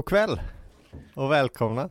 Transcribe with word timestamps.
God 0.00 0.08
kväll 0.08 0.40
och 1.14 1.32
välkomna 1.32 1.90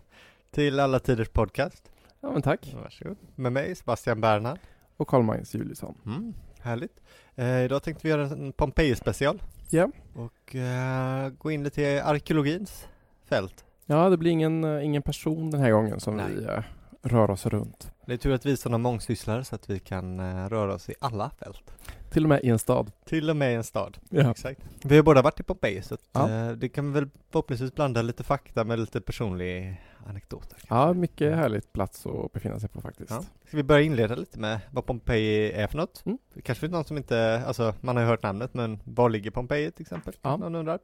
till 0.52 0.80
Alla 0.80 1.00
Tiders 1.00 1.30
Podcast. 1.30 1.92
Ja 2.22 2.32
men 2.32 2.42
tack. 2.42 2.74
Varsågod. 2.84 3.18
Med 3.36 3.52
mig 3.52 3.76
Sebastian 3.76 4.22
Bernhard. 4.22 4.60
Och 4.98 5.08
Karl-Magnus 5.08 5.54
Juliusson. 5.54 5.98
Mm, 6.06 6.34
härligt. 6.62 7.00
Eh, 7.36 7.64
idag 7.64 7.84
tänkte 7.84 8.08
vi 8.08 8.10
göra 8.10 8.24
en 8.24 8.54
Pompeji 8.54 8.96
special. 8.96 9.42
Ja. 9.70 9.90
Och 10.14 10.56
eh, 10.56 11.30
gå 11.30 11.52
in 11.52 11.64
lite 11.64 11.82
i 11.82 12.00
arkeologins 12.00 12.88
fält. 13.26 13.66
Ja, 13.86 14.10
det 14.10 14.18
blir 14.18 14.32
ingen, 14.32 14.64
eh, 14.64 14.86
ingen 14.86 15.02
person 15.02 15.52
den 15.52 15.62
här 15.62 15.72
gången 15.72 16.00
som 16.00 16.18
Nej. 16.18 16.26
vi 16.36 16.44
eh, 16.44 16.64
rör 17.02 17.30
oss 17.30 17.46
runt. 17.46 17.92
Det 18.06 18.14
är 18.14 18.18
tur 18.18 18.34
att 18.34 18.46
vi 18.46 18.52
är 18.52 18.56
sådana 18.56 18.78
mångsysslare 18.78 19.44
så 19.44 19.56
att 19.56 19.70
vi 19.70 19.80
kan 19.80 20.20
eh, 20.20 20.50
röra 20.50 20.74
oss 20.74 20.90
i 20.90 20.94
alla 21.00 21.30
fält. 21.30 21.72
Till 22.10 22.24
och 22.24 22.30
med 22.30 22.44
i 22.44 22.50
en 22.50 22.60
stad. 22.60 22.92
Till 23.06 23.30
och 23.30 23.36
med 23.36 23.52
i 23.52 23.56
en 23.56 23.64
stad. 23.64 23.98
Ja. 24.10 24.32
Exakt. 24.32 24.62
Vi 24.84 24.96
har 24.96 25.04
båda 25.04 25.22
varit 25.22 25.40
i 25.40 25.44
Pompeji 25.44 25.82
så 25.82 25.94
att, 25.94 26.02
Ja. 26.12 26.30
eh, 26.30 26.52
det 26.52 26.70
kan 26.70 26.94
väl 26.94 27.10
förhoppningsvis 27.32 27.76
blanda 27.76 28.02
lite 28.02 28.24
fakta 28.24 28.64
med 28.64 28.80
lite 28.80 29.02
personlig 29.02 29.82
anekdoter. 30.08 30.58
Ja, 30.70 30.94
mycket 30.94 31.36
härligt 31.36 31.74
plats 31.74 32.06
att 32.06 32.34
befinna 32.34 32.60
sig 32.60 32.70
på 32.70 32.82
faktiskt. 32.82 33.10
Ja. 33.12 33.24
Ska 33.48 33.58
vi 33.58 33.64
börja 33.64 33.82
inleda 33.82 34.16
lite 34.16 34.40
med 34.40 34.60
vad 34.72 34.86
Pompeji 34.86 35.52
är 35.52 35.68
för 35.68 35.78
något? 35.78 36.04
Mm. 36.06 36.18
Kanske 36.44 36.60
finns 36.60 36.72
någon 36.72 36.86
som 36.86 36.98
inte, 36.98 37.44
alltså 37.48 37.74
man 37.82 37.96
har 37.96 38.04
ju 38.04 38.10
hört 38.10 38.24
namnet 38.24 38.54
men 38.54 38.80
var 38.84 39.10
ligger 39.10 39.32
Pompeji 39.32 39.72
till 39.72 39.82
exempel? 39.82 40.14
Ja. 40.22 40.38
Någon 40.38 40.56
undrar? 40.56 40.80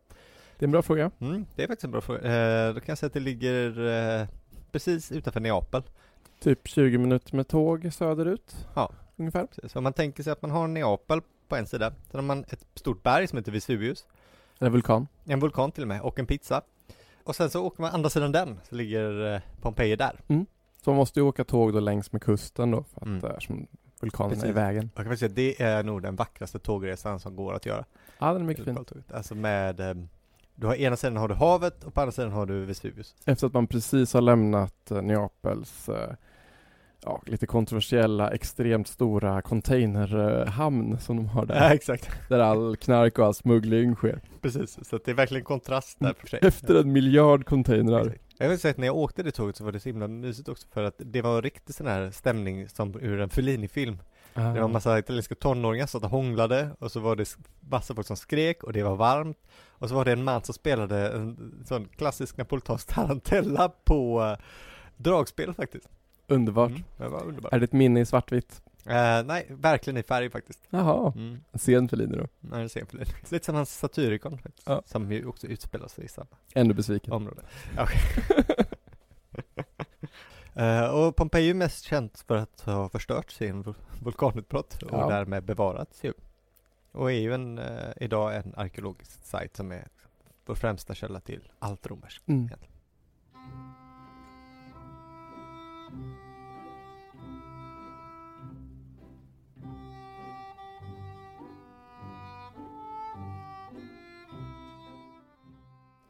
Det 0.59 0.63
är 0.65 0.67
en 0.67 0.71
bra 0.71 0.81
fråga. 0.81 1.11
Mm, 1.19 1.45
det 1.55 1.63
är 1.63 1.67
faktiskt 1.67 1.83
en 1.85 1.91
bra 1.91 2.01
fråga. 2.01 2.19
Eh, 2.67 2.73
då 2.73 2.79
kan 2.79 2.91
jag 2.91 2.97
säga 2.97 3.07
att 3.07 3.13
det 3.13 3.19
ligger 3.19 3.87
eh, 4.21 4.27
precis 4.71 5.11
utanför 5.11 5.39
Neapel. 5.39 5.83
Typ 6.39 6.67
20 6.67 6.97
minuter 6.97 7.35
med 7.35 7.47
tåg 7.47 7.93
söderut. 7.93 8.67
Ja. 8.75 8.91
Ungefär. 9.17 9.47
Så 9.67 9.79
om 9.79 9.83
man 9.83 9.93
tänker 9.93 10.23
sig 10.23 10.33
att 10.33 10.41
man 10.41 10.51
har 10.51 10.67
Neapel 10.67 11.21
på 11.47 11.55
en 11.55 11.67
sida, 11.67 11.89
sen 12.11 12.17
har 12.19 12.21
man 12.21 12.43
ett 12.49 12.65
stort 12.75 13.03
berg 13.03 13.27
som 13.27 13.37
heter 13.37 13.51
Vesuvius, 13.51 14.05
Eller 14.59 14.71
vulkan. 14.71 15.07
en 15.25 15.39
vulkan 15.39 15.71
till 15.71 15.81
och 15.83 15.87
med, 15.87 16.01
och 16.01 16.19
en 16.19 16.25
pizza. 16.27 16.61
Och 17.23 17.35
sen 17.35 17.49
så 17.49 17.63
åker 17.65 17.81
man 17.81 17.91
andra 17.93 18.09
sidan 18.09 18.31
den, 18.31 18.59
så 18.69 18.75
ligger 18.75 19.33
eh, 19.35 19.41
Pompeji 19.61 19.95
där. 19.95 20.21
Så 20.83 20.89
man 20.89 20.95
måste 20.97 21.19
ju 21.19 21.25
åka 21.25 21.43
tåg 21.43 21.73
då 21.73 21.79
längs 21.79 22.11
med 22.11 22.21
kusten 22.21 22.71
då 22.71 22.83
för 22.83 23.01
att 23.01 23.07
Mm. 23.07 23.25
mm. 23.25 23.41
som 23.41 23.67
vulkanen 24.01 24.31
är 24.31 24.35
i 24.35 24.39
Precis. 24.39 24.55
vägen. 24.55 24.89
Jag 24.95 25.05
kan 25.05 25.11
faktiskt 25.15 25.19
säga 25.35 25.53
det 25.57 25.61
är 25.63 25.83
nog 25.83 26.01
den 26.01 26.15
vackraste 26.15 26.59
tågresan 26.59 27.19
som 27.19 27.35
går 27.35 27.53
att 27.53 27.65
göra. 27.65 27.85
Ja, 28.19 28.33
den 28.33 28.41
är 28.41 28.45
mycket 28.45 28.65
fin. 28.65 28.85
Alltså 29.13 29.35
med, 29.35 29.79
eh, 29.79 29.93
du 30.55 30.67
har 30.67 30.75
ena 30.75 30.95
sidan 30.97 31.17
har 31.17 31.27
du 31.27 31.35
havet 31.35 31.83
och 31.83 31.93
på 31.93 32.01
andra 32.01 32.11
sidan 32.11 32.31
har 32.31 32.45
du 32.45 32.65
Vesuvius. 32.65 33.15
Efter 33.25 33.47
att 33.47 33.53
man 33.53 33.67
precis 33.67 34.13
har 34.13 34.21
lämnat 34.21 34.91
eh, 34.91 35.01
Neapels 35.01 35.89
eh, 35.89 36.13
ja, 37.05 37.21
lite 37.25 37.45
kontroversiella, 37.45 38.31
extremt 38.31 38.87
stora 38.87 39.41
containerhamn 39.41 40.99
som 40.99 41.17
de 41.17 41.27
har 41.27 41.45
där. 41.45 41.55
Ja, 41.55 41.73
exakt. 41.73 42.09
Där 42.29 42.39
all 42.39 42.75
knark 42.75 43.19
och 43.19 43.25
all 43.25 43.33
smuggling 43.33 43.95
sker. 43.95 44.21
Precis, 44.41 44.79
så 44.89 44.99
det 45.05 45.11
är 45.11 45.15
verkligen 45.15 45.43
kontrast 45.43 45.99
där 45.99 46.13
för 46.13 46.27
sig. 46.27 46.39
Efter 46.43 46.75
en 46.75 46.91
miljard 46.91 47.45
containrar. 47.45 48.01
Exakt. 48.01 48.21
Jag 48.37 48.49
vill 48.49 48.59
säga 48.59 48.71
att 48.71 48.77
när 48.77 48.87
jag 48.87 48.95
åkte 48.95 49.23
det 49.23 49.31
tåget 49.31 49.55
så 49.55 49.63
var 49.63 49.71
det 49.71 49.79
så 49.79 49.89
himla 49.89 50.07
mysigt 50.07 50.49
också 50.49 50.67
för 50.73 50.83
att 50.83 50.95
det 50.97 51.21
var 51.21 51.41
riktigt 51.41 51.75
sån 51.75 51.87
här 51.87 52.11
stämning 52.11 52.69
som 52.69 52.95
ur 53.01 53.19
en 53.19 53.29
Fellini-film. 53.29 53.97
Det 54.33 54.41
var 54.41 54.57
en 54.57 54.71
massa 54.71 54.99
italienska 54.99 55.35
tonåringar 55.35 55.85
som 55.85 55.99
satt 55.99 56.11
och 56.11 56.17
hånglade 56.17 56.69
och 56.79 56.91
så 56.91 56.99
var 56.99 57.15
det 57.15 57.37
massa 57.59 57.95
folk 57.95 58.07
som 58.07 58.17
skrek 58.17 58.63
och 58.63 58.73
det 58.73 58.83
var 58.83 58.95
varmt. 58.95 59.37
Och 59.67 59.89
så 59.89 59.95
var 59.95 60.05
det 60.05 60.11
en 60.11 60.23
man 60.23 60.43
som 60.43 60.53
spelade 60.53 61.09
en 61.09 61.63
sån 61.65 61.87
klassisk 61.87 62.37
napolitansk 62.37 62.87
tarantella 62.87 63.69
på 63.69 64.21
eh, 64.23 64.45
dragspel 64.97 65.53
faktiskt. 65.53 65.89
Underbart. 66.27 66.69
Mm, 66.71 66.83
det 66.97 67.07
var 67.07 67.23
underbart. 67.23 67.53
Är 67.53 67.59
det 67.59 67.63
ett 67.63 67.73
minne 67.73 67.99
i 67.99 68.05
svartvitt? 68.05 68.61
Eh, 68.85 69.23
nej, 69.25 69.47
verkligen 69.49 69.97
i 69.97 70.03
färg 70.03 70.29
faktiskt. 70.29 70.63
Jaha, 70.69 71.13
Mm. 71.15 71.39
en 71.51 71.59
sen 71.59 71.89
Fellini 71.89 72.17
då. 72.17 72.27
Nej, 72.39 72.63
det 72.63 72.69
ser 72.69 72.85
Fellini. 72.85 73.09
Lite 73.29 73.45
som 73.45 73.55
hans 73.55 73.77
Satyricon 73.77 74.37
faktiskt. 74.37 74.67
Ja. 74.67 74.81
Som 74.85 75.11
ju 75.11 75.25
också 75.25 75.47
utspelar 75.47 75.87
sig 75.87 76.05
i 76.05 76.07
samma 76.07 76.27
Ännu 76.53 76.73
besviken. 76.73 77.13
område. 77.13 77.41
Okej. 77.79 77.99
Eh, 80.57 80.85
och 80.85 81.15
Pompeji 81.15 81.49
är 81.49 81.53
mest 81.53 81.83
känt 81.85 82.23
för 82.27 82.35
att 82.35 82.61
ha 82.61 82.89
förstört 82.89 83.31
sin 83.31 83.63
vul- 83.63 83.75
vulkanutbrott 84.03 84.83
och 84.83 84.89
Ja. 84.99 85.09
därmed 85.09 85.43
bevarats 85.43 86.03
ju. 86.03 86.13
Och 86.91 87.11
är 87.11 87.19
ju 87.19 87.33
en, 87.33 87.57
eh, 87.59 87.91
idag 87.97 88.35
en 88.35 88.53
arkeologisk 88.57 89.25
sajt 89.25 89.55
som 89.55 89.71
är 89.71 89.87
vår 90.45 90.55
främsta 90.55 90.93
källa 90.95 91.19
till 91.19 91.51
allt 91.59 91.87
romerskt. 91.87 92.27
Mm. 92.27 92.45
egentligen. 92.45 92.74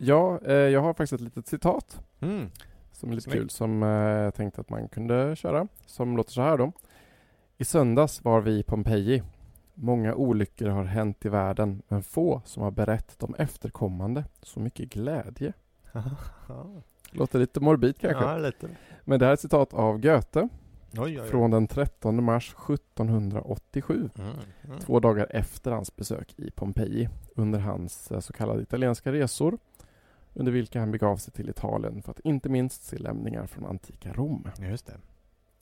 Ja, 0.06 0.40
eh, 0.46 0.54
jag 0.56 0.82
har 0.82 0.94
faktiskt 0.94 1.14
ett 1.14 1.22
litet 1.22 1.48
citat 1.48 2.02
Mm. 2.20 2.50
som 2.92 3.10
är 3.10 3.14
lite 3.14 3.24
Snyggt. 3.24 3.38
kul 3.40 3.50
som 3.50 3.84
eh, 3.84 3.90
jag 3.90 4.34
tänkte 4.36 4.62
att 4.62 4.70
man 4.70 4.88
kunde 4.88 5.36
köra. 5.36 5.68
Som 5.86 6.18
låter 6.18 6.32
så 6.32 6.42
här 6.42 6.58
då. 6.58 6.72
I 7.58 7.66
söndags 7.66 8.24
var 8.24 8.42
vi 8.42 8.60
i 8.60 8.64
Pompeji. 8.64 9.24
Många 9.74 10.16
olyckor 10.16 10.68
har 10.70 10.84
hänt 10.84 11.26
i 11.26 11.30
världen 11.30 11.82
men 11.88 12.04
få 12.04 12.42
som 12.46 12.64
har 12.64 12.72
berett 12.72 13.20
de 13.20 13.36
efterkommande 13.36 14.26
så 14.42 14.60
mycket 14.60 14.90
glädje. 14.90 15.54
Låter 17.12 17.40
lite 17.40 17.60
morbid 17.60 17.98
kanske. 18.00 18.24
ja, 18.24 18.38
lite. 18.38 18.68
Men 19.04 19.20
det 19.20 19.26
här 19.26 19.30
är 19.32 19.34
ett 19.34 19.40
citat 19.40 19.74
av 19.74 19.98
Goethe 20.00 20.50
Oj, 20.94 21.00
oj, 21.02 21.22
oj. 21.22 21.28
från 21.28 21.52
den 21.52 21.68
13 21.68 22.24
mars 22.24 22.56
1787. 22.70 24.10
Mm. 24.16 24.30
Mm. 24.64 24.80
Två 24.80 25.00
dagar 25.00 25.28
efter 25.30 25.72
hans 25.72 25.96
besök 25.96 26.34
i 26.40 26.52
Pompeji 26.52 27.10
under 27.36 27.60
hans 27.60 28.12
eh, 28.12 28.20
så 28.20 28.34
kallade 28.34 28.62
italienska 28.62 29.12
resor 29.12 29.58
under 30.36 30.52
vilka 30.52 30.80
han 30.80 30.92
begav 30.92 31.18
sig 31.18 31.34
till 31.34 31.50
Italien 31.50 32.02
för 32.02 32.12
att 32.12 32.20
inte 32.20 32.50
minst 32.50 32.84
se 32.84 32.98
lämningar 32.98 33.48
från 33.48 33.66
antika 33.66 34.14
Rom. 34.14 34.48
Just 34.60 34.86
det. 34.86 34.98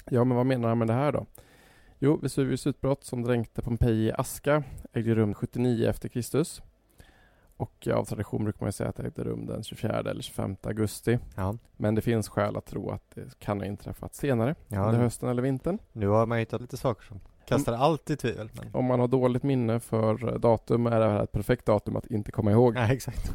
Ja, 0.09 0.23
men 0.23 0.38
vad 0.38 0.45
menar 0.45 0.69
han 0.69 0.78
med 0.78 0.88
det 0.88 0.94
här 0.94 1.11
då? 1.11 1.25
Jo, 2.00 2.19
Vesuvius 2.22 2.67
utbrott 2.67 3.03
som 3.03 3.22
dränkte 3.22 3.61
Pompeji 3.61 4.07
i 4.07 4.11
aska 4.11 4.63
ägde 4.94 5.16
rum 5.16 5.34
79 5.34 5.89
efter 5.89 6.09
Kristus. 6.09 6.61
Och 7.57 7.88
av 7.88 8.06
tradition 8.06 8.44
brukar 8.44 8.59
man 8.59 8.67
ju 8.67 8.72
säga 8.72 8.89
att 8.89 8.95
det 8.95 9.03
ägde 9.03 9.23
rum 9.23 9.45
den 9.45 9.63
24 9.63 10.00
eller 10.00 10.22
25 10.22 10.56
augusti. 10.63 11.19
Ja. 11.35 11.57
Men 11.78 11.95
det 11.95 12.01
finns 12.01 12.29
skäl 12.29 12.57
att 12.57 12.66
tro 12.66 12.90
att 12.90 13.11
det 13.16 13.40
kan 13.40 13.59
ha 13.59 13.66
inträffat 13.66 14.16
senare, 14.16 14.55
Ja, 14.67 14.85
under 14.85 15.00
hösten 15.00 15.29
eller 15.29 15.41
vintern. 15.41 15.78
Nu 15.91 16.07
har 16.07 16.25
man 16.25 16.38
hittat 16.38 16.61
lite 16.61 16.78
saker 16.78 17.05
som 17.05 17.19
kastar 17.45 17.73
allt 17.73 18.09
i 18.09 18.17
tvivel. 18.17 18.50
Men... 18.53 18.75
Om 18.75 18.85
man 18.85 19.00
har 19.00 19.07
dåligt 19.07 19.44
minne 19.44 19.79
för 19.79 20.38
datum 20.38 20.88
är 20.88 21.00
det 21.00 21.09
här 21.09 21.23
ett 21.23 21.31
perfekt 21.31 21.66
datum 21.66 21.95
att 21.95 22.05
inte 22.05 22.31
komma 22.31 22.51
ihåg. 22.51 22.78
Ja, 22.78 22.94
exakt. 22.94 23.31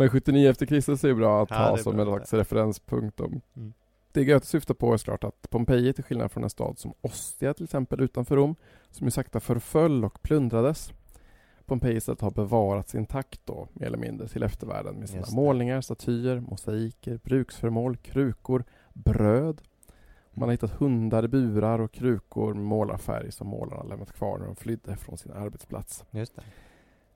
Men 0.00 0.10
79 0.10 0.50
efter 0.50 0.66
Kristus 0.66 1.04
är 1.04 1.08
ju 1.08 1.14
bra 1.14 1.42
att 1.42 1.50
Ja, 1.50 1.56
ha 1.56 1.76
som 1.76 2.00
en 2.00 2.06
slags 2.06 2.32
referenspunkt. 2.32 3.20
Om. 3.20 3.40
Mm. 3.56 3.72
Det 4.12 4.24
Goethe 4.24 4.46
syftar 4.46 4.74
på 4.74 4.92
är 4.92 4.96
såklart 4.96 5.24
att 5.24 5.50
Pompeji, 5.50 5.92
till 5.92 6.04
skillnad 6.04 6.32
från 6.32 6.44
en 6.44 6.50
stad 6.50 6.78
som 6.78 6.92
Ostia 7.00 7.54
till 7.54 7.64
exempel 7.64 8.00
utanför 8.00 8.36
Rom, 8.36 8.56
som 8.90 9.06
ju 9.06 9.10
sakta 9.10 9.40
förföll 9.40 10.04
och 10.04 10.22
plundrades. 10.22 10.92
Pompeji 11.66 11.96
istället 11.96 12.20
har 12.20 12.30
bevarats 12.30 12.94
intakt 12.94 13.40
då, 13.44 13.68
mer 13.72 13.86
eller 13.86 13.98
mindre, 13.98 14.28
till 14.28 14.42
eftervärlden 14.42 14.94
med 14.94 15.08
sina 15.08 15.26
målningar, 15.32 15.80
statyer, 15.80 16.40
mosaiker, 16.40 17.20
bruksföremål, 17.24 17.96
krukor, 17.96 18.64
bröd. 18.92 19.60
Man 20.32 20.48
har 20.48 20.52
hittat 20.52 20.70
hundar 20.70 21.24
i 21.24 21.28
burar 21.28 21.78
och 21.78 21.92
krukor 21.92 22.54
med 22.54 22.64
målarfärg 22.64 23.32
som 23.32 23.46
målarna 23.46 23.82
lämnat 23.82 24.12
kvar 24.12 24.38
när 24.38 24.46
de 24.46 24.56
flydde 24.56 24.96
från 24.96 25.18
sin 25.18 25.32
arbetsplats. 25.32 26.04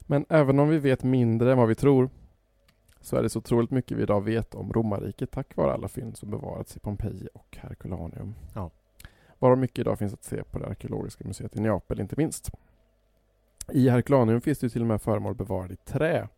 Men 0.00 0.26
även 0.28 0.58
om 0.58 0.68
vi 0.68 0.78
vet 0.78 1.02
mindre 1.02 1.52
än 1.52 1.58
vad 1.58 1.68
vi 1.68 1.74
tror 1.74 2.10
så 3.04 3.16
är 3.16 3.22
det 3.22 3.28
så 3.28 3.38
otroligt 3.38 3.70
mycket 3.70 3.98
vi 3.98 4.02
idag 4.02 4.20
vet 4.20 4.54
om 4.54 4.72
romarriket 4.72 5.30
tack 5.30 5.56
vare 5.56 5.72
alla 5.72 5.88
fynd 5.88 6.16
som 6.16 6.30
bevarats 6.30 6.76
i 6.76 6.80
Pompeji 6.80 7.28
och 7.34 7.56
Herculaneum. 7.60 8.34
Ja. 8.54 8.70
Varav 9.38 9.58
mycket 9.58 9.78
idag 9.78 9.98
finns 9.98 10.12
att 10.12 10.24
se 10.24 10.44
på 10.44 10.58
det 10.58 10.66
arkeologiska 10.66 11.24
museet 11.24 11.56
i 11.56 11.60
Neapel 11.60 12.00
inte 12.00 12.14
minst. 12.18 12.50
I 13.72 13.88
Herculaneum 13.88 14.40
finns 14.40 14.58
det 14.58 14.68
till 14.68 14.80
och 14.80 14.86
med 14.86 15.02
föremål 15.02 15.34
bevarade 15.34 15.74
i 15.74 15.76
trä. 15.76 16.28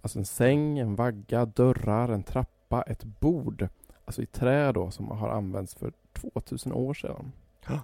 Alltså 0.00 0.18
en 0.18 0.24
säng, 0.24 0.78
en 0.78 0.94
vagga, 0.94 1.46
dörrar, 1.46 2.08
en 2.08 2.22
trappa, 2.22 2.82
ett 2.82 3.04
bord. 3.04 3.68
Alltså 4.04 4.22
i 4.22 4.26
trä 4.26 4.72
då 4.72 4.90
som 4.90 5.10
har 5.10 5.28
använts 5.28 5.74
för 5.74 5.92
2000 6.12 6.72
år 6.72 6.94
sedan. 6.94 7.32
Ja. 7.66 7.80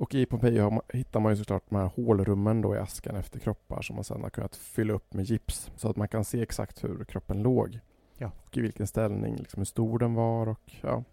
Och 0.00 0.14
i 0.14 0.26
Pompeji 0.26 0.70
hittar 0.92 1.20
man 1.20 1.32
ju 1.32 1.36
såklart 1.36 1.62
de 1.68 1.76
här 1.76 1.90
hålrummen 1.96 2.60
då 2.60 2.74
i 2.74 2.78
askan 2.78 3.16
efter 3.16 3.38
kroppar 3.38 3.82
som 3.82 3.96
man 3.96 4.04
sedan 4.04 4.22
har 4.22 4.30
kunnat 4.30 4.56
fylla 4.56 4.92
upp 4.92 5.14
med 5.14 5.24
gips 5.24 5.70
så 5.76 5.90
att 5.90 5.96
man 5.96 6.08
kan 6.08 6.24
se 6.24 6.42
exakt 6.42 6.84
hur 6.84 7.04
kroppen 7.04 7.42
låg. 7.42 7.80
Ja. 8.18 8.30
Och 8.44 8.56
i 8.56 8.60
vilken 8.60 8.86
ställning, 8.86 9.36
liksom 9.36 9.60
hur 9.60 9.64
stor 9.64 9.98
den 9.98 10.14
var 10.14 10.48
och 10.48 10.72
ja, 10.80 11.04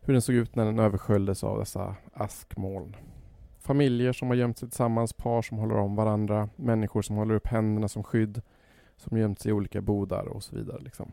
hur 0.00 0.12
den 0.12 0.22
såg 0.22 0.34
ut 0.34 0.56
när 0.56 0.64
den 0.64 0.78
översköljdes 0.78 1.44
av 1.44 1.58
dessa 1.58 1.96
askmoln. 2.12 2.96
Familjer 3.58 4.12
som 4.12 4.28
har 4.28 4.34
gömt 4.34 4.58
sig 4.58 4.68
tillsammans, 4.68 5.12
par 5.12 5.42
som 5.42 5.58
håller 5.58 5.76
om 5.76 5.96
varandra, 5.96 6.48
människor 6.56 7.02
som 7.02 7.16
håller 7.16 7.34
upp 7.34 7.46
händerna 7.46 7.88
som 7.88 8.04
skydd, 8.04 8.42
som 8.96 9.18
gömt 9.18 9.40
sig 9.40 9.50
i 9.50 9.52
olika 9.52 9.80
bodar 9.80 10.26
och 10.26 10.42
så 10.42 10.56
vidare. 10.56 10.80
Liksom. 10.80 11.12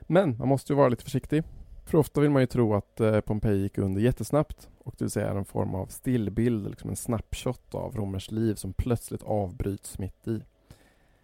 Men 0.00 0.36
man 0.38 0.48
måste 0.48 0.72
ju 0.72 0.76
vara 0.76 0.88
lite 0.88 1.04
försiktig. 1.04 1.42
För 1.84 1.98
ofta 1.98 2.20
vill 2.20 2.30
man 2.30 2.42
ju 2.42 2.46
tro 2.46 2.74
att 2.74 3.00
eh, 3.00 3.20
Pompeji 3.20 3.62
gick 3.62 3.78
under 3.78 4.00
jättesnabbt 4.00 4.68
och 4.84 4.94
det 4.98 5.04
vill 5.04 5.10
säga 5.10 5.30
en 5.30 5.44
form 5.44 5.74
av 5.74 5.86
stillbild, 5.86 6.68
liksom 6.68 6.90
en 6.90 6.96
snapshot 6.96 7.74
av 7.74 7.96
romerskt 7.96 8.32
liv 8.32 8.54
som 8.54 8.72
plötsligt 8.72 9.22
avbryts 9.22 9.98
mitt 9.98 10.28
i. 10.28 10.42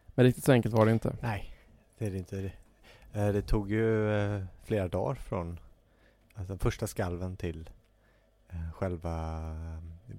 Men 0.06 0.24
riktigt 0.24 0.44
så 0.44 0.52
enkelt 0.52 0.74
var 0.74 0.86
det 0.86 0.92
inte. 0.92 1.16
Nej, 1.20 1.54
det 1.98 2.06
är 2.06 2.10
det 2.10 2.18
inte. 2.18 2.36
Det, 2.36 2.52
eh, 3.20 3.32
det 3.32 3.42
tog 3.42 3.70
ju 3.70 4.14
eh, 4.14 4.42
flera 4.62 4.88
dagar 4.88 5.14
från 5.14 5.58
alltså, 6.34 6.58
första 6.58 6.86
skalven 6.86 7.36
till 7.36 7.70
eh, 8.48 8.72
själva 8.72 9.42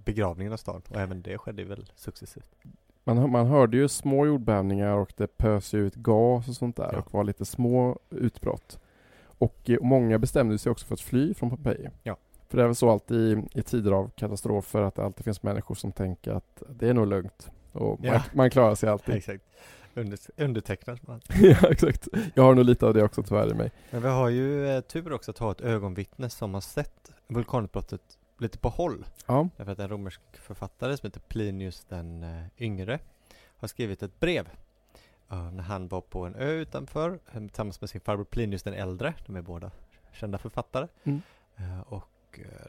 begravningen 0.06 0.54
av 0.54 0.58
stan. 0.58 0.82
Och 0.90 0.96
även 0.96 1.22
det 1.22 1.38
skedde 1.38 1.64
väl 1.64 1.92
successivt. 1.96 2.56
Man, 3.04 3.32
man 3.32 3.48
hörde 3.48 3.78
ju 3.78 3.88
små 3.88 4.26
jordbävningar 4.26 4.94
och 4.94 5.14
det 5.18 5.38
pös 5.38 5.74
ut 5.74 5.96
gas 5.96 6.48
och 6.48 6.56
sånt 6.56 6.76
där 6.76 6.90
ja. 6.94 7.00
och 7.00 7.14
var 7.14 7.24
lite 7.24 7.46
små 7.46 8.00
utbrott. 8.10 8.80
Och, 9.22 9.70
och 9.80 9.86
många 9.86 10.20
bestämde 10.20 10.58
sig 10.58 10.72
också 10.72 10.86
för 10.86 10.94
att 10.94 11.02
fly 11.02 11.34
från 11.34 11.50
Pompeji. 11.50 11.90
Ja. 12.04 12.18
För 12.52 12.58
det 12.58 12.64
är 12.64 12.68
väl 12.68 12.76
så 12.76 12.90
alltid 12.90 13.18
i, 13.18 13.60
i 13.60 13.64
tider 13.64 13.92
av 13.92 14.12
katastrofer 14.16 14.82
att 14.82 14.96
det 14.96 15.04
alltid 15.04 15.26
finns 15.26 15.44
människor 15.44 15.76
som 15.76 15.92
tänker 15.92 16.32
att 16.32 16.64
det 16.70 16.90
är 16.90 16.94
nog 16.94 17.08
lugnt 17.08 17.52
och 17.72 18.00
ja. 18.02 18.12
man, 18.12 18.22
man, 18.34 18.50
klarar 18.50 18.76
sig 18.76 18.90
alltid. 18.90 19.16
Exakt. 19.18 19.44
Under, 19.94 20.20
undertecknat 20.38 21.08
man. 21.08 21.22
ja, 21.42 21.72
exakt. 21.72 22.08
Jag 22.34 22.44
har 22.44 22.56
nog 22.56 22.66
lite 22.66 22.86
av 22.86 22.94
det 22.94 23.04
också 23.04 23.24
tyvärr 23.24 23.52
i 23.52 23.54
mig. 23.54 23.72
Men 23.90 24.02
vi 24.02 24.08
har 24.08 24.30
ju 24.30 24.68
eh, 24.68 24.82
tur 24.82 25.14
också 25.14 25.32
att 25.32 25.38
ha 25.38 25.52
ett 25.52 25.62
ögonvittne 25.62 26.30
som 26.30 26.54
har 26.54 26.62
sett 26.62 27.12
vulkanutbrottet 27.28 28.02
lite 28.38 28.58
på 28.58 28.70
håll. 28.70 29.06
Ja. 29.26 29.50
Därför 29.58 29.72
att 29.72 29.80
en 29.80 29.90
romersk 29.90 30.22
författare 30.34 30.98
som 30.98 31.08
heter 31.08 31.20
Plinius 31.20 31.86
den 31.90 32.24
uh, 32.24 32.44
yngre 32.58 33.00
har 33.58 33.68
skrivit 33.68 34.04
ett 34.04 34.20
brev 34.20 34.50
uh, 35.32 35.52
när 35.52 35.64
han 35.64 35.88
var 35.88 36.02
på 36.02 36.26
en 36.26 36.36
ö 36.36 36.52
utanför 36.52 37.10
uh, 37.12 37.48
tillsammans 37.48 37.82
med 37.82 37.90
sin 37.90 38.02
farbror 38.02 38.26
Plinius 38.26 38.64
den 38.64 38.74
äldre. 38.74 39.14
De 39.26 39.36
är 39.36 39.42
båda 39.42 39.72
kända 40.14 40.38
författare. 40.38 40.88
Mm. 41.04 41.22
och 41.88 42.04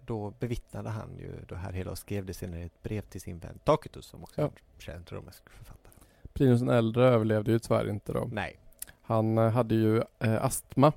då 0.06 0.30
bevittnade 0.38 0.90
han 0.90 1.18
ju 1.18 1.32
det 1.48 1.56
här 1.56 1.72
hela 1.72 1.90
och 1.90 1.98
skrev 1.98 2.26
det 2.26 2.34
senare 2.34 2.60
i 2.60 2.64
ett 2.64 2.82
brev 2.82 3.02
till 3.02 3.20
sin 3.20 3.38
vän 3.38 3.58
Tacitus 3.64 4.06
som 4.06 4.22
också 4.22 4.40
ja. 4.40 4.46
är 4.46 4.50
en 4.50 4.80
känd 4.80 5.12
romersk 5.12 5.50
författare. 5.50 5.92
Plinius 6.32 6.60
den 6.60 6.68
äldre 6.68 7.08
överlevde 7.08 7.52
ju 7.52 7.58
tyvärr 7.58 7.90
inte 7.90 8.12
då. 8.12 8.28
Nej. 8.32 8.58
Han 9.02 9.38
hade 9.38 9.74
ju 9.74 10.02
astma 10.18 10.92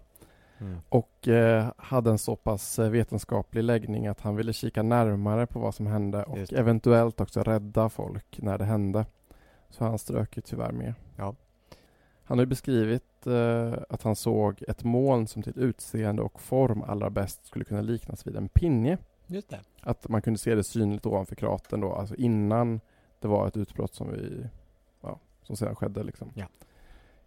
Mm. 0.58 0.78
Och 0.90 1.28
eh, 1.28 1.72
hade 1.78 2.10
en 2.10 2.18
så 2.18 2.36
pass 2.36 2.80
eh, 2.80 2.90
vetenskaplig 2.90 3.64
läggning 3.64 4.08
att 4.08 4.22
han 4.22 4.36
ville 4.36 4.54
kika 4.54 4.84
närmare 4.84 5.48
på 5.48 5.60
vad 5.60 5.76
som 5.76 5.88
hände 5.88 6.24
och 6.24 6.54
eventuellt 6.54 7.22
också 7.22 7.44
rädda 7.44 7.90
folk 7.90 8.42
när 8.42 8.58
det 8.58 8.66
hände. 8.66 9.06
Så 9.70 9.84
han 9.84 10.00
strök 10.00 10.38
ju 10.38 10.42
tyvärr 10.42 10.72
med. 10.72 10.94
Ja. 11.18 11.36
Han 12.26 12.38
har 12.38 12.46
ju 12.46 12.50
beskrivit 12.50 13.28
eh, 13.28 13.74
att 13.90 14.04
han 14.04 14.16
såg 14.16 14.64
ett 14.68 14.84
moln 14.84 15.28
som 15.28 15.44
till 15.44 15.54
utseende 15.56 16.22
och 16.22 16.42
form 16.42 16.82
allra 16.82 17.10
bäst 17.10 17.46
skulle 17.46 17.66
kunna 17.66 17.82
liknas 17.82 18.28
vid 18.28 18.36
en 18.36 18.50
pinje. 18.50 18.98
Just 19.28 19.50
det. 19.50 19.60
Att 19.82 20.10
man 20.10 20.22
kunde 20.22 20.40
se 20.40 20.56
det 20.56 20.64
synligt 20.64 21.06
ovanför 21.06 21.36
kratern 21.36 21.82
då, 21.82 21.94
alltså 21.94 22.16
innan 22.16 22.80
det 23.20 23.28
var 23.28 23.48
ett 23.48 23.58
utbrott 23.58 23.94
som 23.94 24.12
vi, 24.12 24.48
ja, 25.02 25.20
som 25.44 25.56
sedan 25.56 25.76
skedde 25.76 26.04
liksom. 26.04 26.32
Ja. 26.36 26.46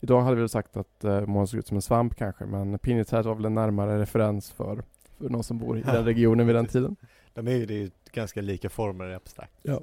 Idag 0.01 0.21
hade 0.23 0.37
vi 0.37 0.43
väl 0.43 0.49
sagt 0.49 0.77
att 0.77 1.05
eh, 1.05 1.27
månen 1.27 1.47
såg 1.47 1.59
ut 1.59 1.67
som 1.67 1.77
en 1.77 1.83
svamp 1.83 2.15
kanske, 2.15 2.47
men 2.47 2.79
pinjeträd 2.79 3.25
var 3.25 3.35
väl 3.35 3.45
en 3.45 3.55
närmare 3.55 4.01
referens 4.01 4.51
för, 4.51 4.83
för 5.19 5.29
någon 5.29 5.45
som 5.45 5.59
bor 5.59 5.79
i 5.79 5.83
den 5.83 6.05
regionen 6.05 6.47
vid 6.47 6.57
den 6.57 6.67
tiden. 6.67 6.97
De 7.35 7.49
är 7.49 7.53
ju, 7.53 7.67
det 7.67 7.75
är 7.75 7.79
ju 7.79 7.91
ganska 8.13 8.41
lika 8.41 8.71
former 8.71 9.11
abstrakt. 9.11 9.59
Ja. 9.63 9.81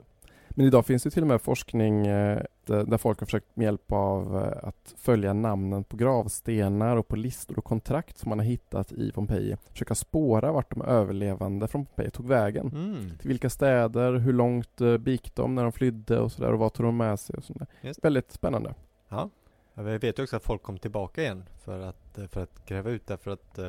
Men 0.58 0.66
idag 0.66 0.86
finns 0.86 1.04
det 1.04 1.10
till 1.10 1.22
och 1.22 1.28
med 1.28 1.42
forskning 1.42 2.08
eh, 2.08 2.42
där 2.66 2.98
folk 2.98 3.20
har 3.20 3.26
försökt 3.26 3.56
med 3.56 3.66
hjälp 3.66 3.92
av 3.92 4.38
eh, 4.38 4.68
att 4.68 4.96
följa 4.98 5.34
namnen 5.34 5.84
på 5.84 5.98
gravstenar 5.98 6.96
och 6.96 7.08
på 7.08 7.16
listor 7.16 7.58
och 7.58 7.66
kontrakt 7.66 8.18
som 8.18 8.30
man 8.30 8.40
har 8.40 8.46
hittat 8.46 8.92
i 8.92 9.12
Pompeji. 9.12 9.58
Försöka 9.72 9.96
spåra 9.96 10.52
vart 10.52 10.70
de 10.70 10.82
överlevande 10.82 11.68
från 11.68 11.86
Pompeji 11.86 12.12
tog 12.12 12.28
vägen. 12.28 12.68
Mm. 12.68 13.18
Till 13.18 13.28
vilka 13.28 13.50
städer, 13.50 14.14
hur 14.14 14.34
långt 14.34 14.82
eh, 14.82 14.98
gick 15.06 15.36
de 15.36 15.56
när 15.56 15.64
de 15.64 15.72
flydde 15.72 16.20
och 16.20 16.32
sådär 16.32 16.54
och 16.54 16.60
vad 16.60 16.74
tog 16.74 16.86
de 16.86 16.98
med 16.98 17.20
sig 17.20 17.36
och 17.36 17.44
sådär. 17.44 17.68
Väldigt 18.02 18.32
spännande. 18.32 18.74
Ja. 19.10 19.30
Jag 19.74 19.84
vet 19.84 20.20
också 20.20 20.36
att 20.36 20.44
folk 20.44 20.64
kom 20.64 20.78
tillbaka 20.78 21.22
igen 21.22 21.44
för 21.64 21.82
att, 21.82 22.20
för 22.30 22.44
att 22.44 22.66
gräva 22.66 22.90
ut 22.90 23.08
det 23.08 23.18
för 23.18 23.32
att 23.32 23.60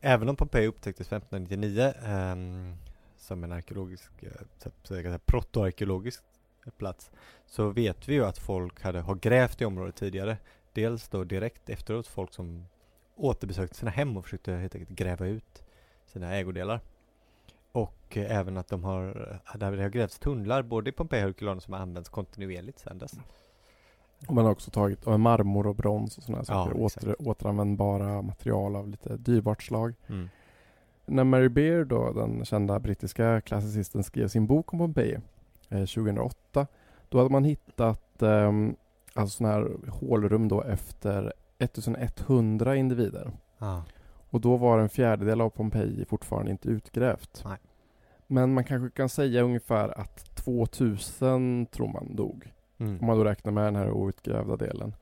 även 0.00 0.28
om 0.28 0.36
Pompeji 0.36 0.66
upptäcktes 0.66 1.06
1599 1.06 1.92
um, 2.04 2.10
ehm, 2.10 2.74
som 3.24 3.44
en 3.44 3.52
arkeologisk, 3.52 4.10
uh, 4.90 5.16
protoarkeologisk 5.26 6.24
plats 6.78 7.10
så 7.46 7.70
vet 7.70 8.08
vi 8.08 8.14
ju 8.14 8.24
att 8.24 8.38
folk 8.38 8.82
hade, 8.82 9.00
har 9.00 9.14
grävt 9.14 9.60
i 9.60 9.64
området 9.64 9.96
tidigare. 9.96 10.36
Dels 10.72 11.08
då 11.08 11.24
direkt 11.24 11.68
efteråt 11.68 12.06
folk 12.06 12.32
som 12.32 12.66
återbesökte 13.16 13.76
sina 13.76 13.90
hem 13.90 14.16
och 14.16 14.24
försökte 14.24 14.52
helt 14.52 14.74
enkelt 14.74 14.98
gräva 14.98 15.26
ut 15.26 15.64
sina 16.06 16.34
ägodelar. 16.34 16.80
Och 17.72 18.16
eh, 18.16 18.38
även 18.38 18.56
att 18.56 18.68
de 18.68 18.84
har, 18.84 19.04
där 19.54 19.72
det 19.72 19.82
har 19.82 19.90
grävts 19.90 20.18
tunnlar 20.18 20.62
både 20.62 20.90
i 20.90 20.92
Pompeji 20.92 21.22
och 21.22 21.26
Herculanum 21.26 21.60
som 21.60 21.74
har 21.74 21.80
använts 21.80 22.08
kontinuerligt 22.08 22.78
sedan 22.78 22.98
dess. 22.98 23.12
Och 24.28 24.34
man 24.34 24.44
har 24.44 24.52
också 24.52 24.70
tagit 24.70 25.06
marmor 25.06 25.66
och 25.66 25.74
brons 25.74 26.18
och 26.18 26.24
sådana 26.24 26.44
saker. 26.44 26.74
Ja, 26.78 26.84
Åter, 26.84 27.16
återanvändbara 27.28 28.22
material 28.22 28.76
av 28.76 28.88
lite 28.88 29.16
dyrbart 29.16 29.62
slag. 29.62 29.94
Mm. 30.06 30.28
När 31.06 31.24
Mary 31.24 31.48
Beard 31.48 31.86
då, 31.86 32.12
den 32.12 32.44
kända 32.44 32.78
brittiska 32.78 33.40
klassicisten, 33.40 34.04
skrev 34.04 34.28
sin 34.28 34.46
bok 34.46 34.72
om 34.72 34.78
Pompeji 34.78 35.18
eh, 35.68 35.78
2008. 35.78 36.66
Då 37.08 37.18
hade 37.18 37.30
man 37.30 37.44
hittat 37.44 38.22
eh, 38.22 38.52
alltså 39.14 39.36
sådana 39.36 39.54
här 39.54 39.68
hålrum 39.88 40.48
då 40.48 40.62
efter 40.62 41.32
1100 41.58 42.76
individer. 42.76 43.30
Ah. 43.58 43.80
Och 44.30 44.40
då 44.40 44.56
var 44.56 44.78
en 44.78 44.88
fjärdedel 44.88 45.40
av 45.40 45.50
Pompeji 45.50 46.04
fortfarande 46.04 46.50
inte 46.50 46.68
utgrävt. 46.68 47.42
Nej. 47.44 47.58
Men 48.26 48.54
man 48.54 48.64
kanske 48.64 48.96
kan 48.96 49.08
säga 49.08 49.42
ungefär 49.42 50.00
att 50.00 50.34
2000 50.34 51.66
tror 51.66 51.88
man 51.88 52.16
dog. 52.16 52.52
Mm. 52.78 52.98
Om 53.00 53.06
man 53.06 53.18
då 53.18 53.24
räknar 53.24 53.52
med 53.52 53.64
den 53.64 53.76
här 53.76 53.90
outgrävda 53.90 54.56
delen. 54.56 54.94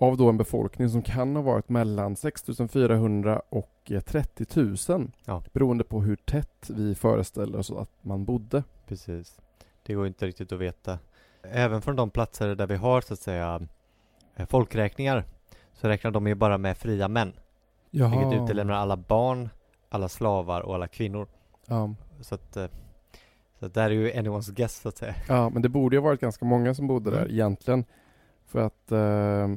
Av 0.00 0.16
då 0.16 0.28
en 0.28 0.36
befolkning 0.36 0.88
som 0.88 1.02
kan 1.02 1.36
ha 1.36 1.42
varit 1.42 1.68
mellan 1.68 2.16
6400 2.16 3.42
och 3.48 3.92
30 4.04 4.46
000. 4.92 5.10
Ja. 5.24 5.42
Beroende 5.52 5.84
på 5.84 6.00
hur 6.00 6.16
tätt 6.16 6.70
vi 6.70 6.94
föreställer 6.94 7.58
oss 7.58 7.70
att 7.70 7.90
man 8.00 8.24
bodde. 8.24 8.62
Precis. 8.86 9.38
Det 9.82 9.94
går 9.94 10.06
inte 10.06 10.26
riktigt 10.26 10.52
att 10.52 10.58
veta. 10.58 10.98
Även 11.42 11.82
från 11.82 11.96
de 11.96 12.10
platser 12.10 12.54
där 12.54 12.66
vi 12.66 12.76
har 12.76 13.00
så 13.00 13.14
att 13.14 13.20
säga 13.20 13.60
eh, 14.36 14.46
folkräkningar 14.46 15.24
så 15.72 15.88
räknar 15.88 16.10
de 16.10 16.26
ju 16.26 16.34
bara 16.34 16.58
med 16.58 16.76
fria 16.76 17.08
män. 17.08 17.32
Jaha. 17.90 18.18
Vilket 18.18 18.44
utelämnar 18.44 18.74
alla 18.74 18.96
barn, 18.96 19.48
alla 19.88 20.08
slavar 20.08 20.60
och 20.60 20.74
alla 20.74 20.88
kvinnor. 20.88 21.26
Ja. 21.66 21.94
Så 22.20 22.34
att 22.34 22.56
eh, 22.56 22.66
så 23.58 23.68
det 23.68 23.74
där 23.74 23.84
är 23.84 23.90
ju 23.90 24.12
anyone's 24.12 24.52
guess 24.52 24.76
så 24.80 24.88
att 24.88 24.96
säga. 24.96 25.14
Ja, 25.28 25.50
men 25.50 25.62
det 25.62 25.68
borde 25.68 25.96
ju 25.96 26.00
ha 26.00 26.08
varit 26.08 26.20
ganska 26.20 26.44
många 26.44 26.74
som 26.74 26.86
bodde 26.86 27.10
där 27.10 27.18
mm. 27.18 27.30
egentligen. 27.30 27.84
För 28.46 28.66
att 28.66 28.92
eh, 28.92 29.48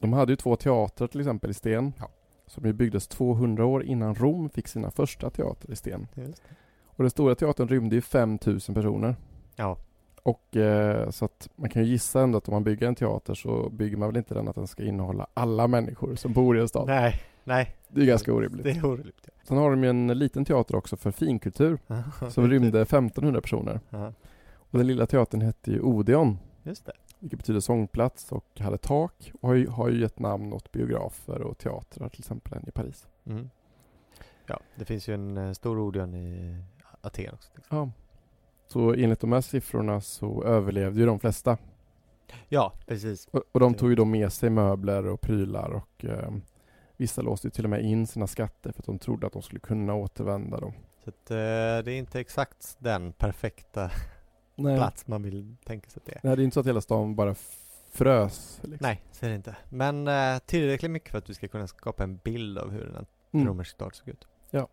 de 0.00 0.12
hade 0.12 0.32
ju 0.32 0.36
två 0.36 0.56
teatrar 0.56 1.08
till 1.08 1.20
exempel 1.20 1.50
i 1.50 1.54
sten. 1.54 1.92
Ja. 1.98 2.08
Som 2.46 2.66
ju 2.66 2.72
byggdes 2.72 3.08
200 3.08 3.64
år 3.66 3.84
innan 3.84 4.14
Rom 4.14 4.50
fick 4.50 4.68
sina 4.68 4.90
första 4.90 5.30
teatrar 5.30 5.72
i 5.72 5.76
sten. 5.76 6.06
Just. 6.14 6.42
Och 6.86 7.04
den 7.04 7.10
stora 7.10 7.34
teatern 7.34 7.68
rymde 7.68 7.94
ju 7.94 8.02
5000 8.02 8.74
personer. 8.74 9.16
Ja. 9.56 9.78
Och 10.22 10.56
eh, 10.56 11.10
så 11.10 11.24
att 11.24 11.48
man 11.56 11.70
kan 11.70 11.84
ju 11.84 11.88
gissa 11.88 12.20
ändå 12.20 12.38
att 12.38 12.48
om 12.48 12.52
man 12.52 12.64
bygger 12.64 12.88
en 12.88 12.94
teater 12.94 13.34
så 13.34 13.70
bygger 13.70 13.96
man 13.96 14.08
väl 14.08 14.16
inte 14.16 14.34
den 14.34 14.48
att 14.48 14.54
den 14.54 14.66
ska 14.66 14.84
innehålla 14.84 15.26
alla 15.34 15.68
människor 15.68 16.14
som 16.14 16.32
bor 16.32 16.58
i 16.58 16.60
en 16.60 16.68
stad. 16.68 16.86
Nej, 16.86 17.20
nej. 17.44 17.76
Det 17.88 18.00
är 18.00 18.06
ganska 18.06 18.32
orimligt. 18.32 18.64
Det 18.64 18.70
är 18.70 18.84
orimligt. 18.84 19.20
Ja. 19.26 19.32
Sen 19.42 19.56
har 19.56 19.70
de 19.70 19.84
ju 19.84 19.90
en 19.90 20.06
liten 20.06 20.44
teater 20.44 20.76
också 20.76 20.96
för 20.96 21.10
finkultur 21.10 21.78
som 22.30 22.50
rymde 22.50 22.80
1500 22.80 23.40
personer. 23.40 23.80
Aha. 23.92 24.12
Och 24.70 24.78
den 24.78 24.86
lilla 24.86 25.06
teatern 25.06 25.40
hette 25.40 25.70
ju 25.70 25.80
Odeon. 25.80 26.38
Just 26.62 26.86
det. 26.86 26.92
Vilket 27.18 27.38
betyder 27.38 27.60
sångplats 27.60 28.32
och 28.32 28.60
hade 28.60 28.78
tak 28.78 29.32
och 29.40 29.48
har 29.48 29.54
ju, 29.54 29.68
har 29.68 29.88
ju 29.88 30.00
gett 30.00 30.18
namn 30.18 30.52
åt 30.52 30.72
biografer 30.72 31.42
och 31.42 31.58
teatrar 31.58 32.08
till 32.08 32.20
exempel 32.20 32.52
en 32.54 32.68
i 32.68 32.70
Paris. 32.70 33.08
Mm. 33.26 33.50
Ja, 34.46 34.60
det 34.76 34.84
finns 34.84 35.08
ju 35.08 35.14
en 35.14 35.36
eh, 35.36 35.52
stor 35.52 35.78
Odeon 35.78 36.14
i 36.14 36.56
Aten 37.00 37.34
också. 37.34 37.50
Ja. 37.68 37.90
Så 38.66 38.94
enligt 38.94 39.20
de 39.20 39.32
här 39.32 39.40
siffrorna 39.40 40.00
så 40.00 40.44
överlevde 40.44 41.00
ju 41.00 41.06
de 41.06 41.20
flesta. 41.20 41.58
Ja, 42.48 42.72
precis. 42.86 43.28
Och, 43.30 43.42
och 43.52 43.60
de 43.60 43.74
tog 43.74 43.88
ju 43.88 43.94
då 43.94 44.04
med 44.04 44.32
sig 44.32 44.50
möbler 44.50 45.06
och 45.06 45.20
prylar 45.20 45.70
och 45.70 46.04
eh, 46.04 46.30
Vissa 46.98 47.22
låste 47.22 47.50
till 47.50 47.64
och 47.64 47.70
med 47.70 47.84
in 47.84 48.06
sina 48.06 48.26
skatter 48.26 48.72
för 48.72 48.82
att 48.82 48.86
de 48.86 48.98
trodde 48.98 49.26
att 49.26 49.32
de 49.32 49.42
skulle 49.42 49.60
kunna 49.60 49.94
återvända 49.94 50.60
då. 50.60 50.72
Så 51.04 51.10
att, 51.10 51.30
eh, 51.30 51.36
det 51.84 51.92
är 51.92 51.98
inte 51.98 52.20
exakt 52.20 52.76
den 52.78 53.12
perfekta 53.12 53.90
Nej. 54.58 54.76
plats 54.76 55.06
man 55.06 55.22
vill 55.22 55.56
tänka 55.64 55.90
sig 55.90 56.00
att 56.00 56.06
det 56.06 56.12
är. 56.12 56.20
Nej, 56.22 56.36
det 56.36 56.42
är 56.42 56.44
inte 56.44 56.54
så 56.54 56.60
att 56.60 56.66
hela 56.66 56.80
stan 56.80 57.14
bara 57.14 57.34
frös. 57.92 58.60
Liksom. 58.62 58.78
Nej, 58.80 59.02
så 59.12 59.26
är 59.26 59.30
det 59.30 59.36
inte. 59.36 59.56
Men 59.68 60.08
eh, 60.08 60.38
tillräckligt 60.46 60.90
mycket 60.90 61.10
för 61.10 61.18
att 61.18 61.30
vi 61.30 61.34
ska 61.34 61.48
kunna 61.48 61.66
skapa 61.66 62.02
en 62.02 62.16
bild 62.16 62.58
av 62.58 62.70
hur 62.70 62.96
en 62.96 63.06
mm. 63.32 63.46
romersk 63.46 63.70
stad 63.70 63.94
såg 63.94 64.08
ut. 64.08 64.26
Ja. 64.50 64.68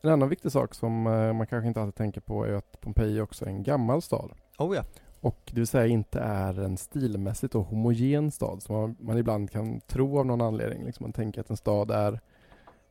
En 0.00 0.10
annan 0.10 0.28
viktig 0.28 0.52
sak 0.52 0.74
som 0.74 1.06
eh, 1.06 1.32
man 1.32 1.46
kanske 1.46 1.68
inte 1.68 1.80
alltid 1.80 1.94
tänker 1.94 2.20
på 2.20 2.44
är 2.44 2.52
att 2.52 2.80
Pompeji 2.80 3.20
också 3.20 3.44
är 3.44 3.48
en 3.48 3.62
gammal 3.62 4.02
stad. 4.02 4.32
Oh 4.58 4.76
ja. 4.76 4.84
Och 5.20 5.38
det 5.44 5.60
vill 5.60 5.66
säga 5.66 5.86
inte 5.86 6.20
är 6.20 6.60
en 6.60 6.76
stilmässigt 6.76 7.54
och 7.54 7.64
homogen 7.64 8.30
stad 8.30 8.62
som 8.62 8.76
man, 8.76 8.96
man 9.00 9.18
ibland 9.18 9.50
kan 9.50 9.80
tro 9.80 10.18
av 10.18 10.26
någon 10.26 10.40
anledning. 10.40 10.84
Liksom 10.84 11.04
man 11.04 11.12
tänker 11.12 11.40
att 11.40 11.50
en 11.50 11.56
stad 11.56 11.90
är 11.90 12.20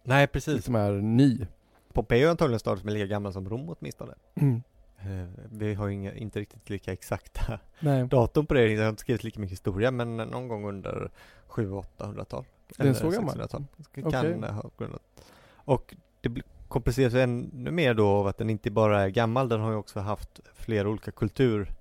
Nej, 0.04 0.28
precis. 0.28 0.56
Liksom 0.56 0.76
är 0.76 0.92
ny. 0.92 1.48
Pompeji 1.94 2.24
är 2.24 2.30
antagligen 2.30 2.54
en 2.54 2.60
stad 2.60 2.80
som 2.80 2.90
är 2.90 2.94
lika 2.94 3.06
gammal 3.06 3.34
som 3.34 3.50
Rom 3.50 3.76
åtminstone. 3.80 4.14
Mm. 4.36 4.64
Eh, 5.06 5.28
vi 5.52 5.74
har 5.74 5.88
ju 5.88 5.94
inga, 5.94 6.14
inte 6.14 6.40
riktigt 6.40 6.70
lika 6.70 6.94
exakta 6.94 7.60
Nej. 7.80 8.08
datum 8.08 8.46
på 8.46 8.54
det, 8.54 8.72
jag 8.72 8.82
har 8.82 8.90
inte 8.90 9.02
skrivit 9.02 9.24
lika 9.24 9.40
mycket 9.40 9.52
historia 9.52 9.92
men 9.92 10.18
någon 10.18 10.48
gång 10.48 10.66
under 10.66 11.12
700-800-tal. 11.48 12.46
Den 12.78 12.88
är 12.88 12.94
så 12.94 13.10
gammal? 13.10 13.38
600-tal. 13.38 13.66
Kan 13.94 14.06
Okej. 14.06 14.52
ha 14.52 14.70
grundat. 14.78 15.02
Och 15.56 15.96
det 16.22 16.42
kompliceras 16.68 17.14
ännu 17.14 17.72
mer 17.72 17.94
då 17.94 18.08
av 18.08 18.28
att 18.28 18.38
den 18.38 18.50
inte 18.50 18.72
bara 18.72 19.02
är 19.02 19.10
gammal, 19.10 19.50
den 19.50 19.62
har 19.62 19.72
ju 19.72 19.78
också 19.78 20.00
haft 20.00 20.40
flera 20.54 20.90
olika 20.90 21.12
kultur, 21.12 21.72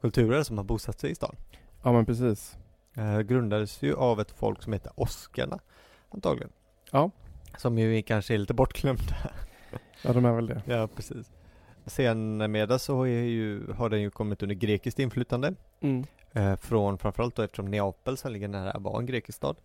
kulturer 0.00 0.42
som 0.42 0.58
har 0.58 0.64
bosatt 0.64 1.00
sig 1.00 1.10
i 1.10 1.14
stan. 1.14 1.36
Ja 1.82 1.92
men 1.92 2.06
precis. 2.06 2.56
Eh, 2.94 3.20
grundades 3.20 3.82
ju 3.82 3.94
av 3.94 4.20
ett 4.20 4.30
folk 4.30 4.62
som 4.62 4.72
heter 4.72 4.92
Oskarna 4.94 5.58
antagligen. 6.10 6.50
Ja. 6.90 7.10
Som 7.58 7.78
ju 7.78 8.02
kanske 8.02 8.34
är 8.34 8.38
lite 8.38 8.54
bortglömda. 8.54 9.14
Ja 10.02 10.12
de 10.12 10.24
är 10.24 10.32
väl 10.32 10.46
det. 10.46 10.62
ja, 10.66 10.88
precis. 10.96 11.30
Sen 11.86 12.36
med 12.52 12.80
så 12.80 13.06
ju, 13.06 13.72
har 13.72 13.88
den 13.88 14.00
ju 14.00 14.10
kommit 14.10 14.42
under 14.42 14.54
grekiskt 14.54 14.98
inflytande. 14.98 15.54
Mm. 15.80 16.04
Eh, 16.32 16.56
från 16.56 16.98
framförallt 16.98 17.36
då 17.36 17.42
eftersom 17.42 17.70
Neapel 17.70 18.16
som 18.16 18.32
ligger 18.32 18.48
nära 18.48 18.78
var 18.78 18.98
en 18.98 19.06
grekisk 19.06 19.36
stad. 19.36 19.56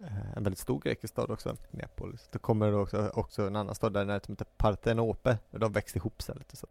Eh, 0.00 0.36
en 0.36 0.42
väldigt 0.42 0.58
stor 0.58 0.80
grekisk 0.80 1.12
stad 1.12 1.30
också, 1.30 1.56
Neapolis. 1.70 2.28
Det 2.32 2.38
kommer 2.38 2.72
då 2.72 2.80
också, 2.80 3.10
också 3.14 3.46
en 3.46 3.56
annan 3.56 3.74
stad 3.74 3.92
där 3.92 4.04
nere 4.04 4.20
som 4.24 4.32
heter 4.32 4.46
Partenope. 4.56 5.38
Och 5.50 5.58
de 5.58 5.72
växte 5.72 5.98
ihop 5.98 6.22
sig 6.22 6.34
lite 6.38 6.56
så. 6.56 6.66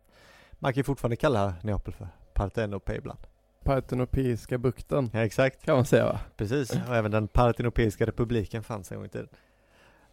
Man 0.52 0.74
kan 0.74 0.80
ju 0.80 0.84
fortfarande 0.84 1.16
kalla 1.16 1.54
Neapel 1.64 1.94
för 1.94 2.08
Partenope 2.34 2.96
ibland. 2.96 3.20
Partenopeiska 3.64 4.58
bukten 4.58 5.10
Ja, 5.14 5.20
exakt. 5.20 5.66
kan 5.66 5.76
man 5.76 5.86
säga 5.86 6.06
va? 6.06 6.20
Precis, 6.38 6.72
och 6.90 6.96
även 6.96 7.12
den 7.12 7.28
Partenopeiska 7.28 8.06
republiken 8.06 8.64
fanns 8.64 8.92
en 8.92 8.98
gång 8.98 9.06
i 9.06 9.10
tiden. 9.10 9.30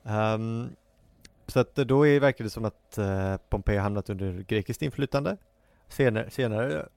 Ehm, 0.05 0.69
så 1.51 1.61
att 1.61 1.75
då 1.75 2.07
är, 2.07 2.21
verkar 2.21 2.45
det 2.45 2.51
som 2.51 2.65
att 2.65 2.99
uh, 2.99 3.37
Pompeji 3.49 3.79
hamnat 3.79 4.11
under 4.11 4.45
grekiskt 4.49 4.83
inflytande. 4.83 5.37
Senare, 5.89 6.31
senare 6.31 6.89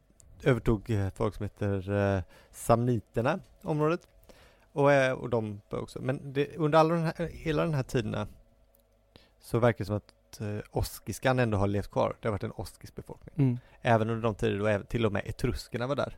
övertog 0.44 0.90
eh, 0.90 1.10
folk 1.10 1.36
som 1.36 1.44
heter 1.44 1.92
uh, 1.92 2.22
samniterna 2.52 3.40
området. 3.62 4.08
Och, 4.72 4.92
eh, 4.92 5.14
och 5.14 5.30
de 5.30 5.62
också. 5.70 6.02
Men 6.02 6.34
det, 6.34 6.56
under 6.58 6.80
alla 6.80 6.94
den 6.94 7.04
här, 7.04 7.30
hela 7.32 7.64
den 7.64 7.74
här 7.74 7.84
tiden 7.84 8.28
så 9.40 9.60
verkar 9.60 9.78
det 9.78 9.86
som 9.86 9.96
att 9.96 10.42
uh, 10.42 10.60
oskiskan 10.72 11.40
ändå 11.40 11.58
har 11.58 11.68
levt 11.68 11.92
kvar. 11.92 12.16
Det 12.22 12.28
har 12.28 12.32
varit 12.32 12.44
en 12.44 12.52
oskisk 12.52 12.96
befolkning. 12.96 13.36
Mm. 13.38 13.60
Även 13.82 14.10
under 14.10 14.24
de 14.24 14.36
tider 14.36 14.60
då 14.60 14.68
även, 14.68 14.86
till 14.86 15.06
och 15.06 15.12
med 15.12 15.22
etruskerna 15.26 15.88
var 15.88 15.96
där 15.96 16.18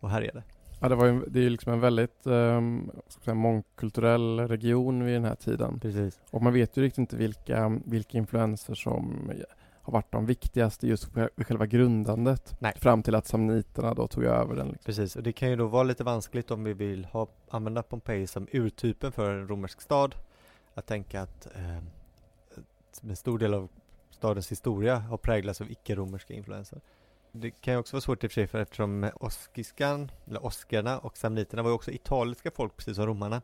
och 0.00 0.10
härjade. 0.10 0.42
Ja 0.80 0.88
det 0.88 0.94
var 0.94 1.06
ju, 1.06 1.24
det 1.26 1.38
är 1.38 1.42
ju 1.42 1.50
liksom 1.50 1.72
en 1.72 1.80
väldigt 1.80 2.26
um, 2.26 2.90
säga, 3.08 3.34
mångkulturell 3.34 4.40
region 4.40 5.04
vid 5.04 5.14
den 5.14 5.24
här 5.24 5.34
tiden. 5.34 5.80
Precis. 5.80 6.20
Och 6.30 6.42
man 6.42 6.52
vet 6.52 6.76
ju 6.76 6.82
riktigt 6.82 6.98
inte 6.98 7.16
vilka, 7.16 7.80
vilka 7.84 8.18
influenser 8.18 8.74
som 8.74 9.30
har 9.86 9.92
varit 9.92 10.12
de 10.12 10.26
viktigaste 10.26 10.86
just 10.86 11.16
vid 11.36 11.46
själva 11.46 11.66
grundandet. 11.66 12.56
Nej. 12.58 12.72
Fram 12.76 13.02
till 13.02 13.14
att 13.14 13.26
samniterna 13.26 13.94
då 13.94 14.06
tog 14.06 14.24
över 14.24 14.56
den. 14.56 14.66
Liksom. 14.66 14.84
Precis, 14.84 15.16
och 15.16 15.22
det 15.22 15.32
kan 15.32 15.50
ju 15.50 15.56
då 15.56 15.66
vara 15.66 15.82
lite 15.82 16.04
vanskligt 16.04 16.50
om 16.50 16.64
vi 16.64 16.72
vill 16.72 17.04
ha, 17.04 17.26
använda 17.48 17.82
Pompeji 17.82 18.26
som 18.26 18.46
urtypen 18.52 19.12
för 19.12 19.30
en 19.30 19.48
romersk 19.48 19.80
stad. 19.80 20.14
Att 20.74 20.86
tänka 20.86 21.22
att 21.22 21.46
eh, 21.56 21.78
en 23.02 23.16
stor 23.16 23.38
del 23.38 23.54
av 23.54 23.68
stadens 24.10 24.52
historia 24.52 24.96
har 24.96 25.16
präglats 25.16 25.60
av 25.60 25.70
icke-romerska 25.70 26.34
influenser. 26.34 26.80
Det 27.40 27.50
kan 27.50 27.74
ju 27.74 27.80
också 27.80 27.96
vara 27.96 28.00
svårt 28.00 28.24
i 28.24 28.26
och 28.26 28.30
för 28.30 28.34
sig 28.34 28.46
för 28.46 28.58
eftersom 28.58 29.10
oskiskan, 29.14 30.10
eller 30.26 30.46
oskarna 30.46 30.98
och 30.98 31.16
samniterna 31.16 31.62
var 31.62 31.70
ju 31.70 31.74
också 31.74 31.90
italiska 31.90 32.50
folk 32.50 32.76
precis 32.76 32.96
som 32.96 33.06
romarna. 33.06 33.42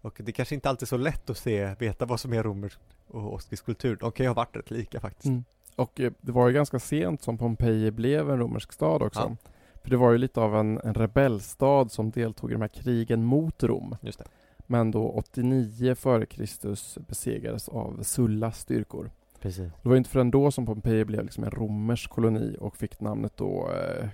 Och 0.00 0.16
det 0.18 0.32
kanske 0.32 0.54
inte 0.54 0.68
alltid 0.68 0.82
är 0.82 0.88
så 0.88 0.96
lätt 0.96 1.30
att 1.30 1.38
se, 1.38 1.74
veta 1.78 2.06
vad 2.06 2.20
som 2.20 2.32
är 2.32 2.42
romersk 2.42 2.78
och 3.06 3.34
oskisk 3.34 3.64
kultur. 3.64 3.96
De 3.96 4.12
kan 4.12 4.24
ju 4.24 4.28
ha 4.28 4.34
varit 4.34 4.56
rätt 4.56 4.70
lika 4.70 5.00
faktiskt. 5.00 5.26
Mm. 5.26 5.44
Och 5.76 6.00
eh, 6.00 6.12
det 6.20 6.32
var 6.32 6.48
ju 6.48 6.54
ganska 6.54 6.78
sent 6.78 7.22
som 7.22 7.38
Pompeji 7.38 7.90
blev 7.90 8.30
en 8.30 8.38
romersk 8.38 8.72
stad 8.72 9.02
också. 9.02 9.20
Ja. 9.20 9.50
För 9.82 9.90
det 9.90 9.96
var 9.96 10.12
ju 10.12 10.18
lite 10.18 10.40
av 10.40 10.56
en, 10.56 10.78
en 10.84 10.94
rebellstad 10.94 11.88
som 11.88 12.10
deltog 12.10 12.50
i 12.50 12.52
de 12.52 12.60
här 12.60 12.68
krigen 12.68 13.24
mot 13.24 13.62
Rom. 13.62 13.96
Just 14.00 14.18
det. 14.18 14.24
Men 14.66 14.90
då 14.90 15.08
89 15.08 15.94
före 15.94 16.26
Kristus 16.26 16.98
besegrades 17.08 17.68
av 17.68 18.02
Sullas 18.02 18.60
styrkor. 18.60 19.10
Precis. 19.42 19.72
Det 19.82 19.88
var 19.88 19.96
inte 19.96 20.10
förrän 20.10 20.30
då 20.30 20.50
som 20.50 20.66
Pompeji 20.66 21.04
blev 21.04 21.24
liksom 21.24 21.44
en 21.44 21.50
romersk 21.50 22.10
koloni 22.10 22.56
och 22.60 22.76
fick 22.76 23.00
namnet 23.00 23.36
då 23.36 23.70
eh, 23.70 24.08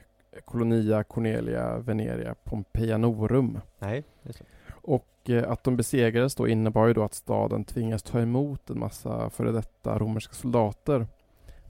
Colonia 0.45 1.05
Cornelia 1.05 1.79
Veneria 1.79 2.35
Pompeianorum. 2.45 3.61
Nej, 3.79 4.05
just 4.23 4.39
det. 4.39 4.45
Och 4.71 5.31
eh, 5.31 5.51
att 5.51 5.65
de 5.65 5.77
besegrades 5.77 6.35
då 6.35 6.49
innebar 6.49 6.87
ju 6.87 6.95
då 6.95 7.03
att 7.03 7.15
staden 7.15 7.65
tvingas 7.65 8.03
ta 8.03 8.21
emot 8.21 8.71
en 8.71 8.79
massa 8.79 9.31
före 9.31 9.53
detta 9.53 9.99
romerska 9.99 10.35
soldater. 10.35 11.07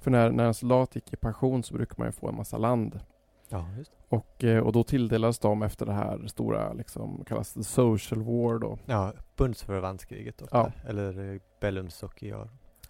För 0.00 0.10
när, 0.10 0.30
när 0.30 0.44
en 0.44 0.54
soldat 0.54 0.94
gick 0.94 1.12
i 1.12 1.16
pension 1.16 1.62
så 1.62 1.74
brukar 1.74 1.94
man 1.98 2.08
ju 2.08 2.12
få 2.12 2.28
en 2.28 2.36
massa 2.36 2.58
land. 2.58 3.00
Ja, 3.48 3.66
just 3.78 3.90
det. 3.90 4.16
Och, 4.16 4.44
eh, 4.44 4.62
och 4.62 4.72
då 4.72 4.84
tilldelades 4.84 5.38
de 5.38 5.62
efter 5.62 5.86
det 5.86 5.92
här 5.92 6.26
stora, 6.26 6.72
liksom, 6.72 7.24
kallas 7.26 7.54
det 7.54 7.64
social 7.64 8.22
war 8.22 8.58
då. 8.58 8.78
Ja, 8.86 9.12
bundsförvantskriget 9.36 10.38
då. 10.38 10.46
Ja. 10.50 10.72
Eller 10.86 11.40
Bellums 11.60 11.94
Sociar. 11.94 12.48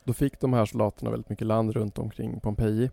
Då 0.08 0.14
fick 0.14 0.40
de 0.40 0.52
här 0.52 0.64
soldaterna 0.64 1.10
väldigt 1.10 1.28
mycket 1.30 1.46
land 1.46 1.72
runt 1.72 1.98
omkring 1.98 2.40
Pompeji. 2.40 2.90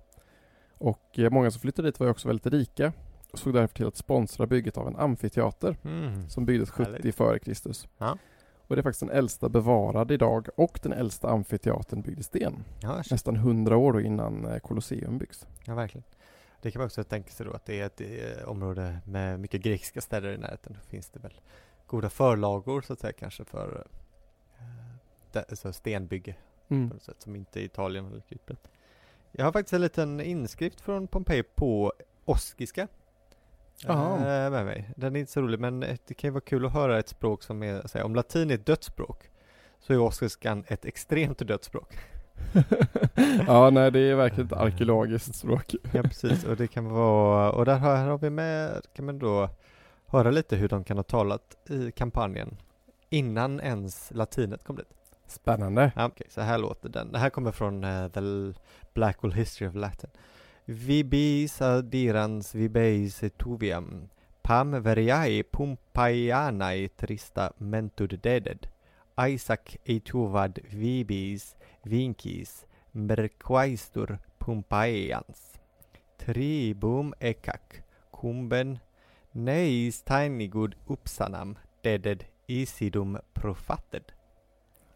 Och 0.77 1.19
eh, 1.19 1.29
många 1.29 1.51
som 1.51 1.61
flyttade 1.61 1.87
dit 1.87 1.99
var 1.99 2.07
också 2.07 2.27
väldigt 2.27 2.53
rika 2.53 2.93
och 3.31 3.39
såg 3.39 3.53
därför 3.53 3.75
till 3.75 3.87
att 3.87 3.95
sponsra 3.95 4.45
bygget 4.47 4.77
av 4.77 4.87
en 4.87 4.95
amfiteater 4.95 5.77
Mm. 5.85 6.29
som 6.29 6.45
byggdes 6.45 6.69
70 6.71 6.91
Härligt. 6.91 7.15
före 7.15 7.39
Kristus. 7.39 7.87
Ja. 7.97 8.17
Och 8.67 8.75
det 8.75 8.79
är 8.79 8.83
faktiskt 8.83 8.99
den 8.99 9.09
äldsta 9.09 9.49
bevarade 9.49 10.13
idag 10.13 10.47
och 10.55 10.79
den 10.83 10.93
äldsta 10.93 11.29
amfiteatern 11.29 12.01
byggd 12.01 12.19
i 12.19 12.23
sten. 12.23 12.63
Ja. 12.81 13.03
Nästan 13.11 13.35
100 13.35 13.77
år 13.77 14.01
innan 14.01 14.45
eh, 14.45 14.57
Colosseum 14.59 15.17
byggs. 15.17 15.47
ja, 15.65 15.75
verkligen. 15.75 16.03
Det 16.61 16.71
kan 16.71 16.79
man 16.79 16.85
också 16.85 17.03
tänka 17.03 17.31
sig 17.31 17.45
då 17.45 17.51
att 17.53 17.65
det 17.65 17.79
är 17.81 17.85
ett 17.85 18.01
eh, 18.01 18.47
område 18.49 18.97
med 19.05 19.39
mycket 19.39 19.61
grekiska 19.61 20.01
städer 20.01 20.29
i 20.29 20.37
närheten. 20.37 20.73
Då 20.73 20.79
finns 20.89 21.09
det 21.09 21.19
väl 21.19 21.41
goda 21.87 22.09
förlagor 22.09 22.81
så 22.81 22.93
att 22.93 22.99
säga 22.99 23.13
kanske 23.13 23.43
för 23.45 23.85
eh, 25.33 25.41
alltså 25.49 25.73
stenbygge 25.73 26.35
Mm. 26.69 26.89
på 26.89 26.95
något 26.95 27.03
sätt 27.03 27.21
som 27.21 27.35
inte 27.35 27.61
Italien 27.61 28.09
lika 28.09 28.35
utbrett. 28.35 28.67
Jag 29.31 29.45
har 29.45 29.51
faktiskt 29.51 29.73
en 29.73 29.81
liten 29.81 30.21
inskrift 30.21 30.81
från 30.81 31.07
Pompeji 31.07 31.43
på 31.43 31.93
oskiska 32.25 32.87
Jaha. 33.83 34.15
eh, 34.17 34.51
med 34.51 34.65
mig. 34.65 34.89
Den 34.95 35.15
är 35.15 35.19
inte 35.19 35.31
så 35.31 35.41
rolig 35.41 35.59
men 35.59 35.83
eh, 35.83 35.97
det 36.07 36.13
kan 36.13 36.27
ju 36.27 36.31
vara 36.31 36.41
kul 36.41 36.65
att 36.65 36.73
höra 36.73 36.99
ett 36.99 37.09
språk 37.09 37.43
som 37.43 37.63
är, 37.63 37.93
här, 37.93 38.03
om 38.03 38.15
latin 38.15 38.51
är 38.51 38.55
ett 38.55 38.65
dödsspråk 38.65 39.29
så 39.79 39.93
är 39.93 39.99
oskiskan 39.99 40.63
ett 40.67 40.85
extremt 40.85 41.47
dödsspråk. 41.47 41.97
ja, 43.47 43.69
nej 43.69 43.91
det 43.91 43.99
är 43.99 44.15
verkligen 44.15 44.45
ett 44.45 44.53
arkeologiskt 44.53 45.35
språk. 45.35 45.75
Ja 45.93 46.03
precis, 46.03 46.43
och 46.43 46.57
det 46.57 46.67
kan 46.67 46.85
vara, 46.89 47.51
och 47.51 47.65
där 47.65 47.77
har, 47.77 47.95
här 47.95 48.07
har 48.07 48.17
vi 48.17 48.29
med, 48.29 48.81
kan 48.93 49.05
man 49.05 49.19
då 49.19 49.49
höra 50.05 50.31
lite 50.31 50.55
hur 50.55 50.69
de 50.69 50.83
kan 50.83 50.97
ha 50.97 51.03
talat 51.03 51.69
i 51.69 51.91
kampanjen 51.91 52.57
innan 53.09 53.59
ens 53.59 54.11
latinet 54.11 54.63
kom 54.63 54.75
dit. 54.75 54.87
Spännande. 55.27 55.91
Ja, 55.95 56.05
Okej, 56.05 56.27
så 56.29 56.41
här 56.41 56.57
låter 56.57 56.89
den. 56.89 57.11
Det 57.11 57.19
här 57.19 57.29
kommer 57.29 57.51
från 57.51 57.83
uh, 57.83 58.07
The 58.07 58.21
Black 58.21 58.55
Blackwell 58.93 59.33
History 59.33 59.67
of 59.67 59.75
Latin. 59.75 60.09
Vibis 60.65 61.61
adirans 61.61 62.55
vibeis 62.55 63.23
tuviam 63.37 64.09
pam 64.41 64.71
veriae 64.71 65.43
pumpaianae 65.43 66.87
trista 66.97 67.51
mentud 67.57 68.19
deded 68.23 68.67
Isaac 69.29 69.77
etuvad 69.85 70.59
vibis 70.71 71.55
vinkis 71.83 72.65
merquaistur 72.91 74.17
pumpaians 74.39 75.59
tribum 76.17 77.13
ekak 77.19 77.83
kumben 78.11 78.79
neis 79.33 80.01
tainigud 80.01 80.75
upsanam 80.87 81.55
deded 81.83 82.25
isidum 82.47 83.17
profated 83.33 84.14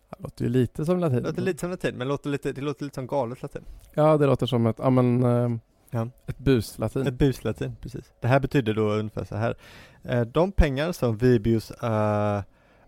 det 0.10 0.24
låter 0.24 0.44
ju 0.44 0.50
lite 0.50 0.86
som 0.86 1.00
latin. 1.00 1.16
det 1.24 1.30
låter 1.30 1.42
lite 1.42 1.60
som 1.60 1.70
latin, 1.70 1.96
men 1.98 2.08
låter 2.08 2.30
lite, 2.30 2.52
det 2.52 2.62
låter 2.62 2.84
lite 2.84 2.96
som 2.96 3.08
galet 3.08 3.42
latin. 3.42 3.64
Ja, 3.94 4.18
det 4.18 4.26
låter 4.26 4.46
som 4.46 4.66
ett, 4.68 4.76
ja 4.80 4.90
men, 4.90 5.24
eh, 5.24 5.50
Ja. 5.92 6.08
ett 6.28 6.38
buslatin. 6.38 7.08
Ett 7.08 7.14
buslatin, 7.14 7.76
precis. 7.82 8.14
Det 8.20 8.28
här 8.28 8.40
betyder 8.40 8.74
då 8.74 8.90
ungefär 8.92 9.24
så 9.26 9.36
här. 9.36 9.56
Eh, 10.04 10.22
De 10.22 10.52
pengar 10.52 10.92
som 10.92 11.18
Vibius 11.18 11.72
uh, 11.84 12.42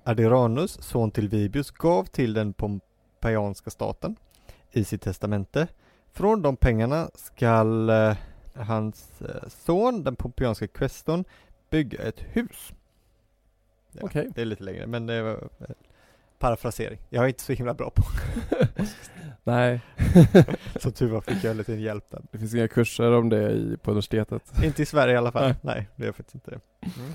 Adiranus, 0.03 0.81
son 0.81 1.11
till 1.11 1.29
Vibius, 1.29 1.71
gav 1.71 2.05
till 2.05 2.33
den 2.33 2.53
pompeianska 2.53 3.69
staten 3.69 4.15
i 4.71 4.83
sitt 4.83 5.01
testamente. 5.01 5.67
Från 6.13 6.41
de 6.41 6.55
pengarna 6.57 7.09
skall 7.15 7.89
eh, 7.89 8.15
hans 8.55 9.21
eh, 9.21 9.47
son, 9.49 10.03
den 10.03 10.15
pompeianska 10.15 10.67
questorn, 10.67 11.23
bygga 11.69 12.03
ett 12.03 12.19
hus. 12.19 12.73
Ja, 13.91 13.99
Okej. 14.03 14.29
Det 14.35 14.41
är 14.41 14.45
lite 14.45 14.63
längre, 14.63 14.87
men 14.87 15.05
det 15.05 15.21
var 15.21 15.31
eh, 15.59 15.65
parafrasering. 16.41 16.99
Jag 17.09 17.23
är 17.23 17.27
inte 17.27 17.43
så 17.43 17.53
himla 17.53 17.73
bra 17.73 17.89
på 17.89 18.03
Nej, 19.43 19.81
Så 20.75 20.91
tur 20.91 21.09
var 21.09 21.21
fick 21.21 21.43
jag 21.43 21.55
lite 21.55 21.73
hjälp 21.73 22.05
där. 22.09 22.21
det 22.31 22.37
finns 22.37 22.53
inga 22.53 22.67
kurser 22.67 23.11
om 23.11 23.29
det 23.29 23.51
i, 23.51 23.77
på 23.77 23.91
universitetet. 23.91 24.63
Inte 24.63 24.81
i 24.81 24.85
Sverige 24.85 25.13
i 25.13 25.17
alla 25.17 25.31
fall. 25.31 25.43
Nej. 25.43 25.55
Nej, 25.61 25.89
det 25.95 26.07
är 26.07 26.11
faktiskt 26.11 26.35
inte 26.35 26.51
det. 26.51 26.59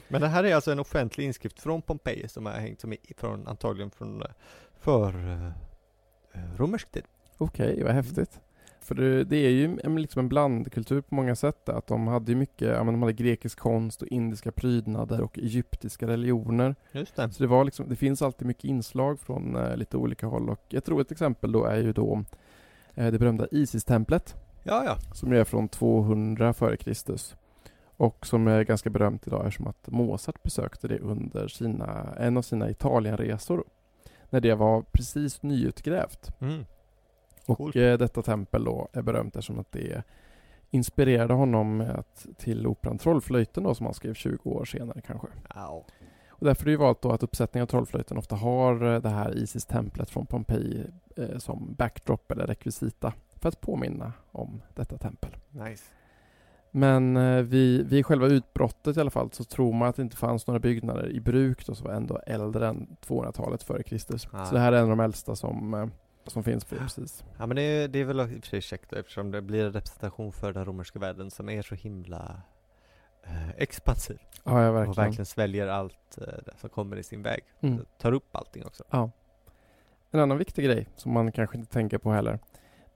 Men 0.09 0.21
det 0.21 0.29
här 0.29 0.45
är 0.45 0.55
alltså 0.55 0.73
en 0.73 0.81
offentlig 0.81 1.25
inskrift 1.25 1.61
från 1.61 1.83
Pompeji 1.83 2.29
som 2.29 2.47
har 2.47 2.53
hängt 2.53 2.81
som 2.81 2.93
är 2.93 2.99
från, 3.17 3.49
antagligen 3.49 3.91
från, 3.91 4.23
eh, 4.23 4.29
för 4.81 5.17
uh, 5.17 5.51
romersk 6.57 6.91
tid. 6.91 7.05
Okej, 7.39 7.83
vad 7.83 7.93
häftigt. 7.95 8.41
För 8.87 8.95
det, 8.95 9.25
det 9.25 9.37
är 9.37 9.51
ju 9.51 9.79
en, 9.85 10.03
liksom 10.03 10.21
en 10.21 10.29
blandkultur 10.29 11.01
på 11.01 11.15
många 11.15 11.35
sätt. 11.37 11.69
Att 11.69 11.87
de 11.87 12.07
hade 12.07 12.33
ju 12.33 12.37
mycket, 12.37 12.69
ja, 12.69 12.85
men 12.85 12.95
de 12.95 13.03
hade 13.03 13.13
grekisk 13.13 13.59
konst 13.59 14.03
och 14.03 14.09
indiska 14.09 14.53
prydnader 14.53 15.21
och 15.21 15.39
egyptiska 15.39 16.07
religioner. 16.07 16.75
Just 16.93 17.17
det. 17.17 17.31
Så 17.31 17.43
det 17.43 17.47
var 17.47 17.65
liksom, 17.65 17.89
det 17.89 17.97
finns 17.97 18.23
alltid 18.23 18.47
mycket 18.47 18.65
inslag 18.65 19.21
från 19.21 19.57
eh, 19.57 19.77
lite 19.77 19.97
olika 19.97 20.27
håll 20.27 20.51
och 20.51 20.75
ett 20.75 20.89
roligt 20.89 21.13
exempel 21.13 21.53
då 21.53 21.65
är 21.65 21.77
ju 21.77 21.93
då 21.93 22.25
eh, 22.95 23.13
det 23.13 23.19
berömda 23.19 23.47
Isis-templet. 23.51 24.35
Ja, 24.63 24.85
ja. 24.85 24.97
Som 25.15 25.33
är 25.33 25.45
från 25.45 25.69
200 25.69 26.49
f.Kr. 26.51 26.93
Och 27.97 28.27
som 28.27 28.49
är 28.49 28.65
ganska 28.65 28.91
berömt 28.91 29.27
idag 29.27 29.47
eftersom 29.47 29.67
att 29.67 29.89
Mozart 29.89 30.43
besökte 30.43 30.89
det 30.89 30.99
under 30.99 31.49
sina, 31.49 32.15
en 32.19 32.37
av 32.37 32.43
sina 32.43 32.71
Italienresor. 32.71 33.65
När 34.31 34.41
det 34.41 34.55
var 34.55 34.83
precis 34.93 35.43
nyutgrävt. 35.43 36.41
Mm. 36.41 36.65
Och 37.47 37.57
Coolt. 37.57 37.77
eh, 37.77 37.95
detta 37.99 38.23
tempel 38.23 38.65
då 38.65 38.89
är 38.93 39.03
berömt 39.03 39.37
eftersom 39.37 39.59
att 39.59 39.73
det 39.73 40.03
inspirerade 40.71 41.35
honom 41.35 41.81
att, 41.81 42.27
till 42.39 42.67
operan 42.67 42.99
Trollflöjten 42.99 43.63
då 43.63 43.75
som 43.75 43.87
han 43.87 43.95
skrev 43.95 44.15
20 44.15 44.51
år 44.51 44.65
senare 44.65 45.01
kanske. 45.01 45.29
Ja. 45.55 45.85
Och 46.29 46.47
därför 46.47 46.63
är 46.63 46.65
det 46.65 46.71
ju 46.71 46.77
valt 46.77 47.03
då 47.03 47.13
att 47.13 47.23
uppsättningen 47.23 47.63
av 47.63 47.67
Trollflöjten 47.67 48.19
ofta 48.19 48.37
har 48.37 48.95
eh, 48.95 49.01
det 49.01 49.09
här 49.09 49.37
Isis-templet 49.37 50.11
från 50.11 50.27
Pompeji 50.27 50.87
eh, 51.17 51.39
som 51.39 51.75
backdrop 51.79 52.31
eller 52.31 52.47
rekvisita 52.47 53.13
för 53.37 53.49
att 53.49 53.61
påminna 53.61 54.13
om 54.33 54.63
detta 54.75 54.99
tempel. 54.99 55.37
Nice. 55.51 55.85
Men 56.71 57.17
eh, 57.17 57.43
vid, 57.43 57.89
vid 57.89 58.07
själva 58.07 58.27
utbrottet 58.27 58.97
i 58.97 59.01
alla 59.01 59.11
fall 59.11 59.31
så 59.33 59.45
tror 59.45 59.73
man 59.73 59.89
att 59.89 59.97
det 59.97 60.03
inte 60.03 60.17
fanns 60.17 60.47
några 60.47 60.61
byggnader 60.61 61.11
i 61.11 61.21
bruk 61.21 61.67
då 61.67 61.75
som 61.75 61.87
var 61.87 61.95
ändå 61.95 62.19
äldre 62.27 62.69
än 62.69 62.97
200-talet 63.07 63.63
före 63.63 63.83
Kristus. 63.83 64.29
Ah. 64.33 64.45
Så 64.45 64.55
det 64.55 64.61
här 64.61 64.73
är 64.73 64.77
en 64.77 64.83
av 64.83 64.89
de 64.89 65.01
äldsta 65.01 65.37
som, 65.37 65.75
eh, 65.75 65.87
som 66.27 66.45
finns 66.45 66.65
för 66.65 66.77
precis. 66.77 67.25
Ja 67.39 67.47
men 67.47 67.57
det 67.57 67.63
är, 67.63 67.89
det 67.89 67.99
är 67.99 68.05
väl 68.05 68.21
i 68.21 68.25
och 68.25 68.29
för 68.29 68.49
sig 68.49 68.61
käckt 68.61 68.93
eftersom 68.93 69.31
det 69.31 69.43
blir 69.43 69.65
en 69.65 69.73
representation 69.73 70.33
för 70.33 70.53
den 70.53 70.65
romerska 70.65 70.99
världen 70.99 71.31
som 71.31 71.49
är 71.49 71.63
så 71.63 71.75
himla 71.75 72.43
eh, 73.23 73.51
expansiv. 73.57 74.19
Ja, 74.45 74.63
ja 74.63 74.69
Och 74.69 74.75
verkligen. 74.77 74.95
verkligen 74.95 75.27
sväljer 75.27 75.67
allt 75.69 76.19
eh, 76.21 76.55
som 76.61 76.71
kommer 76.71 76.97
i 76.97 77.03
sin 77.03 77.23
väg. 77.23 77.45
Mm. 77.61 77.85
Tar 77.99 78.13
upp 78.13 78.37
allting 78.37 78.65
också. 78.65 78.85
Ja. 78.91 79.11
En 80.11 80.21
annan 80.21 80.39
viktig 80.39 80.65
grej 80.65 80.89
som 80.97 81.13
man 81.13 81.33
kanske 81.33 81.59
inte 81.59 81.73
tänker 81.73 81.99
på 81.99 82.13
heller. 82.13 82.39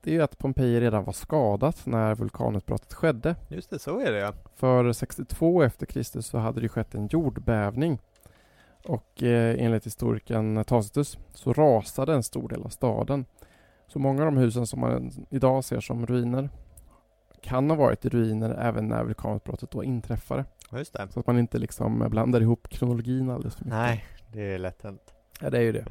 Det 0.03 0.11
är 0.11 0.15
ju 0.15 0.23
att 0.23 0.39
Pompeji 0.39 0.81
redan 0.81 1.05
var 1.05 1.13
skadat 1.13 1.87
när 1.87 2.15
vulkanutbrottet 2.15 2.95
skedde. 2.95 3.37
Just 3.49 3.71
det, 3.71 3.79
så 3.79 4.01
är 4.01 4.13
det 4.13 4.19
ja. 4.19 4.33
För 4.57 4.93
62 4.93 5.63
efter 5.63 5.87
Kristus 5.87 6.27
så 6.27 6.39
hade 6.39 6.61
det 6.61 6.69
skett 6.69 6.95
en 6.95 7.07
jordbävning. 7.07 7.99
Och 8.85 9.23
eh, 9.23 9.65
enligt 9.65 9.87
historikern 9.87 10.65
Tacitus 10.65 11.19
så 11.35 11.53
rasade 11.53 12.15
en 12.15 12.23
stor 12.23 12.49
del 12.49 12.63
av 12.63 12.69
staden. 12.69 13.25
Så 13.87 13.99
många 13.99 14.23
av 14.23 14.27
de 14.27 14.37
husen 14.37 14.67
som 14.67 14.81
man 14.81 15.13
idag 15.31 15.65
ser 15.65 15.81
som 15.81 16.07
ruiner 16.07 16.51
kan 17.43 17.71
ha 17.71 17.77
varit 17.77 18.05
i 18.05 18.09
ruiner 18.09 18.51
även 18.51 18.89
när 18.89 19.05
vulkanutbrottet 19.05 19.71
då 19.71 19.85
inträffade. 19.85 20.45
Just 20.73 20.93
det. 20.93 21.09
Så 21.11 21.21
att 21.21 21.27
man 21.27 21.39
inte 21.39 21.59
liksom 21.59 22.07
blandar 22.11 22.41
ihop 22.41 22.69
kronologin 22.69 23.31
alldeles 23.31 23.55
för 23.55 23.65
mycket. 23.65 23.79
Nej, 23.79 24.05
det 24.33 24.55
är 24.55 24.59
lätt 24.59 24.83
hänt. 24.83 25.15
Ja, 25.41 25.51
det 25.51 25.59
är 25.59 25.63
ju 25.63 25.73
det. 25.73 25.85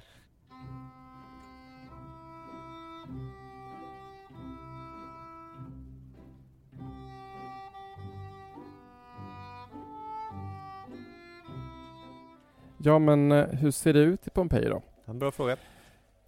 Ja, 12.83 12.99
men 12.99 13.31
eh, 13.31 13.45
hur 13.45 13.71
ser 13.71 13.93
det 13.93 13.99
ut 13.99 14.27
i 14.27 14.29
Pompeji 14.29 14.69
då? 14.69 14.81
En 15.05 15.19
bra 15.19 15.31
fråga. 15.31 15.57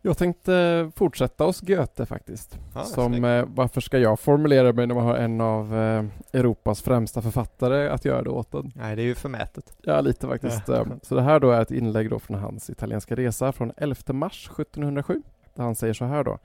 Jag 0.04 0.18
tänkte 0.18 0.92
fortsätta 0.96 1.44
hos 1.44 1.62
Goethe 1.62 2.06
faktiskt. 2.06 2.60
Ja, 2.76 2.84
Som, 2.84 3.26
eh, 3.26 3.46
varför 3.48 3.82
ska 3.82 3.98
jag 3.98 4.20
formulera 4.20 4.74
mig 4.74 4.88
när 4.88 4.96
man 4.96 5.04
har 5.06 5.16
en 5.16 5.42
av 5.42 5.76
eh, 5.78 6.04
Europas 6.34 6.82
främsta 6.82 7.22
författare 7.22 7.90
att 7.90 8.06
göra 8.06 8.22
det 8.22 8.30
åt 8.30 8.54
en? 8.54 8.72
Nej, 8.76 8.96
det 8.96 9.02
är 9.02 9.06
ju 9.06 9.16
förmätet. 9.16 9.74
Ja, 9.82 10.02
lite 10.02 10.28
faktiskt. 10.28 10.68
Ja. 10.68 10.76
Eh, 10.76 10.86
Så 11.02 11.16
det 11.16 11.22
här 11.22 11.40
då 11.40 11.52
är 11.52 11.62
ett 11.62 11.72
inlägg 11.72 12.10
då 12.10 12.20
från 12.20 12.38
hans 12.38 12.70
italienska 12.70 13.16
resa 13.16 13.52
från 13.52 13.72
11 13.78 14.14
mars 14.14 14.50
1707. 14.60 15.22
Där 15.56 15.64
han 15.64 15.76
säger 15.76 15.94
så 15.94 16.06
här 16.06 16.24
då. 16.24 16.40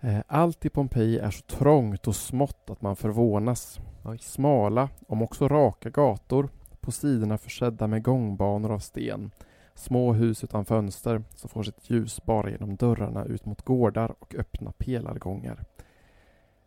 Eh, 0.00 0.18
Allt 0.26 0.64
i 0.64 0.68
Pompeji 0.70 1.18
är 1.18 1.30
så 1.30 1.42
trångt 1.42 2.06
och 2.08 2.16
smått 2.16 2.70
att 2.70 2.82
man 2.82 2.96
förvånas. 2.96 3.80
Oj. 4.04 4.18
Smala, 4.18 4.88
om 5.08 5.22
också 5.22 5.48
raka 5.48 5.90
gator, 5.90 6.48
på 6.90 6.94
sidorna 6.94 7.38
försedda 7.38 7.86
med 7.86 8.02
gångbanor 8.02 8.72
av 8.72 8.78
sten. 8.78 9.30
Små 9.74 10.12
hus 10.12 10.44
utan 10.44 10.64
fönster 10.64 11.22
som 11.34 11.50
får 11.50 11.62
sitt 11.62 11.90
ljus 11.90 12.22
bara 12.24 12.50
genom 12.50 12.76
dörrarna 12.76 13.24
ut 13.24 13.46
mot 13.46 13.62
gårdar 13.62 14.14
och 14.18 14.34
öppna 14.34 14.72
pelargångar. 14.72 15.64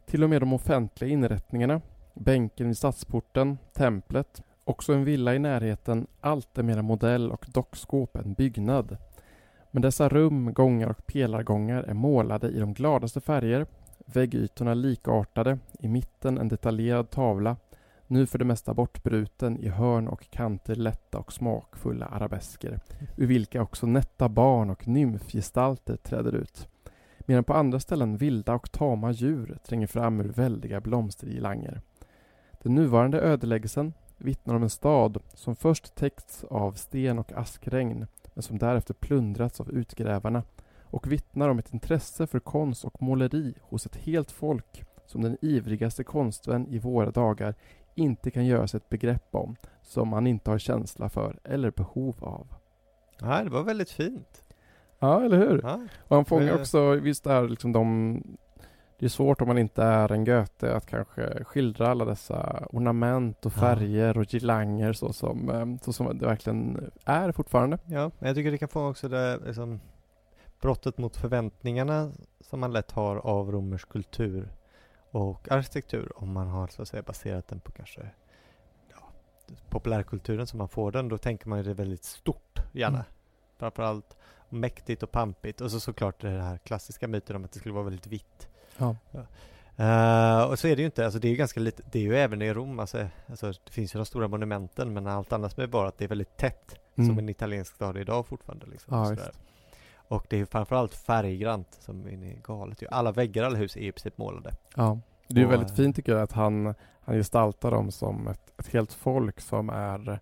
Till 0.05 0.23
och 0.23 0.29
med 0.29 0.41
de 0.41 0.53
offentliga 0.53 1.11
inrättningarna, 1.11 1.81
bänken 2.13 2.67
vid 2.67 2.77
stadsporten, 2.77 3.57
templet, 3.73 4.43
också 4.63 4.93
en 4.93 5.03
villa 5.03 5.35
i 5.35 5.39
närheten, 5.39 6.07
allt 6.21 6.57
är 6.57 6.63
mera 6.63 6.81
modell 6.81 7.31
och 7.31 7.45
dockskåp 7.53 8.15
än 8.15 8.33
byggnad. 8.33 8.97
Men 9.71 9.81
dessa 9.81 10.09
rum, 10.09 10.53
gångar 10.53 10.89
och 10.89 11.05
pelargångar 11.05 11.83
är 11.83 11.93
målade 11.93 12.47
i 12.47 12.59
de 12.59 12.73
gladaste 12.73 13.21
färger, 13.21 13.65
väggytorna 14.05 14.73
likartade, 14.73 15.57
i 15.79 15.87
mitten 15.87 16.37
en 16.37 16.47
detaljerad 16.47 17.09
tavla, 17.09 17.55
nu 18.13 18.25
för 18.25 18.39
det 18.39 18.45
mesta 18.45 18.73
bortbruten 18.73 19.57
i 19.57 19.69
hörn 19.69 20.07
och 20.07 20.29
kanter 20.31 20.75
lätta 20.75 21.17
och 21.19 21.33
smakfulla 21.33 22.05
arabesker, 22.05 22.79
ur 23.17 23.27
vilka 23.27 23.61
också 23.61 23.85
nätta 23.85 24.29
barn 24.29 24.69
och 24.69 24.87
nymfgestalter 24.87 25.95
träder 25.95 26.35
ut. 26.35 26.67
Medan 27.19 27.43
på 27.43 27.53
andra 27.53 27.79
ställen 27.79 28.17
vilda 28.17 28.53
och 28.53 28.71
tama 28.71 29.11
djur 29.11 29.57
tränger 29.67 29.87
fram 29.87 30.19
ur 30.19 30.29
väldiga 30.29 30.81
blomstergirlanger. 30.81 31.81
Den 32.61 32.75
nuvarande 32.75 33.21
ödeläggelsen 33.21 33.93
vittnar 34.17 34.55
om 34.55 34.63
en 34.63 34.69
stad 34.69 35.17
som 35.33 35.55
först 35.55 35.95
täckts 35.95 36.43
av 36.43 36.71
sten 36.71 37.19
och 37.19 37.33
askregn 37.33 38.07
men 38.33 38.43
som 38.43 38.57
därefter 38.57 38.93
plundrats 38.93 39.59
av 39.59 39.71
utgrävarna 39.71 40.43
och 40.81 41.11
vittnar 41.11 41.49
om 41.49 41.59
ett 41.59 41.73
intresse 41.73 42.27
för 42.27 42.39
konst 42.39 42.85
och 42.85 43.01
måleri 43.01 43.53
hos 43.61 43.85
ett 43.85 43.95
helt 43.95 44.31
folk 44.31 44.83
som 45.05 45.21
den 45.21 45.37
ivrigaste 45.41 46.03
konstvän 46.03 46.67
i 46.67 46.79
våra 46.79 47.11
dagar 47.11 47.55
inte 47.95 48.31
kan 48.31 48.45
göra 48.45 48.67
sig 48.67 48.77
ett 48.77 48.89
begrepp 48.89 49.27
om, 49.35 49.55
som 49.81 50.07
man 50.07 50.27
inte 50.27 50.51
har 50.51 50.57
känsla 50.57 51.09
för 51.09 51.39
eller 51.43 51.71
behov 51.71 52.15
av. 52.19 52.47
Ja, 53.19 53.43
det 53.43 53.49
var 53.49 53.63
väldigt 53.63 53.91
fint. 53.91 54.43
Ja, 54.99 55.25
eller 55.25 55.37
hur? 55.37 55.59
Ja, 55.63 55.79
Och 56.07 56.15
han 56.15 56.25
fångar 56.25 56.55
också, 56.59 56.91
visst 56.95 57.27
är 57.27 57.47
liksom 57.47 57.71
de 57.71 58.21
det 58.99 59.05
är 59.07 59.09
svårt 59.09 59.41
om 59.41 59.47
man 59.47 59.57
inte 59.57 59.83
är 59.83 60.11
en 60.11 60.25
Goethe 60.25 60.75
att 60.75 60.85
kanske 60.85 61.43
skildra 61.43 61.87
alla 61.87 62.05
dessa 62.05 62.67
ornament 62.71 63.45
och 63.45 63.53
Ja. 63.55 63.59
färger 63.59 64.17
och 64.17 64.25
girlanger 64.31 64.93
så 64.93 65.13
som, 65.13 65.49
eh, 65.49 65.65
så 65.81 65.93
som 65.93 66.17
det 66.17 66.25
verkligen 66.25 66.91
är 67.05 67.31
fortfarande. 67.31 67.77
ja, 67.85 68.11
men 68.19 68.27
jag 68.27 68.35
tycker 68.35 68.51
det 68.51 68.57
kan 68.57 68.69
få 68.69 68.89
också 68.89 69.07
det 69.09 69.39
liksom 69.45 69.79
brottet 70.61 70.97
mot 70.97 71.17
förväntningarna 71.17 72.11
som 72.41 72.59
man 72.59 72.73
lätt 72.73 72.91
har 72.91 73.15
av 73.15 73.51
romersk 73.51 73.89
kultur 73.89 74.47
och 75.13 75.51
arkitektur 75.51 76.11
om 76.15 76.31
man 76.33 76.47
har 76.47 76.67
så 76.67 76.81
att 76.81 76.87
säga 76.87 77.03
baserat 77.03 77.47
den 77.47 77.59
på 77.59 77.71
kanske 77.71 78.09
ja, 78.89 79.09
populärkulturen 79.69 80.47
som 80.47 80.57
man 80.57 80.69
får 80.69 80.91
den. 80.91 81.09
Då 81.09 81.17
tänker 81.17 81.49
man 81.49 81.57
ju 81.57 81.63
det 81.63 81.73
väldigt 81.73 82.03
stort 82.03 82.59
gärna. 82.71 82.97
Mm. 82.97 83.11
Framförallt 83.57 84.17
mäktigt 84.49 85.03
och 85.03 85.11
pampigt 85.11 85.61
och 85.61 85.71
så 85.71 85.79
såklart 85.79 86.21
det 86.21 86.29
här 86.29 86.57
klassiska 86.57 87.07
myten 87.07 87.35
om 87.35 87.45
att 87.45 87.51
det 87.51 87.59
skulle 87.59 87.73
vara 87.73 87.83
väldigt 87.83 88.07
vitt. 88.07 88.49
Ja. 88.77 88.95
Eh, 89.75 90.43
och 90.43 90.59
så 90.59 90.67
är 90.67 90.75
det 90.75 90.81
ju 90.81 90.85
inte, 90.85 91.05
alltså 91.05 91.19
det 91.19 91.27
är 91.27 91.29
ju 91.29 91.35
ganska 91.35 91.59
lite, 91.59 91.83
det 91.91 91.99
är 91.99 92.03
ju 92.03 92.15
även 92.15 92.41
i 92.41 92.53
Rom, 92.53 92.79
alltså, 92.79 93.07
alltså 93.29 93.47
det 93.47 93.71
finns 93.71 93.95
ju 93.95 93.99
de 93.99 94.05
stora 94.05 94.27
monumenten 94.27 94.93
men 94.93 95.07
allt 95.07 95.33
annat 95.33 95.59
är 95.59 95.67
bara 95.67 95.87
att 95.87 95.97
det 95.97 96.03
är 96.03 96.09
väldigt 96.09 96.37
tätt 96.37 96.79
som 96.95 97.03
Mm. 97.03 97.19
en 97.19 97.29
italiensk 97.29 97.75
stad 97.75 97.97
idag 97.97 98.27
fortfarande 98.27 98.65
liksom. 98.65 98.97
Ja, 98.97 99.15
och, 100.07 100.25
det 100.29 100.39
är 100.39 100.45
framförallt 100.45 100.93
färggrant 100.93 101.77
som 101.79 102.07
är 102.07 102.41
galet. 102.43 102.83
Alla 102.91 103.11
väggar 103.11 103.43
i 103.43 103.45
alla 103.45 103.57
hus 103.57 103.75
är 103.77 103.81
i 103.81 103.91
princip 103.91 104.17
målade. 104.17 104.51
Ja. 104.75 104.99
Det 105.27 105.35
är 105.35 105.39
ju 105.39 105.45
Och, 105.45 105.51
väldigt 105.51 105.69
eh, 105.69 105.75
fint 105.75 105.95
tycker 105.95 106.11
jag 106.11 106.21
att 106.21 106.31
han, 106.31 106.75
han 107.01 107.15
gestaltar 107.15 107.71
dem 107.71 107.91
som 107.91 108.27
ett, 108.27 108.59
ett 108.59 108.67
helt 108.73 108.93
folk 108.93 109.41
som 109.41 109.69
är 109.69 110.19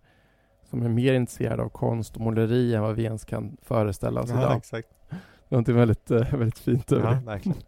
som 0.70 0.82
är 0.82 0.88
mer 0.88 1.14
intresserade 1.14 1.62
av 1.62 1.68
konst 1.68 2.14
och 2.14 2.20
måleri 2.20 2.74
än 2.74 2.82
vad 2.82 2.94
vi 2.96 3.04
ens 3.04 3.24
kan 3.24 3.56
föreställa 3.62 4.20
oss 4.20 4.30
idag. 4.30 4.56
exakt. 4.56 4.88
Någonting 5.48 5.74
väldigt, 5.76 6.10
eh, 6.10 6.34
väldigt 6.34 6.58
fint 6.58 6.92
över 6.92 7.08
Ja, 7.08 7.14
det. 7.14 7.26
verkligen. 7.26 7.58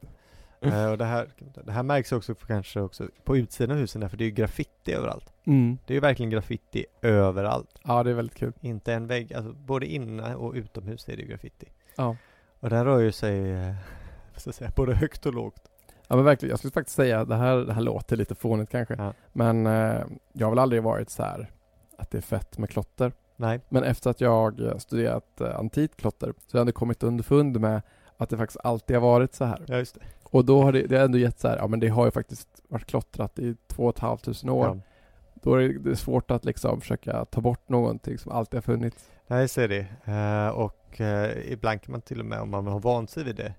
Eh, 0.60 0.90
och 0.90 0.98
det 0.98 1.04
här, 1.04 1.28
det 1.64 1.72
här 1.72 1.82
märks 1.82 2.12
också 2.12 2.34
på, 2.34 2.46
kanske 2.46 2.80
också 2.80 3.08
på 3.24 3.36
utsidan 3.36 3.70
av 3.76 3.80
husen 3.80 4.00
där, 4.00 4.08
för 4.08 4.16
det 4.16 4.24
är 4.24 4.26
ju 4.26 4.32
graffiti 4.34 4.92
överallt. 4.92 5.32
Mm. 5.46 5.78
Det 5.86 5.92
är 5.92 5.94
ju 5.94 6.00
verkligen 6.00 6.30
graffiti 6.30 6.86
överallt. 7.02 7.78
Ja, 7.84 8.02
det 8.02 8.10
är 8.10 8.14
väldigt 8.14 8.36
kul. 8.36 8.52
Inte 8.60 8.94
en 8.94 9.06
vägg, 9.06 9.34
alltså 9.34 9.52
både 9.52 9.86
inne 9.86 10.34
och 10.34 10.52
utomhus 10.54 11.08
är 11.08 11.16
det 11.16 11.22
ju 11.22 11.28
graffiti. 11.28 11.66
Ja. 11.96 12.16
Och 12.60 12.70
den 12.70 12.84
rör 12.84 12.98
ju 12.98 13.12
sig, 13.12 13.52
eh, 13.52 13.74
ska 14.36 14.48
jag 14.48 14.54
säga, 14.54 14.72
både 14.76 14.94
högt 14.94 15.26
och 15.26 15.34
lågt. 15.34 15.70
Ja 16.08 16.16
men 16.16 16.24
verkligen, 16.24 16.50
jag 16.50 16.58
skulle 16.58 16.72
faktiskt 16.72 16.96
säga, 16.96 17.24
det 17.24 17.34
här, 17.36 17.56
det 17.56 17.72
här 17.72 17.80
låter 17.80 18.16
lite 18.16 18.34
fånigt 18.34 18.70
kanske, 18.70 18.94
Ja. 18.98 19.12
men 19.32 19.66
eh, 19.66 20.02
jag 20.32 20.46
har 20.46 20.50
väl 20.50 20.58
aldrig 20.58 20.82
varit 20.82 21.10
så 21.10 21.22
här 21.22 21.50
att 21.98 22.10
det 22.10 22.18
är 22.18 22.22
fett 22.22 22.58
med 22.58 22.70
klotter. 22.70 23.12
Nej. 23.36 23.60
Men 23.68 23.84
efter 23.84 24.10
att 24.10 24.20
jag 24.20 24.60
eh, 24.60 24.76
studerat 24.76 25.40
eh, 25.40 25.58
antikt 25.58 25.96
klotter 25.96 26.26
så 26.26 26.32
har 26.56 26.58
jag 26.58 26.60
ändå 26.60 26.72
kommit 26.72 27.02
underfund 27.02 27.60
med 27.60 27.82
att 28.16 28.30
det 28.30 28.36
faktiskt 28.36 28.60
alltid 28.64 28.96
har 28.96 29.02
varit 29.02 29.34
så 29.34 29.44
här. 29.44 29.64
Ja, 29.66 29.76
just 29.76 29.94
det. 29.94 30.00
Och 30.22 30.44
då 30.44 30.62
har 30.62 30.72
det, 30.72 30.86
det 30.86 30.96
har 30.96 31.04
ändå 31.04 31.18
gett 31.18 31.40
så 31.40 31.48
här, 31.48 31.56
ja 31.56 31.66
men 31.66 31.80
det 31.80 31.88
har 31.88 32.04
ju 32.04 32.10
faktiskt 32.10 32.48
varit 32.68 32.86
klottrat 32.86 33.38
i 33.38 33.56
två 33.66 33.82
och 33.84 33.94
ett 33.94 33.98
halvt 33.98 34.24
tusen 34.24 34.50
år. 34.50 34.66
Ja. 34.66 34.76
Då 35.34 35.54
är 35.54 35.68
det, 35.68 35.96
svårt 35.96 36.30
att 36.30 36.44
liksom 36.44 36.80
försöka 36.80 37.24
ta 37.24 37.40
bort 37.40 37.68
någonting 37.68 38.18
som 38.18 38.32
alltid 38.32 38.56
har 38.58 38.62
funnits. 38.62 39.10
Nej, 39.26 39.48
så 39.48 39.60
är 39.60 39.68
det. 39.68 39.86
Eh, 40.04 40.48
och 40.48 41.00
eh, 41.00 41.52
ibland 41.52 41.82
kan 41.82 41.92
man 41.92 42.00
till 42.00 42.20
och 42.20 42.26
med, 42.26 42.40
om 42.40 42.50
man 42.50 42.66
har 42.66 42.80
vant 42.80 43.10
sig 43.10 43.24
vid 43.24 43.36
det, 43.36 43.54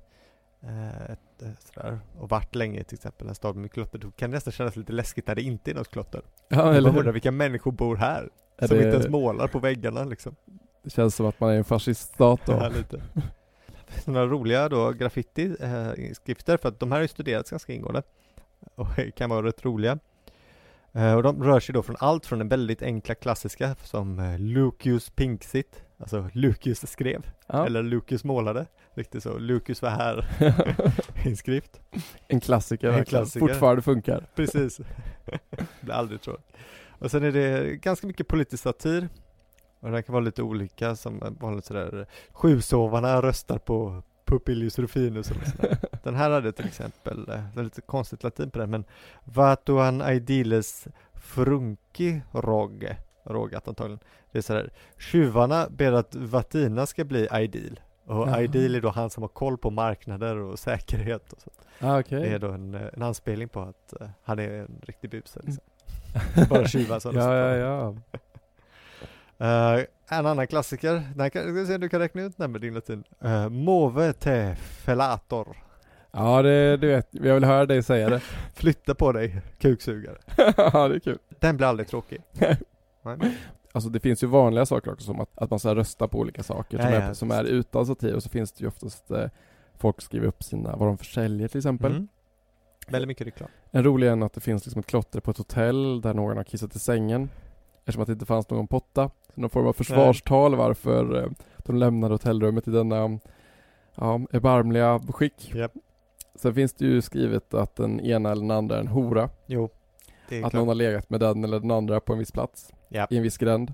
eh, 0.63 1.11
ett, 1.11 1.59
sådär, 1.59 1.99
och 2.19 2.29
varit 2.29 2.55
länge 2.55 2.83
till 2.83 2.95
exempel 2.95 3.27
en 3.27 3.35
stad 3.35 3.55
med 3.55 3.71
klotter, 3.71 3.99
då 3.99 4.11
kan 4.11 4.29
det 4.31 4.35
nästan 4.35 4.53
kännas 4.53 4.75
lite 4.75 4.93
läskigt 4.93 5.27
när 5.27 5.35
det 5.35 5.41
inte 5.41 5.71
är 5.71 5.75
något 5.75 5.91
klotter. 5.91 6.21
Ja, 6.47 6.57
Man 6.57 6.75
eller 6.75 6.89
undrar 6.89 7.03
hur? 7.03 7.11
vilka 7.11 7.31
människor 7.31 7.71
bor 7.71 7.95
här, 7.95 8.29
Är 8.57 8.67
som 8.67 8.77
det, 8.77 8.83
inte 8.83 8.95
ens 8.95 9.09
målar 9.09 9.47
på 9.47 9.59
väggarna 9.59 10.03
liksom. 10.03 10.35
det 10.83 10.89
känns 10.89 11.15
som 11.15 11.25
att 11.25 11.39
man 11.39 11.49
är 11.49 11.57
en 11.57 11.63
fasciststat 11.63 12.41
då. 12.45 12.53
Ja, 12.61 12.69
lite. 12.69 13.01
Några 14.05 14.27
roliga 14.27 14.69
då 14.69 14.91
graffiti-skrifter, 14.91 16.57
för 16.57 16.69
att 16.69 16.79
de 16.79 16.91
här 16.91 16.99
har 16.99 17.07
studerats 17.07 17.49
ganska 17.49 17.73
ingående 17.73 18.03
och 18.75 18.87
kan 19.15 19.29
vara 19.29 19.45
rätt 19.45 19.65
roliga. 19.65 19.99
Eh, 20.95 21.13
och 21.15 21.23
de 21.23 21.43
rör 21.43 21.59
sig 21.59 21.73
då 21.73 21.83
från 21.83 21.95
allt 21.99 22.25
från 22.25 22.39
den 22.39 22.47
väldigt 22.47 22.81
enkla 22.81 23.15
klassiska 23.15 23.75
som 23.83 24.19
eh, 24.19 24.39
Lucius 24.39 25.09
Pinksit, 25.09 25.83
alltså 25.99 26.29
Lucius 26.33 26.91
skrev, 26.91 27.25
Ja. 27.47 27.65
eller 27.65 27.83
Lucius 27.83 28.23
målade, 28.23 28.65
riktigt 28.93 29.23
så, 29.23 29.37
Lucius 29.37 29.81
var 29.81 29.89
här, 29.89 30.25
inskrift. 31.25 31.79
en 32.27 32.39
klassiker 32.39 32.87
En 32.89 33.05
klassiker. 33.05 33.39
Fortfarande 33.47 33.81
funkar. 33.81 34.25
Precis. 34.35 34.79
Blir 35.81 35.93
aldrig 35.93 36.21
tråkigt. 36.21 36.45
Och 36.99 37.11
sen 37.11 37.23
är 37.23 37.31
det 37.31 37.75
ganska 37.75 38.07
mycket 38.07 38.27
politisk 38.27 38.63
satir. 38.63 39.09
Och 39.79 39.91
den 39.91 40.03
kan 40.03 40.13
vara 40.13 40.23
lite 40.23 40.41
olika 40.43 40.95
som 40.95 41.37
vanligt 41.39 41.65
sådär 41.65 42.05
Sjusovarna 42.31 43.21
röstar 43.21 43.57
på 43.57 44.03
Pupilius 44.25 44.79
Rufinus 44.79 45.31
eller 45.31 45.45
sådär. 45.45 45.77
Den 46.05 46.15
här 46.15 46.31
hade 46.31 46.51
till 46.51 46.65
exempel, 46.65 47.29
eh, 47.29 47.43
det 47.53 47.59
är 47.59 47.63
lite 47.63 47.81
konstigt 47.81 48.23
latin 48.23 48.51
på 48.51 48.59
den 48.59 48.69
men 48.69 48.83
Vatuan 49.23 50.01
aidiles 50.01 50.87
frunki 51.13 52.21
rogge 52.31 52.97
Rågat 53.23 53.67
antagligen. 53.67 53.99
Det 54.31 54.37
är 54.37 54.41
sådär 54.41 54.69
Tjuvarna 54.97 55.67
ber 55.69 55.91
att 55.91 56.15
Vatina 56.15 56.85
ska 56.85 57.03
bli 57.03 57.27
Aidil. 57.31 57.79
Och 58.05 58.27
Jaha. 58.27 58.35
Aidil 58.35 58.75
är 58.75 58.81
då 58.81 58.89
han 58.89 59.09
som 59.09 59.23
har 59.23 59.27
koll 59.27 59.57
på 59.57 59.69
marknader 59.69 60.37
och 60.37 60.59
säkerhet 60.59 61.33
och 61.33 61.41
så. 61.41 61.49
Ah, 61.79 61.99
okej. 61.99 62.21
Det 62.21 62.27
är 62.27 62.39
då 62.39 62.51
en, 62.51 62.73
eh, 62.73 62.81
en 62.93 63.01
anspelning 63.01 63.49
på 63.49 63.59
att 63.61 64.01
eh, 64.01 64.07
han 64.23 64.39
är 64.39 64.49
en 64.49 64.81
riktig 64.81 65.09
buse 65.09 65.39
liksom. 65.43 65.63
Bara 66.49 66.67
tjuvar 66.67 66.99
som 66.99 67.15
Ja, 67.19 67.35
ja, 67.35 67.55
ja. 67.55 67.95
Eh, 69.37 69.85
en 70.07 70.25
annan 70.25 70.47
klassiker, 70.47 71.03
den 71.15 71.31
kan, 71.31 71.55
ska 71.55 71.65
se 71.65 71.75
om 71.75 71.81
du 71.81 71.89
kan 71.89 71.99
räkna 71.99 72.21
ut 72.21 72.37
den 72.37 72.51
med 72.51 72.61
din 72.61 72.73
latin. 72.73 73.03
Uh, 73.25 73.49
Move 73.49 74.13
te 74.13 74.55
felator. 74.55 75.57
Ja, 76.17 76.41
det, 76.41 76.77
du 76.77 76.87
vet, 76.87 77.07
jag 77.11 77.33
vill 77.33 77.43
höra 77.43 77.65
dig 77.65 77.83
säga 77.83 78.09
det. 78.09 78.19
Flytta 78.53 78.95
på 78.95 79.11
dig, 79.11 79.41
kuksugare. 79.57 80.17
ja, 80.57 80.87
det 80.87 80.95
är 80.95 80.99
kul. 80.99 81.17
Den 81.39 81.57
blir 81.57 81.67
aldrig 81.67 81.87
tråkig. 81.87 82.21
Nej. 83.03 83.37
Alltså 83.71 83.89
det 83.89 83.99
finns 83.99 84.23
ju 84.23 84.27
vanliga 84.27 84.65
saker 84.65 84.91
också 84.91 85.05
som 85.05 85.19
att, 85.19 85.29
att 85.35 85.49
man 85.49 85.59
ska 85.59 85.75
rösta 85.75 86.07
på 86.07 86.19
olika 86.19 86.43
saker 86.43 86.77
som, 86.77 86.93
Ja, 86.93 86.95
är, 86.95 87.13
som 87.13 87.31
är 87.31 87.43
utan 87.43 87.85
satir 87.85 88.13
och 88.13 88.23
så 88.23 88.29
finns 88.29 88.51
det 88.51 88.61
ju 88.61 88.67
oftast 88.67 89.11
eh, 89.11 89.25
folk 89.77 90.01
skriver 90.01 90.27
upp 90.27 90.43
sina, 90.43 90.75
vad 90.75 90.87
de 90.87 90.97
försäljer 90.97 91.47
till 91.47 91.57
exempel. 91.57 91.91
Mm. 91.91 92.07
Väldigt 92.87 93.07
mycket 93.07 93.27
reklam. 93.27 93.49
En 93.71 93.83
rolig 93.83 94.07
är 94.07 94.25
att 94.25 94.33
det 94.33 94.41
finns 94.41 94.65
liksom 94.65 94.79
ett 94.79 94.85
klotter 94.85 95.19
på 95.19 95.31
ett 95.31 95.37
hotell 95.37 96.01
där 96.01 96.13
någon 96.13 96.37
har 96.37 96.43
kissat 96.43 96.75
i 96.75 96.79
sängen 96.79 97.29
eftersom 97.79 98.01
att 98.01 98.07
det 98.07 98.13
inte 98.13 98.25
fanns 98.25 98.49
någon 98.49 98.67
potta. 98.67 99.09
Så 99.35 99.41
någon 99.41 99.49
form 99.49 99.67
av 99.67 99.73
försvarstal 99.73 100.55
varför 100.55 101.23
eh, 101.23 101.29
de 101.57 101.75
lämnade 101.75 102.13
hotellrummet 102.13 102.67
i 102.67 102.71
denna 102.71 103.19
ja, 103.95 104.21
erbarmliga 104.31 104.99
skick. 104.99 105.51
Japp. 105.55 105.71
Sen 106.35 106.53
finns 106.53 106.73
det 106.73 106.85
ju 106.85 107.01
skrivet 107.01 107.53
att 107.53 107.75
den 107.75 107.99
ena 107.99 108.31
eller 108.31 108.41
den 108.41 108.51
andra 108.51 108.75
är 108.75 108.79
en 108.79 108.87
hora. 108.87 109.29
Jo, 109.45 109.69
det 110.29 110.35
är 110.35 110.39
Att 110.39 110.51
klart. 110.51 110.53
någon 110.53 110.67
har 110.67 110.75
legat 110.75 111.09
med 111.09 111.19
den 111.19 111.43
eller 111.43 111.59
den 111.59 111.71
andra 111.71 111.99
på 111.99 112.13
en 112.13 112.19
viss 112.19 112.31
plats. 112.31 112.71
Japp. 112.89 113.11
I 113.11 113.17
en 113.17 113.23
viss 113.23 113.37
gränd. 113.37 113.73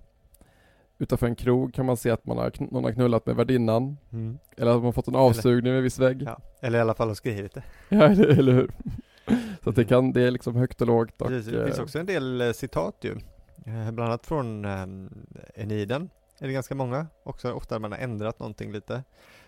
Utanför 0.98 1.28
en 1.28 1.36
krog 1.36 1.74
kan 1.74 1.86
man 1.86 1.98
se 1.98 2.10
att 2.10 2.26
man 2.26 2.38
har, 2.38 2.50
kn- 2.50 2.68
någon 2.74 2.84
har 2.84 2.92
knullat 2.92 3.26
med 3.26 3.36
värdinnan. 3.36 3.98
Mm. 4.12 4.38
Eller 4.58 4.72
att 4.72 4.78
man 4.78 4.86
har 4.86 4.92
fått 4.92 5.08
en 5.08 5.16
avsugning 5.16 5.72
med 5.72 5.78
en 5.78 5.84
viss 5.84 6.00
vägg. 6.00 6.22
Ja. 6.22 6.38
Eller 6.62 6.78
i 6.78 6.82
alla 6.82 6.94
fall 6.94 7.08
har 7.08 7.16
skrivit 7.16 7.54
det. 7.54 7.64
Ja, 7.90 8.04
eller, 8.04 8.28
eller 8.40 8.54
hur? 8.54 8.72
Så 9.64 9.70
att 9.70 9.76
det 9.76 9.86
kan, 9.86 10.12
det 10.14 10.22
är 10.22 10.32
liksom 10.32 10.56
högt 10.56 10.82
och 10.82 10.88
lågt 10.88 11.22
och... 11.22 11.28
Precis, 11.28 11.52
det 11.54 11.66
finns 11.66 11.78
eh, 11.78 11.84
också 11.84 12.00
en 12.00 12.06
del 12.06 12.42
eh, 12.42 12.52
citat 12.52 12.96
ju. 13.02 13.12
Eh, 13.66 13.92
bland 13.92 14.00
annat 14.00 14.26
från 14.26 14.66
um, 14.66 15.10
Eniden. 15.56 16.10
Är 16.40 16.48
det 16.48 16.54
ganska 16.54 16.76
många. 16.76 17.08
Också 17.24 17.52
ofta 17.54 17.80
man 17.80 17.92
har 17.92 18.00
ändrat 18.00 18.40
någonting 18.40 18.72
lite. 18.72 19.04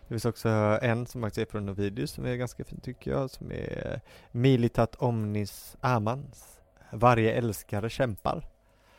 Det 0.07 0.13
finns 0.13 0.25
också 0.25 0.49
en 0.81 1.05
som 1.05 1.21
faktiskt 1.21 1.47
är 1.47 1.51
från 1.51 1.69
Ovidius 1.69 2.11
som 2.11 2.25
är 2.25 2.35
ganska 2.35 2.63
fin 2.63 2.79
tycker 2.79 3.11
jag. 3.11 3.29
Som 3.29 3.51
är 3.51 4.01
Militat 4.31 4.95
omnis 4.95 5.77
amans. 5.81 6.59
Varje 6.91 7.33
älskare 7.33 7.89
kämpar. 7.89 8.47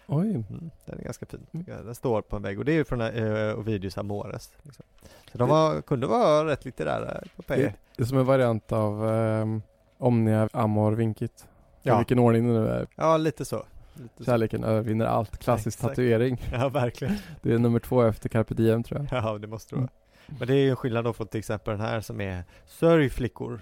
Oj. 0.07 0.31
Mm, 0.31 0.71
den 0.87 0.99
är 0.99 1.03
ganska 1.05 1.27
fin. 1.27 1.47
jag. 1.67 1.85
Den 1.85 1.95
står 1.95 2.23
på 2.23 2.37
en 2.37 2.43
vägg 2.43 2.59
och 2.59 2.65
det 2.65 2.73
är 2.73 2.77
ju 2.77 2.85
från 2.85 3.01
uh, 3.01 3.59
Ovidius 3.59 3.99
Amores. 3.99 4.53
Liksom. 4.63 4.85
Så 5.33 5.39
de 5.39 5.49
var, 5.49 5.83
kunde 5.83 6.07
vara 6.07 6.47
rätt 6.47 6.65
litterära 6.65 7.23
på 7.37 7.43
Det, 7.47 7.75
det 7.97 8.03
är 8.03 8.07
som 8.07 8.19
en 8.19 8.27
variant 8.27 8.73
av 8.73 9.05
um, 9.05 9.63
Omnia 9.99 10.49
Amor 10.53 10.93
Vincit. 10.93 11.47
I 11.83 11.89
Ja. 11.89 11.97
vilken 11.99 12.19
ordning 12.19 12.47
det 12.49 12.61
nu 12.61 12.69
är. 12.69 12.87
Ja, 12.97 13.17
lite 13.17 13.45
så. 13.45 13.65
Lite 13.95 14.15
så. 14.19 14.25
Kärleken 14.25 14.65
övervinner 14.65 15.07
allt. 15.07 15.39
Klassisk 15.39 15.79
Exakt. 15.79 15.91
tatuering. 15.97 16.43
Ja, 16.53 16.69
verkligen. 16.69 17.15
Det 17.43 17.53
är 17.53 17.59
nummer 17.59 17.79
två 17.79 18.03
efter 18.03 18.29
Carpe 18.29 18.55
Diem 18.55 18.83
tror 18.83 19.07
jag. 19.11 19.25
Ja, 19.25 19.39
det 19.39 19.47
måste 19.47 19.75
det 19.75 19.79
Mm. 19.79 19.89
Men 20.27 20.49
det 20.49 20.55
är 20.55 20.59
ju 20.59 20.71
en 20.71 20.77
skillnad 20.77 21.05
då 21.05 21.13
från 21.13 21.27
till 21.27 21.39
exempel 21.39 21.73
den 21.79 21.87
här 21.87 22.01
som 22.01 22.21
är 22.21 22.45
Sörj 22.67 23.09
flickor. 23.09 23.61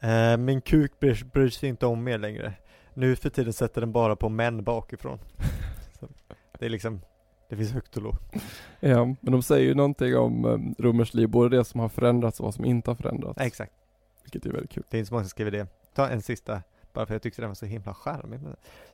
Eh, 0.00 0.36
min 0.36 0.60
kuk 0.60 1.00
bryr, 1.00 1.24
bryr 1.32 1.48
sig 1.48 1.68
inte 1.68 1.86
om 1.86 2.04
mer 2.04 2.18
längre. 2.18 2.52
Nu 2.94 3.16
för 3.16 3.30
tiden 3.30 3.52
sätter 3.52 3.80
den 3.80 3.92
bara 3.92 4.16
på 4.16 4.28
män 4.28 4.64
bakifrån. 4.64 5.18
Så 6.00 6.08
det 6.58 6.66
är 6.66 6.70
liksom, 6.70 7.00
det 7.48 7.56
finns 7.56 7.72
högt 7.72 7.96
och 7.96 8.02
lågt. 8.02 8.32
Ja, 8.80 9.04
men 9.04 9.32
de 9.32 9.42
säger 9.42 9.66
ju 9.66 9.74
någonting 9.74 10.16
om 10.16 10.44
um, 10.44 10.74
romerskt 10.78 11.14
liv. 11.14 11.28
Både 11.28 11.56
det 11.56 11.64
som 11.64 11.80
har 11.80 11.88
förändrats 11.88 12.40
och 12.40 12.44
vad 12.44 12.54
som 12.54 12.64
inte 12.64 12.90
har 12.90 12.96
förändrats. 12.96 13.40
Exakt. 13.40 13.72
Vilket 14.22 14.46
är 14.46 14.50
väldigt 14.50 14.70
kul. 14.70 14.84
Det 14.90 14.96
är 14.96 14.98
inte 14.98 15.08
så 15.08 15.14
många 15.14 15.24
som 15.24 15.30
skriver 15.30 15.50
det. 15.50 15.66
Ta 15.94 16.08
en 16.08 16.22
sista, 16.22 16.62
bara 16.92 17.06
för 17.06 17.14
jag 17.14 17.22
tyckte 17.22 17.42
den 17.42 17.50
var 17.50 17.54
så 17.54 17.66
himla 17.66 17.94
charmig. 17.94 18.40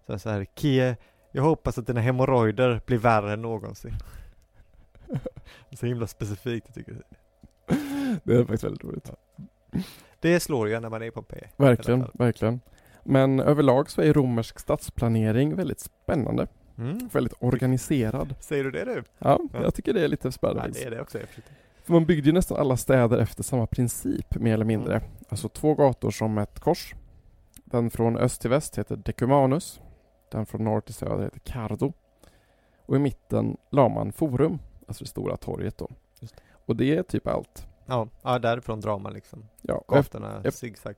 Så 0.07 0.31
här, 0.31 0.45
Kie, 0.45 0.97
jag 1.33 1.43
hoppas 1.43 1.79
att 1.79 1.87
dina 1.87 2.01
hemorrojder 2.01 2.81
blir 2.87 2.99
värre 2.99 3.33
än 3.33 3.43
någonsin. 3.43 3.93
så 5.73 5.87
himla 5.87 6.07
specifikt, 6.07 6.67
jag 6.67 6.75
tycker 6.75 7.03
Det 8.25 8.35
är 8.35 8.39
faktiskt 8.39 8.65
väldigt 8.65 8.85
roligt. 8.85 9.11
Det 10.21 10.41
slår 10.41 10.69
ju 10.69 10.81
när 10.81 10.89
man 10.91 11.03
är 11.03 11.07
i 11.07 11.11
Pompeji. 11.11 11.47
Verkligen, 11.57 12.07
verkligen. 12.15 12.61
Men 13.05 13.41
överlag 13.41 13.91
så 13.91 14.03
är 14.03 14.13
romersk 14.13 14.59
stadsplanering 14.59 15.57
väldigt 15.57 15.81
spännande. 15.81 16.47
Mm. 16.79 17.09
Väldigt 17.13 17.35
organiserad. 17.39 18.35
Säger 18.41 18.65
du 18.65 18.71
det 18.71 18.85
du? 18.85 19.05
Ja, 19.19 19.41
Ja. 19.53 19.63
jag 19.63 19.75
tycker 19.75 19.93
det 19.93 20.05
är 20.05 20.09
lite 20.09 20.33
spännande. 20.33 20.63
Ja, 20.69 20.73
det 20.75 20.85
är 20.87 20.91
det 20.91 21.01
också. 21.01 21.19
För 21.85 21.93
man 21.93 22.07
byggde 22.07 22.29
ju 22.29 22.33
nästan 22.33 22.59
alla 22.59 22.77
städer 22.77 23.19
efter 23.19 23.43
samma 23.43 23.67
princip, 23.67 24.35
mer 24.35 24.55
eller 24.55 24.65
mindre. 24.65 25.03
Alltså 25.29 25.49
två 25.49 25.75
gator 25.75 26.11
som 26.11 26.39
ett 26.39 26.61
kors. 26.61 26.95
Den 27.65 27.91
från 27.91 28.17
öst 28.17 28.41
till 28.41 28.51
väst 28.51 28.79
heter 28.79 28.97
Decumanus. 28.97 29.81
Den 30.31 30.47
från 30.47 30.65
norr 30.65 30.81
till 30.81 30.95
söder 30.95 31.25
heter 31.25 31.39
Cardo. 31.39 31.93
Och 32.87 32.97
i 32.97 32.99
mitten 32.99 33.57
la 33.71 33.89
man 33.89 34.13
Forum, 34.13 34.59
alltså 34.89 35.05
det 35.05 35.11
stora 35.11 35.37
torget 35.37 35.79
då. 35.79 35.89
Det. 36.21 36.29
Och 36.67 36.77
det 36.77 36.97
är 36.97 37.03
typ 37.03 37.27
allt. 37.27 37.67
Ja, 37.87 38.09
ja 38.23 38.39
därifrån 38.39 38.81
drar 38.81 38.99
man 38.99 39.13
liksom 39.13 39.49
Ja, 39.63 39.85
gatorna 39.89 40.51
zigzag. 40.51 40.95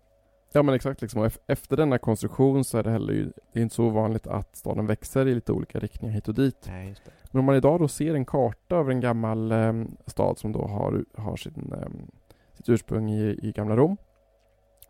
ja 0.52 0.62
men 0.62 0.74
exakt 0.74 1.02
liksom. 1.02 1.20
Och 1.20 1.26
ef- 1.26 1.38
efter 1.46 1.76
denna 1.76 1.98
konstruktion 1.98 2.64
så 2.64 2.78
är 2.78 2.82
det 2.82 2.90
heller 2.90 3.32
det 3.52 3.58
är 3.58 3.62
inte 3.62 3.74
så 3.74 3.84
ovanligt 3.84 4.26
att 4.26 4.56
staden 4.56 4.86
växer 4.86 5.26
i 5.28 5.34
lite 5.34 5.52
olika 5.52 5.78
riktningar 5.78 6.14
hit 6.14 6.28
och 6.28 6.34
dit. 6.34 6.64
Nej, 6.68 6.94
det. 7.04 7.10
Men 7.30 7.38
om 7.38 7.44
man 7.44 7.56
idag 7.56 7.80
då 7.80 7.88
ser 7.88 8.14
en 8.14 8.24
karta 8.24 8.76
över 8.76 8.90
en 8.92 9.00
gammal 9.00 9.52
eh, 9.52 9.72
stad 10.06 10.38
som 10.38 10.52
då 10.52 10.66
har, 10.66 11.04
har 11.16 11.36
sin, 11.36 11.72
eh, 11.72 11.88
sitt 12.56 12.68
ursprung 12.68 13.10
i, 13.10 13.38
i 13.42 13.52
gamla 13.52 13.76
Rom 13.76 13.96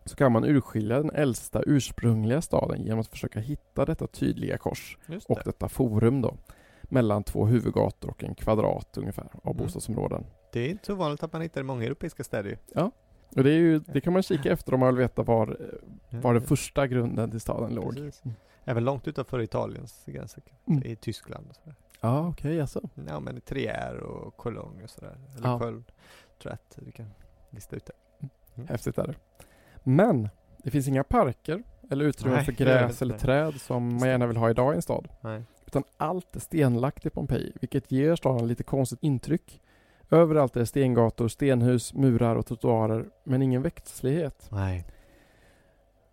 så 0.07 0.17
kan 0.17 0.33
man 0.33 0.45
urskilja 0.45 0.99
den 0.99 1.11
äldsta 1.11 1.63
ursprungliga 1.67 2.41
staden 2.43 2.83
genom 2.83 3.01
att 3.01 3.07
försöka 3.07 3.41
hitta 3.41 3.85
detta 3.85 4.07
tydliga 4.07 4.59
kors 4.59 4.99
Just 5.07 5.31
och 5.31 5.37
det. 5.37 5.43
detta 5.45 5.69
forum 5.69 6.21
då 6.23 6.37
mellan 6.91 7.25
två 7.25 7.47
huvudgator 7.47 8.11
och 8.11 8.25
en 8.25 8.35
kvadrat 8.35 8.97
ungefär 8.97 9.25
av 9.25 9.41
Mm. 9.45 9.57
bostadsområden. 9.57 10.25
det 10.53 10.61
är 10.61 10.69
inte 10.71 10.87
så 10.87 10.95
vanligt 10.95 11.23
att 11.23 11.33
man 11.33 11.43
hittar 11.43 11.61
i 11.61 11.65
många 11.65 11.85
europeiska 11.85 12.25
städer 12.25 12.51
ju. 12.51 12.57
Och 13.37 13.45
det, 13.45 13.51
är 13.51 13.59
ju, 13.59 13.79
det 13.79 14.01
kan 14.01 14.13
man 14.13 14.23
kika 14.23 14.53
efter 14.53 14.75
om 14.75 14.81
man 14.81 14.89
vill 14.95 15.03
veta 15.03 15.23
var, 15.23 15.47
var 16.11 16.33
den 16.35 16.43
Ja, 16.43 16.49
första 16.49 16.87
grunden 16.87 17.31
till 17.31 17.41
staden 17.41 17.75
låg. 17.75 17.95
precis. 17.95 18.23
Även 18.65 18.85
långt 18.85 19.09
utanför 19.09 19.41
Italiens 19.41 20.03
gränser. 20.07 20.43
Mm. 20.69 20.83
I 20.83 20.97
Tyskland 20.97 21.47
och 21.51 21.57
sådär. 21.57 21.75
Ja, 22.01 22.29
okej 22.29 22.61
alltså. 22.61 22.81
Ja, 23.09 23.21
men 23.21 23.37
i 23.37 23.41
Trier 23.41 23.97
och 24.01 24.37
Cologne 24.37 24.85
och 24.85 24.91
sådär. 24.91 25.17
Eller 25.37 25.49
Ja. 25.49 25.59
Köln. 25.59 25.85
Tror 26.43 26.51
jag 26.51 26.53
att 26.53 26.79
du 26.85 26.91
kan 26.93 27.07
lista 27.51 27.77
ut 27.77 27.87
det. 27.87 27.93
Mm. 28.57 28.69
Häftigt 28.69 28.99
är 28.99 29.07
det. 29.07 29.15
Men 29.83 30.29
det 30.59 30.71
finns 30.71 30.89
inga 30.89 31.05
parker 31.05 31.63
eller 31.91 32.05
utrymme 32.05 32.37
Nej, 32.37 32.45
för 32.45 32.53
gräs 32.53 33.03
eller 33.03 33.19
träd 33.19 33.55
som 33.61 33.89
man 33.99 34.09
gärna 34.09 34.27
vill 34.27 34.37
ha 34.37 34.51
idag 34.51 34.73
i 34.73 34.77
en 34.77 34.83
stad. 34.83 35.09
Nej. 35.21 35.43
Utan 35.75 35.85
allt 35.97 36.37
är 36.37 36.41
stenlagt 36.41 37.07
i 37.07 37.11
Pompeji, 37.11 37.53
vilket 37.61 37.93
ger 37.93 38.17
staden 38.17 38.49
lite 38.49 38.63
konstigt 38.63 38.99
intryck. 39.03 39.61
Överallt 40.11 40.57
är 40.57 40.65
stengator, 40.65 41.29
stenhus, 41.29 41.95
murar 41.95 42.37
och 42.37 42.47
trottoarer, 42.47 43.05
men 43.25 43.43
ingen 43.43 43.63
växtlighet. 43.63 44.49
Nej. 44.53 44.85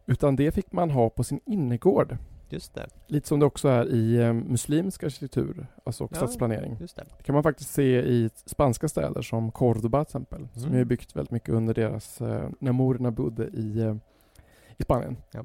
Utan 0.06 0.36
det 0.36 0.52
fick 0.52 0.72
man 0.72 0.90
ha 0.92 1.10
på 1.10 1.24
sin 1.24 1.40
innergård. 1.46 2.18
Just 2.50 2.74
det, 2.74 2.88
Lite 3.08 3.28
som 3.28 3.40
det 3.40 3.46
också 3.46 3.68
är 3.68 3.86
i 3.94 4.16
eh, 4.18 4.34
muslimsk 4.34 5.04
arkitektur, 5.04 5.68
alltså 5.84 6.04
och 6.04 6.12
Ja. 6.14 6.16
stadsplanering. 6.18 6.78
just 6.80 6.96
det. 6.96 7.06
Det 7.18 7.24
kan 7.24 7.34
man 7.34 7.44
faktiskt 7.44 7.70
se 7.74 8.02
i 8.02 8.30
spanska 8.46 8.88
städer 8.88 9.22
som 9.22 9.52
Córdoba 9.52 10.04
till 10.06 10.10
exempel, 10.10 10.48
som 10.54 10.66
Mm. 10.70 10.80
är 10.80 10.84
byggt 10.86 11.16
väldigt 11.16 11.32
mycket 11.32 11.50
under 11.50 11.74
deras, 11.74 12.22
eh, 12.22 12.50
när 12.60 12.72
morerna 12.72 13.12
bodde 13.12 13.48
i, 13.48 13.80
eh, 13.82 13.96
i 14.78 14.84
Spanien. 14.84 15.18
Ja. 15.32 15.44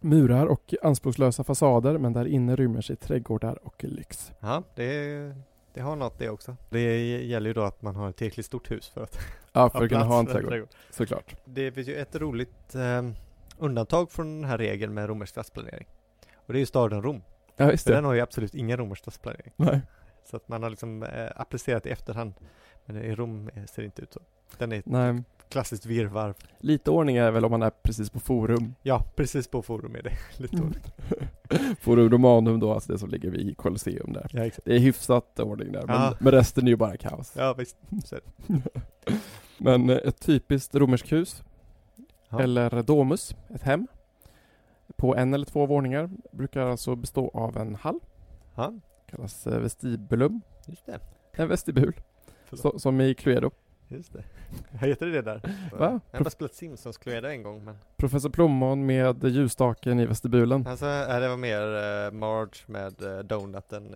Murar 0.00 0.46
och 0.46 0.74
anspråkslösa 0.82 1.44
fasader, 1.44 1.98
men 1.98 2.12
där 2.12 2.24
inne 2.24 2.56
rymmer 2.56 2.80
sig 2.80 2.96
trädgårdar 2.96 3.66
och 3.66 3.84
lyx. 3.84 4.32
Ja, 4.40 4.62
det, 4.74 5.34
det 5.74 5.80
har 5.80 5.96
något 5.96 6.18
det 6.18 6.28
också. 6.28 6.56
Det 6.70 7.06
gäller 7.26 7.50
ju 7.50 7.54
då 7.54 7.62
att 7.62 7.82
man 7.82 7.96
har 7.96 8.10
ett 8.10 8.16
tillräckligt 8.16 8.46
stort 8.46 8.70
hus 8.70 8.88
för 8.88 9.02
att 9.02 9.18
Ja, 9.52 9.70
för 9.70 9.84
att 9.84 9.88
kunna 9.88 10.04
ha 10.04 10.18
en 10.18 10.26
för 10.26 10.42
trädgård, 10.42 10.68
såklart. 10.90 11.36
Det 11.44 11.72
finns 11.72 11.88
ju 11.88 11.94
ett 11.94 12.16
roligt 12.16 12.74
eh, 12.74 13.02
undantag 13.58 14.12
från 14.12 14.40
den 14.40 14.50
här 14.50 14.58
regeln 14.58 14.94
med 14.94 15.08
romersk 15.08 15.30
stadsplanering. 15.30 15.86
Och 16.34 16.52
det 16.52 16.58
är 16.58 16.60
ju 16.60 16.66
staden 16.66 17.02
Rom. 17.02 17.22
Ja, 17.56 17.70
just 17.70 17.84
För 17.84 17.90
det. 17.90 17.96
den 17.96 18.04
har 18.04 18.14
ju 18.14 18.20
absolut 18.20 18.54
ingen 18.54 18.76
romersk 18.76 19.02
stadsplanering. 19.02 19.52
Nej. 19.56 19.80
Så 20.24 20.36
att 20.36 20.48
man 20.48 20.62
har 20.62 20.70
liksom 20.70 21.02
eh, 21.02 21.28
applicerat 21.36 21.86
i 21.86 21.90
efterhand. 21.90 22.34
Men 22.84 22.96
i 22.96 23.14
Rom 23.14 23.48
eh, 23.54 23.64
ser 23.64 23.82
det 23.82 23.86
inte 23.86 24.02
ut 24.02 24.12
så. 24.12 24.20
Den 24.58 24.72
är 24.72 24.82
Nej. 24.84 25.22
Klassiskt 25.48 25.86
virrvarr. 25.86 26.34
Lite 26.58 26.90
ordning 26.90 27.16
är 27.16 27.30
väl 27.30 27.44
om 27.44 27.50
man 27.50 27.62
är 27.62 27.70
precis 27.70 28.10
på 28.10 28.20
Forum. 28.20 28.74
Ja, 28.82 29.02
precis 29.16 29.48
på 29.48 29.62
forum 29.62 29.94
är 29.96 30.02
det 30.02 30.12
lite 30.42 30.56
dåligt. 30.56 30.92
Forum 31.80 32.10
Romanum 32.10 32.60
då, 32.60 32.72
alltså 32.72 32.92
det 32.92 32.98
som 32.98 33.08
ligger 33.10 33.30
vid 33.30 33.56
Colosseum 33.56 34.12
där. 34.12 34.26
Ja, 34.32 34.44
exakt. 34.46 34.64
Det 34.64 34.74
är 34.74 34.78
hyfsat 34.78 35.40
ordning 35.40 35.72
där, 35.72 35.86
men, 35.86 35.96
Ja. 35.96 36.14
men 36.20 36.32
resten 36.32 36.64
är 36.64 36.68
ju 36.70 36.76
bara 36.76 36.96
kaos. 36.96 37.32
Ja, 37.36 37.54
visst. 37.58 37.76
Men 39.58 39.90
eh, 39.90 39.96
ett 39.96 40.20
typiskt 40.20 40.74
romerskt 40.74 41.12
hus, 41.12 41.42
Ja. 42.28 42.40
eller 42.40 42.82
domus, 42.82 43.36
ett 43.54 43.62
hem, 43.62 43.86
på 44.96 45.16
en 45.16 45.34
eller 45.34 45.46
två 45.46 45.66
våningar, 45.66 46.10
brukar 46.32 46.60
alltså 46.66 46.96
bestå 46.96 47.30
av 47.34 47.56
en 47.56 47.74
hall, 47.74 48.00
Ja, 48.54 48.72
kallas 49.10 49.46
eh, 49.46 49.58
vestibulum, 49.60 50.40
just 50.66 50.86
det. 50.86 50.98
en 51.32 51.48
vestibul, 51.48 51.92
så, 52.52 52.78
som 52.78 53.00
i 53.00 53.14
Cluedo. 53.14 53.50
Just 53.88 54.12
det. 54.12 54.24
Heter 54.86 55.06
det 55.06 55.22
där? 55.22 55.40
Va? 55.72 56.00
Jag 56.10 56.18
har 56.18 56.24
bara 56.24 56.30
spelat 56.30 56.54
Simpsons 56.54 56.98
Cluedo 56.98 57.28
en 57.28 57.42
gång 57.42 57.64
men 57.64 57.78
Professor 57.96 58.30
Plommon 58.30 58.86
med 58.86 59.24
ljusstaken 59.24 60.00
i 60.00 60.06
vestibulen. 60.06 60.66
Alltså, 60.66 60.86
det 60.86 61.28
var 61.28 61.36
mer 61.36 61.62
uh, 62.06 62.12
Marge 62.12 62.62
med 62.66 63.02
uh, 63.02 63.18
donuten 63.18 63.94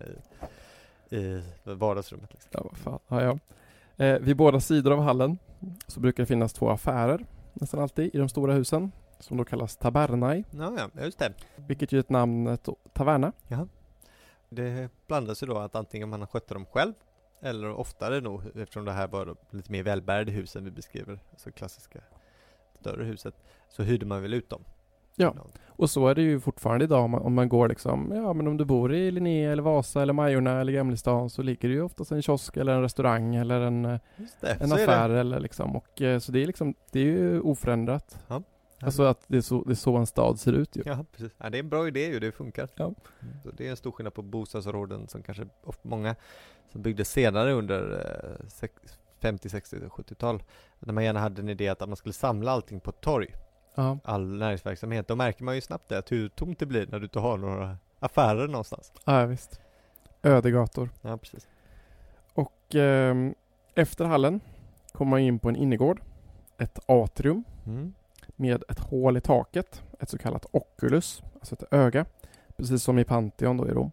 i, 1.09 1.15
i 1.15 1.43
vardagsrummet 1.63 2.33
liksom. 2.33 2.49
Ja, 2.53 2.61
vad 2.63 2.77
fan. 2.77 2.99
Ja, 3.07 3.21
ja. 3.23 3.39
Eh, 4.05 4.19
vid 4.19 4.35
båda 4.35 4.59
sidor 4.59 4.93
av 4.93 4.99
hallen 4.99 5.37
så 5.87 5.99
brukar 5.99 6.23
det 6.23 6.27
finnas 6.27 6.53
två 6.53 6.69
affärer, 6.69 7.25
nästan 7.53 7.79
alltid, 7.79 8.15
i 8.15 8.17
de 8.17 8.29
stora 8.29 8.53
husen, 8.53 8.91
som 9.19 9.37
då 9.37 9.45
kallas 9.45 9.77
tabernai, 9.77 10.43
Ja, 10.51 10.73
ja, 10.77 11.03
just 11.03 11.19
det. 11.19 11.33
vilket 11.55 11.91
ju 11.91 11.97
är 11.97 11.99
ett 11.99 12.09
namnet 12.09 12.69
taverna. 12.93 13.31
Det 14.49 14.89
blandas 15.07 15.43
ju 15.43 15.47
då 15.47 15.57
att 15.57 15.75
antingen 15.75 16.09
man 16.09 16.27
skötte 16.27 16.53
dem 16.53 16.65
själv 16.65 16.93
eller 17.43 17.71
oftare 17.71 18.21
nog 18.21 18.41
eftersom 18.55 18.85
det 18.85 18.91
här 18.91 19.07
var 19.07 19.35
lite 19.49 19.71
mer 19.71 19.83
välbärgade 19.83 20.31
husen 20.31 20.65
vi 20.65 20.71
beskriver, 20.71 21.19
alltså 21.31 21.51
klassiska 21.51 21.99
större 22.79 23.03
huset, 23.03 23.35
så 23.69 23.83
hyrde 23.83 24.05
man 24.05 24.21
väl 24.21 24.33
ut 24.33 24.49
dem. 24.49 24.63
Ja. 25.15 25.35
Och 25.67 25.89
så 25.89 26.07
är 26.07 26.15
det 26.15 26.21
ju 26.21 26.39
fortfarande 26.39 26.85
idag 26.85 27.03
om 27.03 27.11
man, 27.11 27.21
om 27.21 27.33
man 27.33 27.49
går 27.49 27.69
liksom, 27.69 28.11
ja 28.15 28.33
men 28.33 28.47
om 28.47 28.57
du 28.57 28.65
bor 28.65 28.93
i 28.93 29.11
Linné 29.11 29.45
eller 29.45 29.63
Vasa 29.63 30.01
eller 30.01 30.13
Majorna 30.13 30.61
eller 30.61 30.73
Gamlestan 30.73 31.29
så 31.29 31.41
ligger 31.41 31.69
det 31.69 31.73
ju 31.73 31.81
oftast 31.81 32.11
en 32.11 32.21
kiosk 32.21 32.57
eller 32.57 32.73
en 32.73 32.81
restaurang 32.81 33.35
eller 33.35 33.61
en, 33.61 33.85
eh, 33.85 33.99
det, 34.39 34.61
en 34.61 34.71
affär 34.71 35.09
eller 35.09 35.39
liksom 35.39 35.75
och 35.75 36.01
eh, 36.01 36.19
så 36.19 36.31
det 36.31 36.43
är 36.43 36.47
liksom, 36.47 36.75
det 36.91 36.99
är 36.99 37.03
ju 37.03 37.41
oförändrat. 37.41 38.19
Ja. 38.27 38.43
Alltså 38.81 39.03
att 39.03 39.23
det 39.27 39.37
är, 39.37 39.41
så, 39.41 39.63
det 39.63 39.71
är 39.71 39.75
så 39.75 39.97
en 39.97 40.07
stad 40.07 40.39
ser 40.39 40.53
ut 40.53 40.75
ju. 40.75 40.83
Ja, 40.85 41.05
precis. 41.11 41.31
Ja, 41.37 41.49
det 41.49 41.57
är 41.57 41.63
en 41.63 41.69
bra 41.69 41.87
idé 41.87 42.05
ju, 42.05 42.19
det 42.19 42.31
funkar. 42.31 42.69
Ja. 42.75 42.93
Så 43.43 43.51
det 43.51 43.67
är 43.67 43.69
en 43.69 43.77
stor 43.77 43.91
skillnad 43.91 44.13
på 44.13 44.21
bostadsområden 44.21 45.07
som 45.07 45.23
kanske 45.23 45.47
många 45.81 46.15
som 46.71 46.81
byggdes 46.81 47.09
senare 47.11 47.51
under 47.51 47.91
eh, 48.39 48.47
sex- 48.47 48.97
50, 49.21 49.49
60 49.49 49.75
och 49.85 49.91
70-tal. 49.93 50.43
När 50.79 50.93
man 50.93 51.03
gärna 51.03 51.19
hade 51.19 51.41
en 51.41 51.49
idé 51.49 51.69
att 51.69 51.79
man 51.87 51.95
skulle 51.95 52.13
samla 52.13 52.51
allting 52.51 52.79
på 52.79 52.89
ett 52.89 53.01
torg, 53.01 53.35
Ja. 53.75 53.97
all 54.03 54.25
näringsverksamhet. 54.37 55.07
Då 55.07 55.15
märker 55.15 55.43
man 55.43 55.55
ju 55.55 55.61
snabbt 55.61 55.89
det, 55.89 55.97
att 55.97 56.11
hur 56.11 56.29
tomt 56.29 56.59
det 56.59 56.65
blir 56.65 56.87
när 56.87 56.99
du 56.99 57.05
inte 57.05 57.19
har 57.19 57.37
några 57.37 57.77
affärer 57.99 58.47
någonstans. 58.47 58.93
Ja, 59.05 59.25
visst. 59.25 59.59
Öde 60.23 60.51
gator. 60.51 60.89
Ja, 61.01 61.17
precis. 61.17 61.47
Och 62.33 62.75
ehm, 62.75 63.35
efter 63.75 64.05
hallen 64.05 64.39
kommer 64.91 65.09
man 65.09 65.19
in 65.19 65.39
på 65.39 65.49
en 65.49 65.55
innergård, 65.55 66.01
ett 66.57 66.79
atrium 66.85 67.43
Mm. 67.65 67.93
med 68.35 68.63
ett 68.69 68.79
hål 68.79 69.17
i 69.17 69.21
taket, 69.21 69.83
ett 69.99 70.09
så 70.09 70.17
kallat 70.17 70.45
oculus, 70.51 71.23
alltså 71.39 71.55
ett 71.55 71.63
öga, 71.73 72.05
precis 72.57 72.83
som 72.83 72.99
i 72.99 73.03
Pantheon 73.03 73.57
då 73.57 73.67
i 73.67 73.71
Rom. 73.71 73.91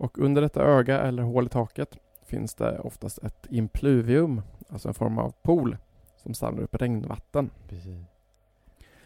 Och 0.00 0.18
under 0.18 0.42
detta 0.42 0.62
öga 0.62 1.00
eller 1.00 1.22
hål 1.22 1.46
i 1.46 1.48
taket 1.48 1.96
finns 2.24 2.54
det 2.54 2.78
oftast 2.78 3.18
ett 3.18 3.46
impluvium, 3.50 4.42
alltså 4.68 4.88
en 4.88 4.94
form 4.94 5.18
av 5.18 5.34
pool 5.42 5.76
som 6.16 6.34
samlar 6.34 6.62
upp 6.62 6.74
regnvatten. 6.74 7.50
precis. 7.68 7.98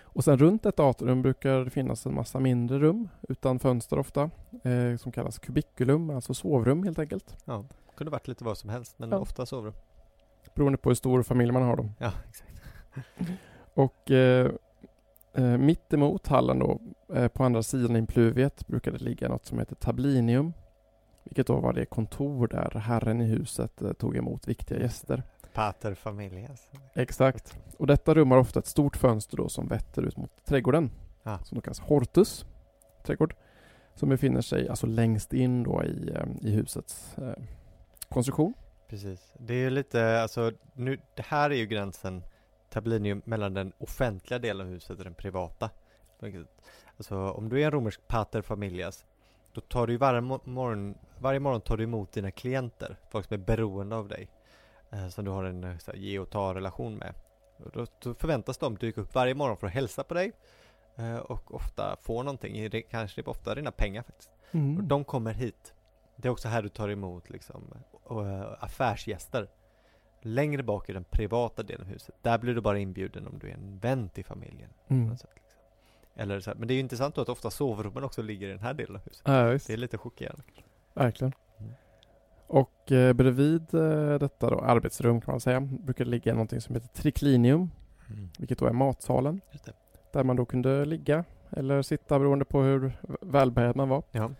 Och 0.02 0.24
sen 0.24 0.38
runt 0.38 0.66
ett 0.66 0.80
atrium 0.80 1.22
brukar 1.22 1.58
det 1.64 1.70
finnas 1.70 2.06
en 2.06 2.14
massa 2.14 2.40
mindre 2.40 2.78
rum 2.78 3.08
utan 3.28 3.58
fönster 3.58 3.98
ofta, 3.98 4.30
eh, 4.62 4.96
som 4.98 5.12
kallas 5.12 5.38
kubikulum, 5.38 6.10
alltså 6.10 6.34
sovrum 6.34 6.82
helt 6.82 6.98
enkelt. 6.98 7.36
Ja, 7.44 7.64
kunde 7.96 8.10
varit 8.10 8.28
lite 8.28 8.44
vad 8.44 8.58
som 8.58 8.70
helst, 8.70 8.98
men 8.98 9.10
Ja. 9.10 9.18
ofta 9.18 9.46
sovrum. 9.46 9.74
Beroende 10.54 10.78
på 10.78 10.90
hur 10.90 10.94
stor 10.94 11.22
familj 11.22 11.52
man 11.52 11.62
har 11.62 11.76
då. 11.76 11.88
Ja, 11.98 12.12
exakt. 12.28 12.60
Och 13.74 14.10
eh, 14.10 14.50
eh, 15.34 15.44
mitt 15.58 15.92
emot 15.92 16.26
hallen 16.26 16.58
då, 16.58 16.80
eh, 17.14 17.28
på 17.28 17.44
andra 17.44 17.62
sidan 17.62 17.96
impluviet, 17.96 18.66
brukar 18.66 18.92
det 18.92 18.98
ligga 19.02 19.28
något 19.28 19.46
som 19.46 19.58
heter 19.58 19.74
tablinium. 19.74 20.52
Vilket 21.24 21.46
då 21.46 21.60
var 21.60 21.72
det 21.72 21.86
kontor 21.86 22.48
där 22.48 22.78
herren 22.78 23.20
i 23.20 23.24
huset 23.24 23.82
eh, 23.82 23.92
tog 23.92 24.16
emot 24.16 24.48
viktiga 24.48 24.78
gäster. 24.78 25.22
Pater 25.52 25.94
familias. 25.94 26.68
Exakt. 26.94 27.58
Och 27.78 27.86
detta 27.86 28.14
rum 28.14 28.30
har 28.30 28.38
ofta 28.38 28.58
ett 28.58 28.66
stort 28.66 28.96
fönster 28.96 29.36
då 29.36 29.48
som 29.48 29.68
vetter 29.68 30.02
ut 30.02 30.16
mot 30.16 30.44
trädgården. 30.44 30.90
Ja. 31.22 31.38
Som 31.38 31.54
då 31.54 31.62
kallas 31.62 31.80
hortus, 31.80 32.46
trädgård. 33.02 33.34
Som 33.94 34.08
befinner 34.08 34.40
sig 34.40 34.68
alltså 34.68 34.86
längst 34.86 35.32
in 35.32 35.62
då 35.62 35.84
i, 35.84 36.10
eh, 36.14 36.48
i 36.48 36.50
husets 36.50 37.18
eh, 37.18 37.42
konstruktion. 38.08 38.54
Precis. 38.88 39.34
Det 39.38 39.54
är 39.54 39.58
ju 39.58 39.70
lite, 39.70 40.22
alltså 40.22 40.52
nu, 40.74 40.98
det 41.16 41.24
här 41.26 41.50
är 41.50 41.54
ju 41.54 41.66
gränsen 41.66 42.22
tablinium 42.70 43.22
mellan 43.24 43.54
den 43.54 43.72
offentliga 43.78 44.38
delen 44.38 44.66
av 44.66 44.72
huset 44.72 44.98
och 44.98 45.04
den 45.04 45.14
privata. 45.14 45.70
Alltså 46.96 47.30
om 47.30 47.48
du 47.48 47.60
är 47.60 47.64
en 47.64 47.70
romersk 47.70 48.08
pater 48.08 48.42
familias, 48.42 49.04
då 49.54 49.60
tar 49.60 49.86
du 49.86 49.92
ju 49.92 49.96
varje 49.98 50.20
mo- 50.20 50.40
morgon, 50.48 50.94
varje 51.18 51.40
morgon 51.40 51.60
tar 51.60 51.76
du 51.76 51.84
emot 51.84 52.12
dina 52.12 52.30
klienter, 52.30 52.96
folk 53.10 53.26
som 53.26 53.34
är 53.34 53.38
beroende 53.44 53.96
av 53.96 54.08
dig, 54.08 54.28
eh, 54.90 55.08
som 55.08 55.24
du 55.24 55.30
har 55.30 55.44
en 55.44 55.64
eh, 55.64 55.70
här, 55.86 55.94
ge 55.94 56.18
och 56.18 56.30
ta 56.30 56.54
relation 56.54 56.94
med. 56.94 57.14
Och 57.56 57.70
då, 57.72 57.86
då 57.98 58.14
förväntas 58.14 58.58
de 58.58 58.74
dyka 58.76 59.00
upp 59.00 59.14
varje 59.14 59.34
morgon 59.34 59.56
för 59.56 59.66
att 59.66 59.72
hälsa 59.72 60.04
på 60.04 60.14
dig 60.14 60.32
eh, 60.96 61.16
och 61.16 61.54
ofta 61.54 61.96
få 62.02 62.22
någonting, 62.22 62.70
det, 62.70 62.82
kanske 62.82 63.20
det 63.22 63.26
är 63.26 63.30
ofta 63.30 63.54
dina 63.54 63.70
pengar 63.70 64.02
faktiskt. 64.02 64.30
Mm. 64.52 64.76
Och 64.76 64.84
de 64.84 65.04
kommer 65.04 65.34
hit. 65.34 65.74
Det 66.16 66.28
är 66.28 66.32
också 66.32 66.48
här 66.48 66.62
du 66.62 66.68
tar 66.68 66.88
emot 66.88 67.30
liksom 67.30 67.74
och, 68.02 68.24
affärsgäster. 68.64 69.48
Längre 70.20 70.62
bak 70.62 70.88
i 70.88 70.92
den 70.92 71.04
privata 71.04 71.62
delen 71.62 71.86
av 71.86 71.92
huset. 71.92 72.14
Där 72.22 72.38
blir 72.38 72.54
du 72.54 72.60
bara 72.60 72.78
inbjuden 72.78 73.26
om 73.26 73.38
du 73.38 73.48
är 73.48 73.54
en 73.54 73.78
vän 73.78 74.08
till 74.08 74.24
familjen. 74.24 74.70
På 74.88 74.94
Mm. 74.94 75.06
något 75.08 75.20
sätt. 75.20 75.30
Eller 76.16 76.40
så 76.40 76.50
här. 76.50 76.56
Men 76.58 76.68
det 76.68 76.74
är 76.74 76.76
ju 76.76 76.80
intressant 76.80 77.14
då 77.14 77.20
att 77.20 77.28
ofta 77.28 77.50
sovrummen 77.50 78.04
också 78.04 78.22
ligger 78.22 78.48
i 78.48 78.50
den 78.50 78.60
här 78.60 78.74
delen 78.74 78.96
av 78.96 79.02
huset. 79.04 79.22
Ja. 79.24 79.44
Det 79.44 79.70
är 79.70 79.76
lite 79.76 79.98
chockerande. 79.98 80.42
Verkligen. 80.94 81.32
Mm. 81.58 81.72
Och 82.46 82.92
eh, 82.92 83.12
bredvid 83.12 83.74
eh, 83.74 84.18
detta 84.18 84.50
då, 84.50 84.58
arbetsrum 84.60 85.20
kan 85.20 85.32
man 85.32 85.40
säga, 85.40 85.60
brukar 85.60 86.04
det 86.04 86.10
ligga 86.10 86.32
någonting 86.32 86.60
som 86.60 86.74
heter 86.74 86.88
triclinium, 86.88 87.70
vilket 88.38 88.58
då 88.58 88.66
är 88.66 88.72
matsalen. 88.72 89.40
Där 90.12 90.24
man 90.24 90.36
då 90.36 90.44
kunde 90.44 90.84
ligga 90.84 91.24
eller 91.50 91.82
sitta 91.82 92.18
beroende 92.18 92.44
på 92.44 92.62
hur 92.62 92.92
välbärgad 93.20 93.76
man 93.76 93.88
var. 93.88 94.02
Ja. 94.10 94.30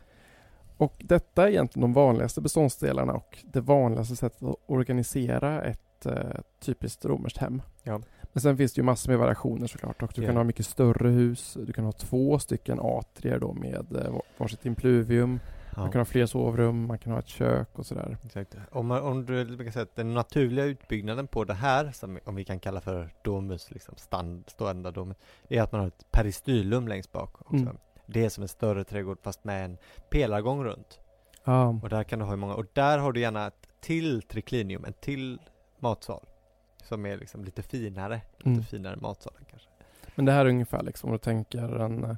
Och 0.76 0.94
detta 0.98 1.44
är 1.44 1.48
egentligen 1.48 1.80
de 1.80 1.92
vanligaste 1.92 2.40
beståndsdelarna 2.40 3.12
och 3.12 3.38
det 3.44 3.60
vanligaste 3.60 4.16
sättet 4.16 4.42
att 4.42 4.56
organisera 4.66 5.62
ett 5.62 6.06
eh, 6.06 6.40
typiskt 6.60 7.04
romerskt 7.04 7.38
hem. 7.38 7.62
Ja. 7.82 8.00
Men 8.34 8.40
sen 8.40 8.56
finns 8.56 8.72
det 8.72 8.78
ju 8.78 8.82
massor 8.84 9.10
med 9.10 9.18
variationer 9.18 9.66
såklart 9.66 10.02
och 10.02 10.12
du 10.14 10.22
Ja. 10.22 10.28
kan 10.28 10.36
ha 10.36 10.44
mycket 10.44 10.66
större 10.66 11.08
hus. 11.08 11.56
Du 11.66 11.72
kan 11.72 11.84
ha 11.84 11.92
två 11.92 12.38
stycken 12.38 12.80
atrier 12.80 13.38
då 13.38 13.52
med 13.52 13.96
eh, 13.96 14.14
varsitt 14.38 14.66
impluvium. 14.66 15.40
Man 15.76 15.90
kan 15.90 15.98
ja. 15.98 16.00
ha 16.00 16.04
fler 16.04 16.26
sovrum, 16.26 16.86
man 16.86 16.98
kan 16.98 17.12
ha 17.12 17.18
ett 17.18 17.28
kök 17.28 17.78
och 17.78 17.86
sådär. 17.86 18.16
Exakt. 18.24 18.56
Om, 18.70 18.86
man, 18.86 19.02
om 19.02 19.24
du 19.26 19.44
brukar 19.56 19.72
säga 19.72 19.82
att 19.82 19.96
den 19.96 20.14
naturliga 20.14 20.64
utbyggnaden 20.64 21.26
på 21.26 21.44
det 21.44 21.54
här, 21.54 21.92
som 21.92 22.18
om 22.24 22.34
vi 22.34 22.44
kan 22.44 22.60
kalla 22.60 22.80
för 22.80 23.14
domus, 23.22 23.70
liksom 23.70 23.94
stand, 23.96 24.44
standarddomus, 24.46 25.16
är 25.48 25.62
att 25.62 25.72
man 25.72 25.80
har 25.80 25.88
ett 25.88 26.06
peristylum 26.10 26.88
längst 26.88 27.12
bak 27.12 27.40
också. 27.40 27.56
Mm. 27.56 27.76
Det 28.06 28.24
är 28.24 28.28
som 28.28 28.42
en 28.42 28.48
större 28.48 28.84
trädgård 28.84 29.18
fast 29.22 29.44
med 29.44 29.64
en 29.64 29.76
pelargång 30.10 30.64
runt. 30.64 31.00
Ja, 31.44 31.68
Och 31.82 31.88
där 31.88 32.04
kan 32.04 32.18
du 32.18 32.24
ha 32.24 32.36
många, 32.36 32.54
och 32.54 32.66
där 32.72 32.98
har 32.98 33.12
du 33.12 33.20
gärna 33.20 33.46
ett 33.46 33.68
till 33.80 34.22
triclinium, 34.22 34.84
en 34.84 34.92
till 34.92 35.38
matsal. 35.78 36.26
Som 36.84 37.06
är 37.06 37.16
liksom 37.16 37.44
lite 37.44 37.62
finare, 37.62 38.20
lite 38.38 38.50
Mm. 38.50 38.62
finare 38.62 38.96
matsalen 38.96 39.40
kanske. 39.50 39.68
Men 40.14 40.24
det 40.24 40.32
här 40.32 40.44
är 40.44 40.48
ungefär 40.48 40.82
liksom, 40.82 41.08
om 41.10 41.12
du 41.12 41.18
tänker 41.18 41.80
en 41.80 42.04
eh, 42.04 42.16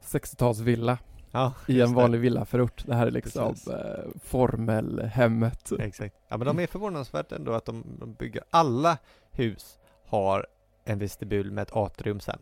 60-talsvilla 0.00 0.98
Ja, 1.30 1.52
i 1.68 1.80
en 1.80 1.88
det. 1.90 1.94
vanlig 1.96 2.18
villaförort. 2.20 2.84
Det 2.86 2.94
här 2.94 3.06
är 3.06 3.10
liksom 3.10 3.48
Precis. 3.52 3.68
eh, 3.68 4.04
formelhemmet. 4.24 5.72
Exakt. 5.78 6.14
Ja 6.28 6.36
men 6.36 6.46
de 6.46 6.58
är 6.58 6.66
förvånansvärt 6.66 7.32
ändå 7.32 7.52
att 7.52 7.64
de, 7.64 7.84
de 8.00 8.14
bygger, 8.14 8.42
alla 8.50 8.98
hus 9.30 9.78
har 10.06 10.46
en 10.84 10.98
vestibul 10.98 11.50
med 11.50 11.62
ett 11.62 11.76
atrium 11.76 12.20
sen. 12.20 12.38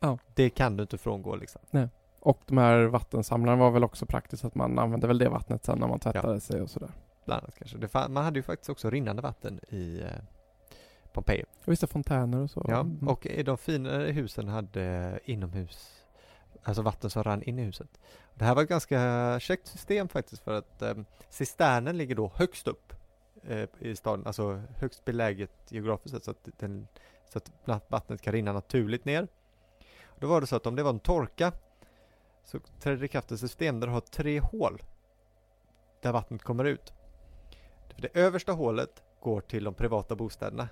Ja. 0.00 0.18
Det 0.34 0.50
kan 0.50 0.76
du 0.76 0.82
inte 0.82 0.98
frångå 0.98 1.36
liksom. 1.36 1.60
Och 2.20 2.40
de 2.46 2.58
här 2.58 2.84
vattensamlarna 2.84 3.56
var 3.56 3.70
väl 3.70 3.84
också 3.84 4.06
praktiskt 4.06 4.44
att 4.44 4.54
man 4.54 4.78
använde 4.78 5.06
väl 5.06 5.18
det 5.18 5.28
vattnet 5.28 5.64
sen 5.64 5.78
när 5.78 5.88
man 5.88 5.98
tvättade 6.00 6.40
sig 6.40 6.60
och 6.62 6.70
sådär. 6.70 6.90
Bland 7.24 7.42
annat 7.42 7.54
kanske. 7.58 7.78
Det 7.78 7.86
fa- 7.86 8.08
man 8.08 8.24
hade 8.24 8.38
ju 8.38 8.42
faktiskt 8.42 8.70
också 8.70 8.90
rinnande 8.90 9.22
vatten 9.22 9.60
i 9.68 10.00
eh, 10.00 10.06
Pompeji. 11.12 11.44
Och 11.64 11.72
vissa 11.72 11.86
fontäner 11.86 12.38
och 12.42 12.50
så. 12.50 12.64
Ja, 12.68 12.80
Mm. 12.80 13.08
och 13.08 13.26
de 13.44 13.58
finare 13.58 14.12
husen 14.12 14.48
hade 14.48 15.20
inomhus, 15.24 16.04
alltså 16.62 16.82
vatten 16.82 17.10
som 17.10 17.22
rann 17.24 17.42
in 17.42 17.58
i 17.58 17.62
huset. 17.62 18.00
Det 18.34 18.44
här 18.44 18.54
var 18.54 18.62
ett 18.62 18.68
ganska 18.68 19.40
käckt 19.40 19.66
system 19.66 20.08
faktiskt 20.08 20.42
för 20.42 20.54
att 20.54 20.82
eh, 20.82 20.94
cisternen 21.28 21.96
ligger 21.98 22.14
då 22.14 22.32
högst 22.34 22.68
upp 22.68 22.92
eh, 23.42 23.68
i 23.78 23.96
staden, 23.96 24.26
alltså 24.26 24.62
högst 24.76 25.04
beläget 25.04 25.50
geografiskt 25.68 26.14
sett 26.14 26.24
så 26.24 26.30
att, 26.30 26.48
den, 26.58 26.88
så 27.32 27.38
att 27.38 27.90
vattnet 27.90 28.22
kan 28.22 28.32
rinna 28.32 28.52
naturligt 28.52 29.04
ner. 29.04 29.28
Då 30.18 30.26
var 30.26 30.40
det 30.40 30.46
så 30.46 30.56
att 30.56 30.66
om 30.66 30.76
det 30.76 30.82
var 30.82 30.90
en 30.90 31.00
torka 31.00 31.52
så 32.44 32.58
trädde 32.80 32.96
det 32.96 33.04
i 33.04 33.08
kraft 33.08 33.32
ett 33.32 33.40
system 33.40 33.80
där 33.80 33.86
du 33.86 33.92
har 33.92 34.00
tre 34.00 34.40
hål 34.40 34.82
där 36.00 36.12
vattnet 36.12 36.42
kommer 36.42 36.64
ut. 36.64 36.92
Det 37.96 38.08
översta 38.18 38.52
hålet 38.52 39.02
går 39.20 39.40
till 39.40 39.64
de 39.64 39.74
privata 39.74 40.14
bostäderna. 40.16 40.68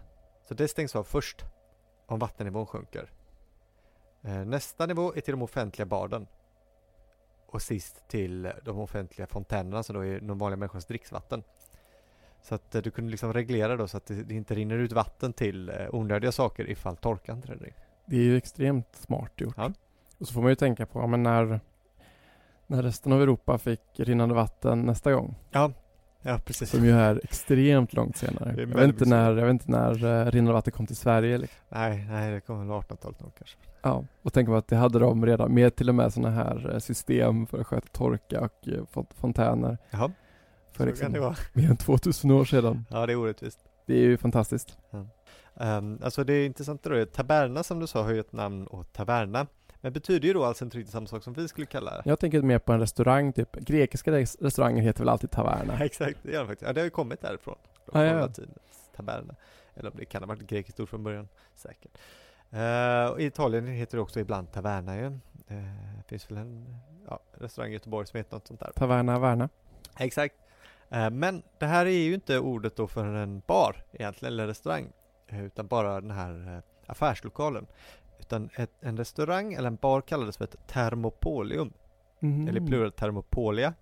Så 0.49 0.55
det 0.55 0.69
stängs 0.69 0.97
av 0.97 1.05
först 1.05 1.45
om 2.07 2.19
vattennivån 2.19 2.67
sjunker. 2.67 3.11
Eh, 4.23 4.45
Nästa 4.45 4.87
nivå 4.87 5.15
är 5.17 5.21
till 5.21 5.33
de 5.33 5.43
offentliga 5.43 5.87
baden. 5.87 6.27
Och 7.47 7.63
sist 7.63 8.09
till 8.09 8.53
de 8.65 8.79
offentliga 8.79 9.27
fontänerna 9.27 9.83
som 9.83 9.97
då 9.97 10.05
är 10.05 10.21
de 10.21 10.39
vanliga 10.39 10.57
människornas 10.57 10.87
dricksvatten. 10.87 11.43
Så 12.43 12.55
att 12.55 12.75
eh, 12.75 12.83
du 12.83 12.91
kunde 12.91 13.11
liksom 13.11 13.33
reglera 13.33 13.77
då 13.77 13.89
så 13.89 13.97
att 13.97 14.07
det 14.07 14.23
det 14.23 14.35
inte 14.35 14.55
rinner 14.55 14.79
ut 14.79 14.93
vatten 14.93 15.33
till 15.33 15.69
eh, 15.69 15.95
onödiga 15.95 16.33
saker 16.33 16.71
ifall 16.71 16.97
torkan 16.97 17.43
träder 17.43 17.67
in. 17.67 17.75
Det 18.07 18.17
är 18.17 18.23
ju 18.23 18.37
extremt 18.37 18.97
smart 18.97 19.33
gjort. 19.41 19.55
Ja. 19.57 19.73
Och 20.19 20.27
så 20.27 20.35
får 20.35 20.41
man 20.41 20.51
ju 20.51 20.57
tänka 20.57 20.87
på, 20.87 21.01
ja, 21.01 21.07
men 21.07 21.23
när, 21.23 21.61
när 22.67 22.83
resten 22.83 23.13
av 23.13 23.23
Europa 23.23 23.59
fick 23.59 23.81
rinnande 23.95 24.35
vatten 24.35 24.83
nästa 24.83 25.13
gång, 25.13 25.35
Ja, 25.51 25.73
ja 26.23 26.39
precis. 26.45 26.71
som 26.71 26.85
ju 26.85 26.91
är 26.93 27.21
extremt 27.25 27.93
långt 27.93 28.17
senare. 28.17 28.55
Jag 28.59 28.67
vet 28.67 28.85
inte 28.85 29.05
när, 29.05 29.37
jag 29.37 29.45
vet 29.47 29.53
inte 29.53 29.71
när 29.71 30.05
uh, 30.05 30.31
rinnande 30.31 30.53
vatten 30.53 30.73
kom 30.73 30.87
till 30.87 30.97
Sverige. 30.97 31.39
Liksom. 31.39 31.59
Nej, 31.69 32.07
nej, 32.11 32.33
det 32.33 32.41
kommer 32.41 32.65
väl 32.65 32.69
1800-talet 32.83 33.21
nog 33.21 33.33
kanske. 33.39 33.57
Ja, 33.83 34.05
och 34.23 34.33
tänk 34.33 34.49
på 34.49 34.57
att 34.57 34.69
det 34.69 34.77
hade 34.77 34.99
de 34.99 35.27
redan 35.27 35.55
med 35.55 35.77
till 35.77 35.89
och 35.89 35.95
med 35.95 36.13
sådana 36.13 36.35
här 36.35 36.71
eh, 36.73 36.79
system 36.79 37.47
för 37.47 37.61
att 37.61 37.67
sköta 37.67 37.87
torka 37.93 38.41
och 38.41 38.69
font- 38.93 39.15
fontäner 39.15 39.79
Jaha, 39.91 40.11
för 40.73 40.93
så 40.93 41.01
kan 41.03 41.13
det 41.13 41.19
liksom 41.19 41.21
vara. 41.21 41.37
mer 41.53 41.71
än 41.71 41.77
2000 41.77 42.31
år 42.31 42.45
sedan. 42.45 42.85
Ja, 42.91 43.07
det 43.07 43.13
är 43.13 43.17
orättvist. 43.17 43.59
Det 43.87 43.95
är 43.95 44.03
ju 44.03 44.17
fantastiskt. 44.17 44.79
Um, 45.55 45.99
alltså 46.03 46.25
det 46.25 46.33
är 46.33 46.47
intressant 46.47 46.83
då, 46.83 47.05
taberna 47.05 47.63
som 47.63 47.81
du 47.81 47.87
sa 47.87 48.03
har 48.03 48.13
ju 48.13 48.21
ett 48.21 48.33
namn 48.33 48.67
åt 48.71 48.93
taverna. 48.93 49.47
Men 49.81 49.93
betyder 49.93 50.29
ju 50.29 50.35
då 50.35 50.45
alltså 50.45 50.65
inte 50.65 50.79
riktigt 50.79 50.93
samma 50.93 51.07
sak 51.07 51.23
som 51.23 51.33
vi 51.33 51.49
skulle 51.49 51.67
kalla 51.67 51.91
det. 51.91 52.03
Jag 52.05 52.19
tänker 52.19 52.43
mer 52.43 52.59
på 52.59 52.73
en 52.73 52.81
restaurang, 52.81 53.33
typ. 53.33 53.53
Grekiska 53.57 54.11
res- 54.13 54.37
restauranger 54.41 54.83
heter 54.83 55.01
väl 55.01 55.09
alltid 55.09 55.31
taverna? 55.31 55.77
Ja, 55.79 55.85
exakt, 55.85 56.19
det 56.23 56.33
gör 56.33 56.41
det 56.41 56.47
faktiskt. 56.47 56.67
Ja, 56.67 56.73
det 56.73 56.81
har 56.81 56.85
ju 56.85 56.91
kommit 56.91 57.21
därifrån. 57.21 57.55
Ah, 57.93 58.03
ja, 58.03 58.11
Från 58.11 58.21
latinets 58.21 58.91
taberna. 58.97 59.35
Eller 59.75 59.91
om 59.91 59.97
det 59.99 60.05
kan 60.05 60.23
ha 60.23 60.27
varit 60.29 60.41
grekiskt 60.47 60.81
ord 60.81 60.89
från 60.89 61.03
början. 61.05 61.29
Säkert. 61.55 61.99
Och 63.13 63.21
I 63.21 63.25
Italien 63.25 63.67
heter 63.67 63.97
det 63.97 64.03
också 64.03 64.21
ibland 64.21 64.53
taverna 64.53 64.97
ju. 64.97 65.05
Eh, 65.07 65.13
Det 65.97 66.05
finns 66.09 66.31
väl 66.31 66.39
en 66.39 66.77
ja, 67.09 67.21
restaurang 67.35 67.71
i 67.71 67.75
Göteborg 67.75 68.07
som 68.07 68.17
heter 68.19 68.37
något 68.37 68.47
sånt 68.47 68.61
där. 68.61 68.73
Taverna 68.77 69.19
Värna. 69.19 69.49
Exakt. 69.99 70.35
Eh, 70.91 71.11
Men 71.11 71.43
det 71.59 71.67
här 71.67 71.87
är 71.87 71.91
ju 71.91 72.15
inte 72.15 72.39
ordet 72.39 72.77
då 72.77 72.87
för 72.87 73.05
en 73.05 73.43
bar 73.47 73.85
egentligen, 73.93 74.33
eller 74.35 74.47
restaurang. 74.47 74.87
Utan 75.29 75.67
bara 75.67 76.01
den 76.01 76.11
här 76.11 76.63
affärslokalen. 76.87 77.67
Utan 78.19 78.51
ett, 78.55 78.71
en 78.81 78.97
restaurang 78.97 79.53
eller 79.55 79.67
en 79.69 79.77
bar 79.77 80.01
kallades 80.01 80.37
för 80.37 80.45
ett 80.45 80.57
thermopolium. 80.67 81.73
Mhm. 82.21 82.49
Eller 82.49 82.61
plural 82.61 82.93
thermopolia. 82.93 83.75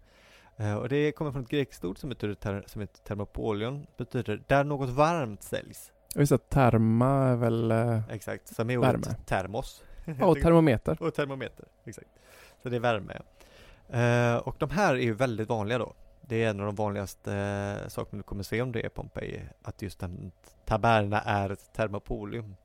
Eh, 0.56 0.74
och 0.74 0.88
det 0.88 1.12
kommer 1.12 1.32
från 1.32 1.42
ett 1.42 1.48
grekiskt 1.48 1.84
ord 1.84 1.98
som 1.98 2.08
betyder 2.08 2.34
ter, 2.34 2.64
som 2.66 2.80
heter 2.80 3.02
thermopolion. 3.02 3.86
Betyder 3.96 4.42
där 4.46 4.64
något 4.64 4.88
varmt 4.90 5.42
säljs. 5.42 5.92
Visste 6.14 6.34
att 6.34 6.50
terma 6.50 7.08
är 7.08 7.36
väl, 7.36 7.70
eh, 7.70 8.00
Exakt, 8.10 8.54
som 8.56 8.70
är 8.70 8.78
Värme. 8.78 8.98
ordet 8.98 9.26
termos. 9.26 9.84
ja, 10.20 10.26
och 10.26 10.36
termometer. 10.42 11.02
och 11.02 11.14
termometer. 11.14 11.64
Exakt. 11.84 12.08
Så 12.62 12.68
det 12.68 12.76
är 12.76 12.80
värme. 12.80 13.20
Eh, 13.88 14.36
och 14.36 14.56
de 14.58 14.70
här 14.70 14.94
är 14.94 14.98
ju 15.00 15.12
väldigt 15.14 15.48
vanliga 15.48 15.78
då. 15.78 15.92
Det 16.20 16.44
är 16.44 16.50
en 16.50 16.60
av 16.60 16.66
de 16.66 16.74
vanligaste 16.74 17.34
eh, 17.34 17.88
sakerna 17.88 18.18
du 18.18 18.22
kommer 18.22 18.42
se 18.42 18.62
om 18.62 18.72
det 18.72 18.84
är 18.84 18.88
Pompeji. 18.88 19.40
Att 19.62 19.82
just 19.82 20.02
en 20.02 20.30
taberna 20.64 21.20
är 21.20 21.50
ett 21.50 21.72
termopolium. 21.72 22.56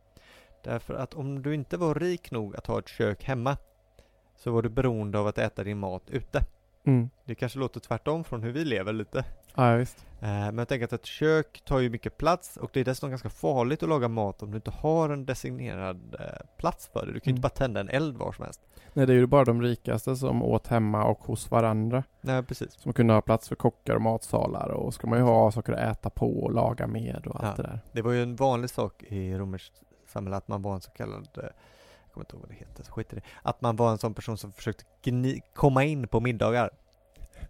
Därför 0.64 0.94
att 0.94 1.14
om 1.14 1.42
du 1.42 1.54
inte 1.54 1.78
var 1.78 1.96
rik 1.96 2.32
nog 2.32 2.56
att 2.56 2.68
ha 2.68 2.80
ett 2.80 2.88
kök 2.88 3.24
hemma 3.24 3.58
så 4.38 4.52
var 4.52 4.62
du 4.62 4.70
beroende 4.70 5.20
av 5.20 5.28
att 5.28 5.38
äta 5.38 5.64
din 5.64 5.78
mat 5.78 6.10
ute. 6.10 6.42
Mm. 6.86 7.10
Det 7.26 7.36
kanske 7.36 7.60
låter 7.60 7.80
tvärtom 7.80 8.24
från 8.24 8.44
hur 8.44 8.52
vi 8.52 8.66
lever 8.66 8.94
lite. 8.94 9.26
Ja, 9.56 9.76
visst. 9.76 10.06
Eh, 10.22 10.28
Men 10.30 10.58
jag 10.58 10.68
tänker 10.68 10.86
att 10.86 10.94
ett 10.94 11.06
kök 11.06 11.62
tar 11.66 11.80
ju 11.80 11.90
mycket 11.90 12.18
plats 12.18 12.58
och 12.58 12.70
det 12.74 12.80
är 12.80 12.86
dessutom 12.86 13.10
ganska 13.10 13.30
farligt 13.30 13.84
att 13.84 13.90
laga 13.90 14.08
mat 14.08 14.44
om 14.44 14.52
du 14.52 14.56
inte 14.56 14.72
har 14.72 15.10
en 15.10 15.26
designerad 15.26 16.16
eh, 16.20 16.26
plats 16.58 16.90
för 16.94 17.06
det. 17.06 17.12
Du 17.14 17.20
kan 17.20 17.32
ju 17.32 17.32
Mm. 17.32 17.36
inte 17.38 17.42
bara 17.42 17.50
tända 17.50 17.80
en 17.80 17.90
eld 17.90 18.18
var 18.18 18.32
som 18.32 18.46
helst. 18.46 18.62
Nej, 18.94 19.06
det 19.08 19.14
är 19.14 19.18
ju 19.18 19.28
bara 19.28 19.46
de 19.46 19.62
rikaste 19.62 20.16
som 20.16 20.44
åt 20.44 20.68
hemma 20.68 21.04
och 21.06 21.20
hos 21.20 21.52
varandra. 21.52 22.04
Nej, 22.22 22.44
precis. 22.44 22.74
Som 22.74 22.94
kunde 22.94 23.14
ha 23.14 23.22
plats 23.22 23.48
för 23.48 23.56
kockar 23.56 23.96
och 23.96 24.02
matsalar 24.02 24.70
och 24.70 24.94
ska 24.94 25.08
man 25.08 25.20
ju 25.20 25.26
ha 25.26 25.52
saker 25.52 25.74
att 25.74 25.98
äta 25.98 26.10
på 26.10 26.44
och 26.44 26.52
laga 26.54 26.88
med 26.88 27.28
och 27.28 27.36
allt 27.44 27.58
Ja. 27.58 27.64
det 27.64 27.70
där. 27.70 27.80
Det 27.92 28.02
var 28.02 28.12
ju 28.12 28.24
en 28.24 28.36
vanlig 28.36 28.70
sak 28.70 29.04
i 29.04 29.34
romerskt 29.38 29.82
samhälle 30.12 30.36
att 30.38 30.48
man 30.48 30.62
var 30.62 30.76
en 30.76 30.82
så 30.82 30.92
kallad, 30.92 31.28
eh, 31.38 31.44
jag 31.44 32.14
kommer 32.14 32.26
inte 32.26 32.36
ihåg 32.36 32.42
vad 32.42 32.50
det 32.50 32.56
heter, 32.56 32.84
så 32.84 32.92
skit 32.92 33.14
i 33.14 33.16
det. 33.16 33.22
Att 33.42 33.62
man 33.62 33.76
var 33.76 33.92
en 33.92 33.98
sån 33.98 34.14
person 34.14 34.38
som 34.38 34.52
försökte 34.52 34.84
gni- 35.04 35.42
komma 35.54 35.84
in 35.84 36.08
på 36.08 36.20
middagar. 36.20 36.70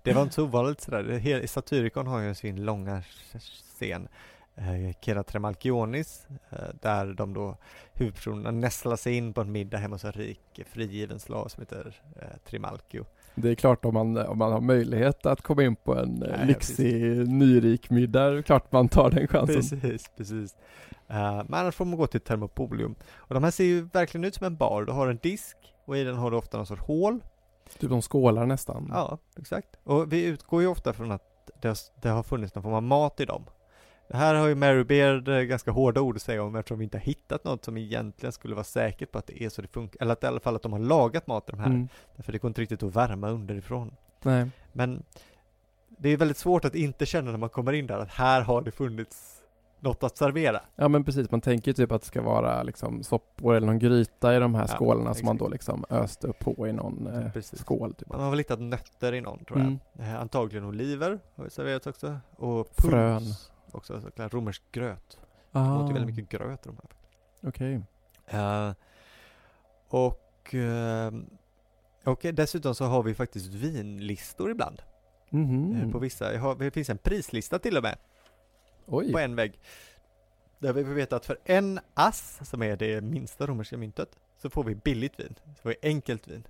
Det 0.03 0.13
var 0.13 0.21
inte 0.21 0.35
så 0.35 0.43
ovanligt 0.43 0.81
sådär. 0.81 1.47
Satyricon 1.47 2.07
har 2.07 2.19
ju 2.19 2.35
sin 2.35 2.65
långa 2.65 3.03
scen, 3.39 4.07
eh, 4.55 4.95
Kera 5.01 5.23
Tremalchionis, 5.23 6.27
eh, 6.49 6.57
där 6.81 7.13
de 7.13 7.33
då 7.33 7.57
huvudpersonerna 7.93 8.51
nästlar 8.51 8.95
sig 8.95 9.13
in 9.17 9.33
på 9.33 9.41
en 9.41 9.51
middag 9.51 9.77
hemma 9.77 9.95
hos 9.95 10.05
en 10.05 10.11
rik 10.11 10.61
frigiven 10.65 11.19
slav 11.19 11.47
som 11.47 11.61
heter 11.61 12.01
eh, 12.15 12.37
Trimalchio. 12.45 13.05
Det 13.35 13.49
är 13.49 13.55
klart 13.55 13.85
om 13.85 13.93
man, 13.93 14.17
om 14.17 14.37
man 14.37 14.51
har 14.51 14.61
möjlighet 14.61 15.25
att 15.25 15.41
komma 15.41 15.63
in 15.63 15.75
på 15.75 15.95
en 15.95 16.23
eh, 16.23 16.37
Nej, 16.37 16.47
lyxig 16.47 17.27
nyrik 17.27 17.89
middag, 17.89 18.29
det 18.29 18.37
är 18.37 18.41
klart 18.41 18.71
man 18.71 18.89
tar 18.89 19.09
den 19.09 19.27
chansen. 19.27 19.79
Precis, 19.79 20.11
precis. 20.17 20.55
Uh, 21.11 21.43
men 21.47 21.53
annars 21.53 21.75
får 21.75 21.85
man 21.85 21.97
gå 21.97 22.07
till 22.07 22.21
Thermopolium. 22.21 22.95
Och 23.15 23.33
de 23.33 23.43
här 23.43 23.51
ser 23.51 23.63
ju 23.63 23.81
verkligen 23.81 24.25
ut 24.25 24.35
som 24.35 24.45
en 24.45 24.55
bar. 24.55 24.83
Du 24.83 24.91
har 24.91 25.07
en 25.07 25.19
disk 25.21 25.57
och 25.85 25.97
i 25.97 26.03
den 26.03 26.15
har 26.15 26.31
du 26.31 26.37
ofta 26.37 26.57
någon 26.57 26.65
sorts 26.65 26.81
hål. 26.81 27.19
Typ 27.79 27.89
de 27.89 28.01
skålar 28.01 28.45
nästan. 28.45 28.89
Ja, 28.93 29.17
exakt. 29.39 29.67
Och 29.83 30.13
vi 30.13 30.25
utgår 30.25 30.61
ju 30.61 30.67
ofta 30.67 30.93
från 30.93 31.11
att 31.11 31.49
det 31.61 31.67
har, 31.67 31.77
det 32.01 32.09
har 32.09 32.23
funnits 32.23 32.55
någon 32.55 32.63
form 32.63 32.73
av 32.73 32.83
mat 32.83 33.19
i 33.19 33.25
dem. 33.25 33.43
Det 34.11 34.17
här 34.17 34.35
har 34.35 34.47
ju 34.47 34.55
Mary 34.55 34.83
Beard 34.83 35.27
eh, 35.27 35.39
ganska 35.41 35.71
hårda 35.71 36.01
ord 36.01 36.15
att 36.15 36.21
säga 36.21 36.43
om 36.43 36.55
eftersom 36.55 36.77
vi 36.79 36.83
inte 36.83 36.97
har 36.97 37.03
hittat 37.03 37.43
något 37.43 37.65
som 37.65 37.77
egentligen 37.77 38.31
skulle 38.33 38.55
vara 38.55 38.63
säkert 38.63 39.11
på 39.11 39.17
att 39.17 39.27
det 39.27 39.43
är 39.43 39.49
så 39.49 39.61
det 39.61 39.67
funkar. 39.67 40.01
Eller 40.01 40.13
att 40.13 40.23
i 40.23 40.27
alla 40.27 40.39
fall 40.39 40.55
att 40.55 40.61
de 40.61 40.71
har 40.73 40.79
lagat 40.79 41.27
mat 41.27 41.49
i 41.49 41.51
de 41.51 41.59
här. 41.59 41.65
Mm. 41.67 41.87
Därför 42.15 42.31
det 42.31 42.37
går 42.37 42.49
inte 42.49 42.61
riktigt 42.61 42.83
att 42.83 42.95
värma 42.95 43.29
underifrån. 43.29 43.95
Nej. 44.23 44.49
Men 44.73 45.03
det 45.97 46.09
är 46.09 46.17
väldigt 46.17 46.37
svårt 46.37 46.65
att 46.65 46.75
inte 46.75 47.05
känna 47.05 47.31
när 47.31 47.37
man 47.37 47.49
kommer 47.49 47.73
in 47.73 47.87
där 47.87 47.99
att 47.99 48.09
här 48.09 48.41
har 48.41 48.61
det 48.61 48.71
funnits 48.71 49.41
något 49.79 50.03
att 50.03 50.17
servera. 50.17 50.61
Ja 50.75 50.87
men 50.87 51.03
precis, 51.03 51.31
man 51.31 51.41
tänker 51.41 51.73
typ 51.73 51.91
att 51.91 52.01
det 52.01 52.07
ska 52.07 52.21
vara 52.21 52.63
liksom 52.63 53.03
soppor 53.03 53.55
eller 53.55 53.67
någon 53.67 53.79
gryta 53.79 54.35
i 54.35 54.39
de 54.39 54.55
här 54.55 54.67
Ja, 54.69 54.75
skålarna 54.77 55.13
som 55.13 55.25
man 55.25 55.35
exakt. 55.35 55.39
då 55.49 55.53
liksom 55.53 55.85
öste 55.89 56.27
upp 56.27 56.39
på 56.39 56.67
i 56.67 56.73
någon 56.73 57.07
eh, 57.07 57.31
Precis. 57.31 57.59
skål. 57.59 57.93
Typ. 57.93 58.09
Man 58.09 58.19
har 58.21 58.29
väl 58.29 58.39
hittat 58.39 58.59
nötter 58.59 59.13
i 59.13 59.21
någon 59.21 59.45
tror 59.45 59.59
jag. 59.59 59.67
Mm. 59.67 59.79
Eh, 59.99 60.21
antagligen 60.21 60.65
oliver 60.65 61.19
har 61.35 61.43
vi 61.43 61.49
serverat 61.49 61.87
också. 61.87 62.17
Och 62.35 62.67
Frön. 62.77 63.23
Också 63.71 64.01
så 64.01 64.27
romersk 64.27 64.63
gröt. 64.71 65.19
Ah, 65.51 65.63
Det 65.63 65.79
låter 65.81 65.93
väldigt 65.93 66.15
mycket 66.15 66.39
gröt 66.39 66.63
de 66.63 66.77
här. 66.77 66.89
Okej. 67.49 67.81
Eh, 68.27 68.71
och, 69.87 70.55
eh, 70.55 71.13
och 72.03 72.19
dessutom 72.33 72.75
så 72.75 72.85
har 72.85 73.03
vi 73.03 73.13
faktiskt 73.13 73.47
vinlistor 73.47 74.51
ibland. 74.51 74.81
Mhm. 75.29 75.75
eh, 75.81 75.91
På 75.91 75.99
vissa, 75.99 76.37
har, 76.39 76.55
det 76.55 76.71
finns 76.71 76.89
en 76.89 76.97
prislista 76.97 77.59
till 77.59 77.77
och 77.77 77.83
med. 77.83 77.97
Oj. 78.85 79.11
på 79.11 79.19
en 79.19 79.35
vägg. 79.35 79.59
Där 80.59 80.73
vi 80.73 80.85
får 80.85 80.91
veta 80.91 81.15
att 81.15 81.25
för 81.25 81.37
en 81.45 81.79
ass, 81.93 82.39
som 82.49 82.63
är 82.63 82.75
det 82.77 83.01
minsta 83.01 83.47
romerska 83.47 83.77
myntet, 83.77 84.09
så 84.37 84.49
får 84.49 84.63
vi 84.63 84.75
billigt 84.75 85.19
vin. 85.19 85.35
Så 85.55 85.61
får 85.61 85.69
vi 85.69 85.75
enkelt 85.81 86.27
vin. 86.27 86.47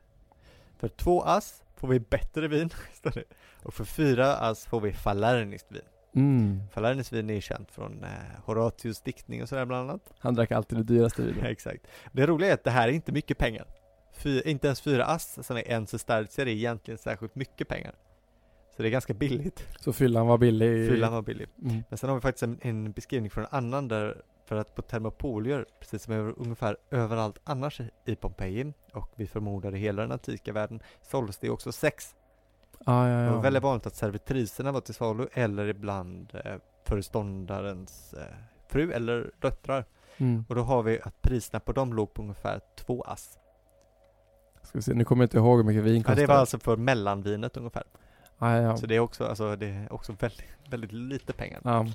För 0.77 0.87
två 0.87 1.21
ass 1.23 1.63
får 1.75 1.87
vi 1.87 1.99
bättre 1.99 2.47
vin. 2.47 2.69
Och 3.63 3.73
för 3.73 3.85
fyra 3.85 4.35
ass 4.35 4.65
får 4.65 4.81
vi 4.81 4.93
falerniskt 4.93 5.71
vin. 5.71 5.81
Mm. 6.15 6.61
Falernesvin 6.71 7.29
är 7.29 7.41
känt 7.41 7.71
från 7.71 8.03
eh, 8.03 8.09
Horatius 8.45 9.01
diktning 9.01 9.41
och 9.41 9.49
sådär 9.49 9.65
bland 9.65 9.89
annat. 9.89 10.13
Han 10.19 10.35
drack 10.35 10.51
alltid 10.51 10.77
det 10.77 10.83
dyraste 10.83 11.21
vinet. 11.25 11.43
Exakt. 11.43 11.87
Det 12.11 12.25
roliga 12.25 12.49
är 12.49 12.53
att 12.53 12.63
det 12.63 12.71
här 12.71 12.87
är 12.87 12.91
inte 12.91 13.11
mycket 13.11 13.37
pengar. 13.37 13.65
Fy, 14.13 14.41
inte 14.41 14.67
ens 14.67 14.81
fyra 14.81 15.05
ass 15.05 15.45
som 15.45 15.57
är 15.57 15.67
en 15.67 15.87
sestertier 15.87 16.45
är 16.45 16.51
egentligen 16.51 16.97
särskilt 16.97 17.35
mycket 17.35 17.67
pengar. 17.67 17.95
Så 18.75 18.81
det 18.81 18.87
är 18.87 18.91
ganska 18.91 19.13
billigt. 19.13 19.67
Så 19.79 19.93
fyllan 19.93 20.27
var 20.27 20.37
billig. 20.37 20.89
Fyllan 20.89 21.13
var 21.13 21.21
billig. 21.21 21.47
Mm. 21.61 21.83
Men 21.89 21.97
sen 21.97 22.09
har 22.09 22.15
vi 22.15 22.21
faktiskt 22.21 22.43
en, 22.43 22.59
en 22.61 22.91
beskrivning 22.91 23.31
från 23.31 23.43
en 23.43 23.49
annan 23.51 23.87
där 23.87 24.21
för 24.45 24.55
att 24.55 24.75
på 24.75 24.81
termopolier, 24.81 25.65
precis 25.79 26.03
som 26.03 26.13
över, 26.13 26.33
ungefär 26.37 26.77
överallt 26.91 27.39
annars 27.43 27.79
i, 27.79 27.89
i 28.05 28.15
Pompeji 28.15 28.73
och 28.93 29.11
vi 29.15 29.27
förmodar 29.27 29.75
i 29.75 29.79
hela 29.79 30.01
den 30.01 30.11
antika 30.11 30.53
världen, 30.53 30.81
såldes 31.01 31.37
det 31.37 31.49
också 31.49 31.71
sex. 31.71 32.15
Ja, 32.85 33.03
Det 33.03 33.09
ja. 33.23 33.33
var 33.35 33.41
väldigt 33.41 33.63
vanligt 33.63 33.85
att 33.87 33.95
servitriserna 33.95 34.71
var 34.71 34.81
till 34.81 34.93
salu 34.93 35.27
eller 35.33 35.67
ibland 35.67 36.35
eh, 36.45 36.55
föreståndarens 36.87 38.13
eh, 38.13 38.23
fru 38.69 38.91
eller 38.91 39.31
döttrar. 39.39 39.85
Mm. 40.17 40.45
Och 40.49 40.55
då 40.55 40.61
har 40.61 40.83
vi 40.83 41.01
att 41.01 41.21
priserna 41.21 41.59
på 41.59 41.71
dem 41.71 41.93
låg 41.93 42.13
på 42.13 42.21
ungefär 42.21 42.61
två 42.75 43.01
ass. 43.01 43.37
Ska 44.63 44.77
vi 44.77 44.81
se, 44.81 44.93
nu 44.93 45.03
kommer 45.05 45.23
jag 45.23 45.25
inte 45.25 45.37
ihåg 45.37 45.57
hur 45.57 45.63
mycket 45.63 45.83
vin 45.83 45.95
Ja, 45.95 46.01
kostar. 46.03 46.15
det 46.15 46.27
var 46.27 46.35
alltså 46.35 46.59
för 46.59 46.77
mellanvinet 46.77 47.57
ungefär. 47.57 47.83
Ah, 48.37 48.55
ja. 48.57 48.77
Så 48.77 48.85
det 48.85 48.95
är 48.95 48.99
också, 48.99 49.25
alltså, 49.25 49.55
det 49.55 49.67
är 49.67 49.93
också 49.93 50.11
väldigt, 50.19 50.45
väldigt 50.69 50.91
lite 50.91 51.33
pengar. 51.33 51.61
ja. 51.63 51.85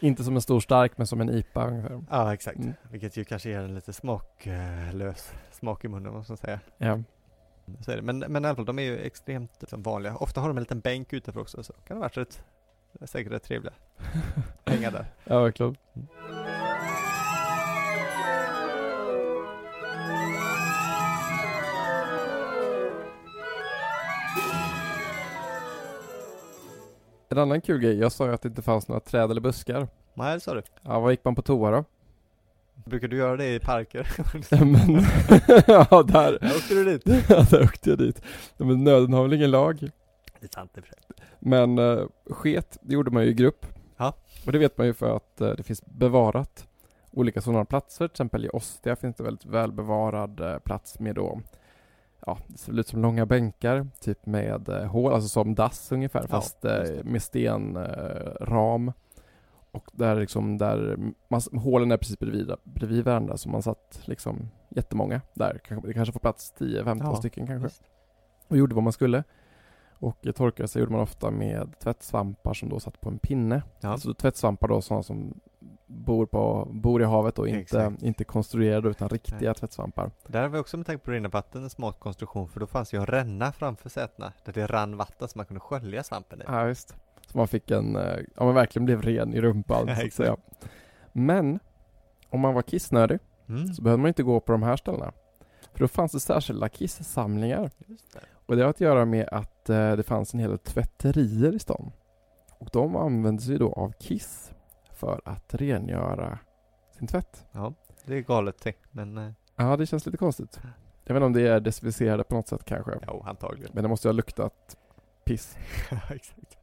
Inte 0.00 0.24
som 0.24 0.34
en 0.36 0.42
stor 0.42 0.60
stark, 0.60 0.92
men 0.98 1.06
som 1.06 1.20
en 1.20 1.30
IPA 1.30 1.66
ungefär. 1.66 2.02
Ja, 2.10 2.34
exakt. 2.34 2.58
Mm. 2.58 2.72
Vilket 2.90 3.16
ju 3.16 3.24
kanske 3.24 3.48
ger 3.50 3.60
en 3.60 3.74
lite 3.74 3.92
smaklös 3.92 5.32
smak 5.52 5.84
i 5.84 5.88
munnen, 5.88 6.12
måste 6.12 6.32
man 6.32 6.36
säga. 6.36 6.60
Ja. 6.78 6.98
Så 7.80 7.90
är 7.90 7.96
det. 7.96 8.02
Men, 8.02 8.18
men 8.18 8.44
i 8.44 8.48
alla 8.48 8.56
fall, 8.56 8.64
de 8.64 8.78
är 8.78 8.82
ju 8.82 8.98
extremt 8.98 9.50
liksom, 9.60 9.82
vanliga. 9.82 10.16
Ofta 10.16 10.40
har 10.40 10.48
de 10.48 10.56
en 10.56 10.62
liten 10.62 10.80
bänk 10.80 11.12
utanför 11.12 11.40
också, 11.40 11.62
så 11.62 11.72
kan 11.72 11.82
det 11.88 11.94
ha 11.94 12.00
varit 12.00 12.16
rätt, 12.16 12.42
säkert 13.04 13.32
rätt 13.32 13.42
trevliga 13.42 13.72
pengar 14.64 14.90
där. 14.90 15.06
ja, 15.24 15.42
verkligen. 15.42 15.76
En 27.28 27.38
annan 27.38 27.60
kul 27.60 27.80
grej, 27.80 27.98
jag 27.98 28.12
sa 28.12 28.26
ju 28.26 28.34
att 28.34 28.42
det 28.42 28.48
inte 28.48 28.62
fanns 28.62 28.88
några 28.88 29.00
träd 29.00 29.30
eller 29.30 29.40
buskar. 29.40 29.88
Nej, 30.14 30.34
det 30.34 30.40
sa 30.40 30.54
du. 30.54 30.62
Ja, 30.82 31.00
vad 31.00 31.12
gick 31.12 31.24
man 31.24 31.34
på 31.34 31.42
toa 31.42 31.70
då? 31.70 31.84
Brukar 32.84 33.08
du 33.08 33.16
göra 33.16 33.36
det 33.36 33.54
i 33.54 33.60
parker? 33.60 34.08
Men, 34.64 34.74
ja 35.66 36.02
där, 36.02 36.38
Där 36.40 36.56
åkte 36.56 36.74
du 36.74 36.84
dit. 36.84 37.02
ja, 37.28 37.46
där 37.50 37.62
åkte 37.64 37.90
jag 37.90 37.98
dit. 37.98 38.22
Men 38.56 38.84
nöden 38.84 39.12
har 39.12 39.22
väl 39.22 39.32
ingen 39.32 39.50
lag. 39.50 39.80
Det 40.40 40.46
är 40.46 40.54
sant 40.54 40.70
för 40.74 40.82
sig. 40.82 40.98
Men 41.38 41.78
uh, 41.78 42.06
sket, 42.30 42.78
det 42.82 42.94
gjorde 42.94 43.10
man 43.10 43.22
ju 43.22 43.28
i 43.30 43.34
grupp. 43.34 43.66
Ja. 43.96 44.12
Och 44.46 44.52
det 44.52 44.58
vet 44.58 44.78
man 44.78 44.86
ju 44.86 44.94
för 44.94 45.16
att 45.16 45.40
eh, 45.40 45.50
det 45.50 45.62
finns 45.62 45.86
bevarat 45.86 46.66
olika 47.10 47.40
sådana 47.40 47.64
platser. 47.64 48.08
Till 48.08 48.12
exempel 48.12 48.44
i 48.44 48.48
Ostia 48.48 48.96
finns 48.96 49.16
det 49.16 49.24
väldigt 49.24 49.46
välbevarad 49.46 50.40
uh, 50.40 50.58
plats 50.58 50.98
med 51.00 51.14
då, 51.14 51.40
ja, 52.26 52.38
det 52.46 52.58
ser 52.58 52.80
ut 52.80 52.88
som 52.88 53.02
långa 53.02 53.26
bänkar, 53.26 53.86
typ 54.00 54.26
med 54.26 54.68
uh, 54.68 54.84
hål, 54.84 55.12
alltså 55.12 55.28
som 55.28 55.54
dass 55.54 55.92
ungefär, 55.92 56.20
Ja, 56.20 56.28
fast 56.28 56.64
eh, 56.64 56.70
det. 56.70 57.04
med 57.04 57.22
stenram. 57.22 58.92
Och 59.74 59.90
där 59.92 60.14
liksom, 60.20 60.58
där, 60.58 60.96
man, 61.28 61.40
hålen 61.62 61.92
är 61.92 61.96
precis 61.96 62.18
bredvid, 62.18 62.50
bredvid 62.64 63.04
varandra, 63.04 63.36
så 63.36 63.48
man 63.48 63.62
satt 63.62 64.00
liksom 64.04 64.48
jättemånga 64.68 65.20
där. 65.34 65.60
Kanske- 65.64 65.88
Det 65.88 65.94
kanske 65.94 66.12
får 66.12 66.20
plats 66.20 66.54
10-15 66.58 66.98
Ja, 67.04 67.16
stycken 67.16 67.46
kanske 67.46 67.66
Visst. 67.68 67.82
och 68.48 68.56
gjorde 68.56 68.74
vad 68.74 68.84
man 68.84 68.92
skulle. 68.92 69.24
Och 69.98 70.26
torkade 70.34 70.68
sig 70.68 70.80
gjorde 70.80 70.92
man 70.92 71.00
ofta 71.00 71.30
med 71.30 71.78
tvättsvampar 71.78 72.54
som 72.54 72.68
då 72.68 72.80
satt 72.80 73.00
på 73.00 73.08
en 73.08 73.18
pinne. 73.18 73.62
Ja. 73.80 73.88
Alltså 73.88 74.14
tvättsvampar 74.14 74.68
då 74.68 74.80
sådana 74.82 75.02
som 75.02 75.40
bor, 75.86 76.26
på, 76.26 76.68
bor 76.72 77.02
i 77.02 77.04
havet 77.04 77.38
och 77.38 77.48
inte, 77.48 77.60
Exakt. 77.60 78.02
inte 78.02 78.24
konstruerade 78.24 78.88
utan 78.88 79.08
riktiga 79.08 79.48
Nej. 79.48 79.54
tvättsvampar. 79.54 80.10
Där 80.26 80.42
har 80.42 80.48
vi 80.48 80.58
också 80.58 80.76
med 80.76 80.86
tanke 80.86 81.04
på 81.04 81.10
rinna 81.10 81.28
vatten 81.28 81.62
en 81.62 81.70
smart 81.70 82.00
konstruktion 82.00 82.48
för 82.48 82.60
då 82.60 82.66
fanns 82.66 82.94
ju 82.94 82.98
en 82.98 83.06
ränna 83.06 83.52
framför 83.52 83.88
sätena 83.88 84.32
där 84.44 84.52
det 84.52 84.66
rann 84.66 84.96
vatten 84.96 85.28
så 85.28 85.38
man 85.38 85.46
kunde 85.46 85.60
skölja 85.60 86.02
svampen 86.02 86.40
i. 86.40 86.44
Ja, 86.46 86.68
just. 86.68 86.96
Man 87.34 87.48
fick 87.48 87.70
en, 87.70 87.96
eh, 87.96 88.18
ja 88.36 88.44
man 88.44 88.54
verkligen 88.54 88.84
blev 88.86 89.02
ren 89.02 89.34
i 89.34 89.40
rumpan 89.40 89.86
Ja, 89.88 89.96
så 89.96 90.06
att 90.06 90.12
säga. 90.12 90.36
Men 91.12 91.58
om 92.30 92.40
man 92.40 92.54
var 92.54 92.62
kissnödig 92.62 93.18
Mm. 93.48 93.66
så 93.74 93.82
behövde 93.82 94.02
man 94.02 94.08
inte 94.08 94.22
gå 94.22 94.40
på 94.40 94.52
de 94.52 94.62
här 94.62 94.76
ställena. 94.76 95.12
För 95.72 95.78
då 95.78 95.88
fanns 95.88 96.12
det 96.12 96.20
särskilda 96.20 96.68
kissamlingar. 96.68 97.70
Det. 97.78 97.96
Och 98.46 98.56
det 98.56 98.62
har 98.62 98.70
att 98.70 98.80
göra 98.80 99.04
med 99.04 99.28
att 99.32 99.68
eh, 99.70 99.92
det 99.96 100.02
fanns 100.02 100.34
en 100.34 100.40
hel 100.40 100.50
del 100.50 100.58
tvätterier 100.58 101.54
i 101.54 101.58
stan. 101.58 101.92
Och 102.58 102.68
de 102.72 102.96
använde 102.96 103.42
sig 103.42 103.58
då 103.58 103.72
av 103.72 103.92
Kiss 103.92 104.52
för 104.92 105.20
att 105.24 105.54
rengöra 105.54 106.38
sin 106.98 107.06
tvätt. 107.06 107.44
Ja, 107.52 107.72
det 108.04 108.14
är 108.16 108.20
galet 108.20 108.58
tänkt 108.58 108.88
men 108.90 109.18
eh, 109.18 109.30
Ja, 109.56 109.76
det 109.76 109.86
känns 109.86 110.06
lite 110.06 110.18
konstigt. 110.18 110.60
Jag 111.04 111.14
vet 111.14 111.16
inte 111.20 111.26
om 111.26 111.32
det 111.32 111.48
är 111.48 111.60
desinficerade 111.60 112.24
på 112.24 112.34
något 112.34 112.48
sätt 112.48 112.64
kanske. 112.64 112.92
ja, 113.06 113.22
antagligen. 113.26 113.70
Men 113.74 113.82
det 113.82 113.88
måste 113.88 114.08
ju 114.08 114.10
ha 114.10 114.16
luktat 114.16 114.76
piss. 115.24 115.56
Ja, 115.90 115.98
exakt. 116.14 116.56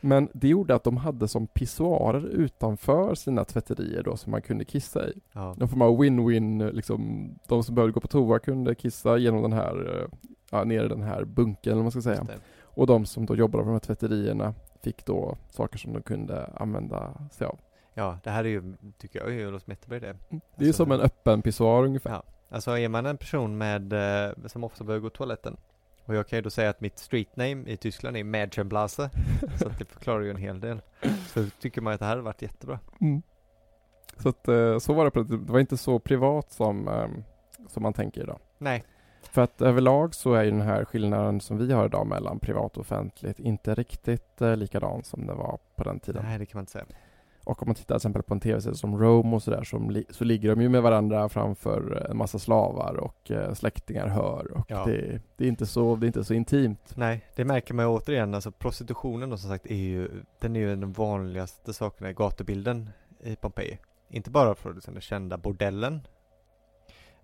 Men 0.00 0.28
det 0.32 0.48
gjorde 0.48 0.74
att 0.74 0.84
de 0.84 0.96
hade 0.96 1.28
som 1.28 1.46
pissoarer 1.46 2.26
utanför 2.26 3.14
sina 3.14 3.44
tvätterier 3.44 4.02
då 4.02 4.16
som 4.16 4.30
man 4.30 4.42
kunde 4.42 4.64
kissa 4.64 5.08
i. 5.08 5.12
Ja. 5.32 5.54
Någon 5.58 5.68
form 5.68 5.82
av 5.82 6.02
win-win 6.02 6.72
liksom. 6.72 7.30
De 7.48 7.64
som 7.64 7.74
behövde 7.74 7.92
gå 7.92 8.00
på 8.00 8.08
toa 8.08 8.38
kunde 8.38 8.74
kissa 8.74 9.16
genom 9.16 9.42
den 9.42 9.52
här, 9.52 10.00
eh, 10.02 10.18
ja, 10.50 10.64
ner 10.64 10.84
i 10.84 10.88
den 10.88 11.02
här 11.02 11.24
bunken 11.24 11.72
eller 11.72 11.82
man 11.82 11.90
ska 11.90 12.02
säga. 12.02 12.26
Och 12.62 12.86
de 12.86 13.06
som 13.06 13.26
då 13.26 13.36
jobbade 13.36 13.62
på 13.64 13.68
de 13.68 13.72
här 13.72 13.78
tvätterierna 13.80 14.54
fick 14.82 15.04
då 15.04 15.36
saker 15.50 15.78
som 15.78 15.92
de 15.92 16.02
kunde 16.02 16.46
använda 16.46 17.12
sig 17.30 17.46
av. 17.46 17.58
ja, 17.94 18.18
det 18.24 18.30
här 18.30 18.44
är 18.44 18.48
ju, 18.48 18.74
tycker 18.98 19.18
jag, 19.20 19.34
är 19.34 19.50
låter 19.50 19.70
jättebra 19.70 20.00
det. 20.00 20.16
Det 20.30 20.64
är 20.64 20.68
Alltså- 20.68 20.72
som 20.84 20.92
en 20.92 21.00
öppen 21.00 21.42
pissoar 21.42 21.84
ungefär. 21.84 22.10
Ja. 22.10 22.22
Alltså 22.50 22.78
är 22.78 22.88
man 22.88 23.06
en 23.06 23.16
person 23.16 23.58
med, 23.58 23.92
eh, 23.92 24.32
som 24.46 24.64
ofta 24.64 24.84
behöver 24.84 25.02
gå 25.02 25.10
på 25.10 25.16
toaletten 25.16 25.56
och 26.08 26.14
jag 26.14 26.28
kan 26.28 26.36
ju 26.36 26.42
då 26.42 26.50
säga 26.50 26.70
att 26.70 26.80
mitt 26.80 26.98
street 26.98 27.36
name 27.36 27.64
i 27.66 27.76
Tyskland 27.76 28.16
är 28.16 28.24
Mädchenblase 28.24 29.10
så 29.58 29.68
det 29.78 29.84
förklarar 29.84 30.20
ju 30.20 30.30
en 30.30 30.36
hel 30.36 30.60
del. 30.60 30.80
Så 31.26 31.46
tycker 31.60 31.80
man 31.80 31.92
att 31.92 32.00
det 32.00 32.06
här 32.06 32.16
har 32.16 32.22
varit 32.22 32.42
jättebra. 32.42 32.78
Mm. 33.00 33.22
Så 34.16 34.28
att 34.28 34.48
eh, 34.48 34.78
så 34.78 34.92
var 34.92 35.10
det 35.10 35.36
Det 35.36 35.52
var 35.52 35.60
inte 35.60 35.76
så 35.76 35.98
privat 35.98 36.52
som, 36.52 36.88
ehm, 36.88 37.24
som 37.66 37.82
man 37.82 37.92
tänker 37.92 38.22
idag. 38.22 38.38
Nej, 38.58 38.84
För 39.22 39.42
att 39.42 39.62
överlag 39.62 40.14
så 40.14 40.34
är 40.34 40.44
ju 40.44 40.50
den 40.50 40.60
här 40.60 40.84
skillnaden 40.84 41.40
som 41.40 41.58
vi 41.58 41.72
har 41.72 41.86
idag 41.86 42.06
mellan 42.06 42.38
privat 42.38 42.76
och 42.76 42.80
offentligt 42.80 43.38
inte 43.38 43.74
riktigt 43.74 44.40
eh, 44.40 44.56
likadan 44.56 45.04
som 45.04 45.26
det 45.26 45.34
var 45.34 45.58
på 45.76 45.84
den 45.84 46.00
tiden. 46.00 46.22
nej 46.24 46.38
det 46.38 46.46
kan 46.46 46.58
man 46.58 46.62
inte 46.62 46.72
säga. 46.72 46.84
Och 47.48 47.62
om 47.62 47.68
man 47.68 47.74
tittar 47.74 47.86
till 47.86 47.96
exempel 47.96 48.22
på 48.22 48.34
en 48.34 48.40
tv-serie 48.40 48.74
som 48.76 48.98
Rome 48.98 49.36
och 49.36 49.42
sådär 49.42 49.62
som 49.64 49.90
li- 49.90 50.04
så 50.10 50.24
ligger 50.24 50.48
de 50.50 50.60
ju 50.62 50.68
med 50.68 50.82
varandra 50.82 51.28
framför 51.28 52.06
en 52.10 52.16
massa 52.16 52.38
slavar 52.38 52.94
och 52.96 53.30
eh, 53.30 53.54
släktingar 53.54 54.06
hör 54.08 54.52
och 54.52 54.64
Ja. 54.68 54.84
det, 54.84 55.20
det, 55.36 55.44
är 55.44 55.48
inte 55.48 55.66
så, 55.66 55.96
det 55.96 56.04
är 56.04 56.06
inte 56.06 56.24
så 56.24 56.34
intimt. 56.34 56.92
Nej, 56.96 57.24
det 57.34 57.44
märker 57.44 57.74
man 57.74 57.84
ju 57.84 57.88
återigen, 57.90 58.34
alltså 58.34 58.50
prostitutionen 58.52 59.30
då 59.30 59.36
som 59.36 59.50
sagt 59.50 59.66
är 59.66 59.74
ju, 59.76 60.10
den 60.40 60.56
är 60.56 60.60
ju 60.60 60.68
den 60.76 60.92
vanligaste 60.92 61.72
sakerna 61.72 62.10
i 62.10 62.12
gatubilden 62.12 62.90
i 63.22 63.36
Pompeji. 63.36 63.78
Inte 64.10 64.30
bara 64.30 64.54
för 64.54 64.74
liksom, 64.74 64.94
den 64.94 65.00
kända 65.00 65.36
bordellen 65.38 66.00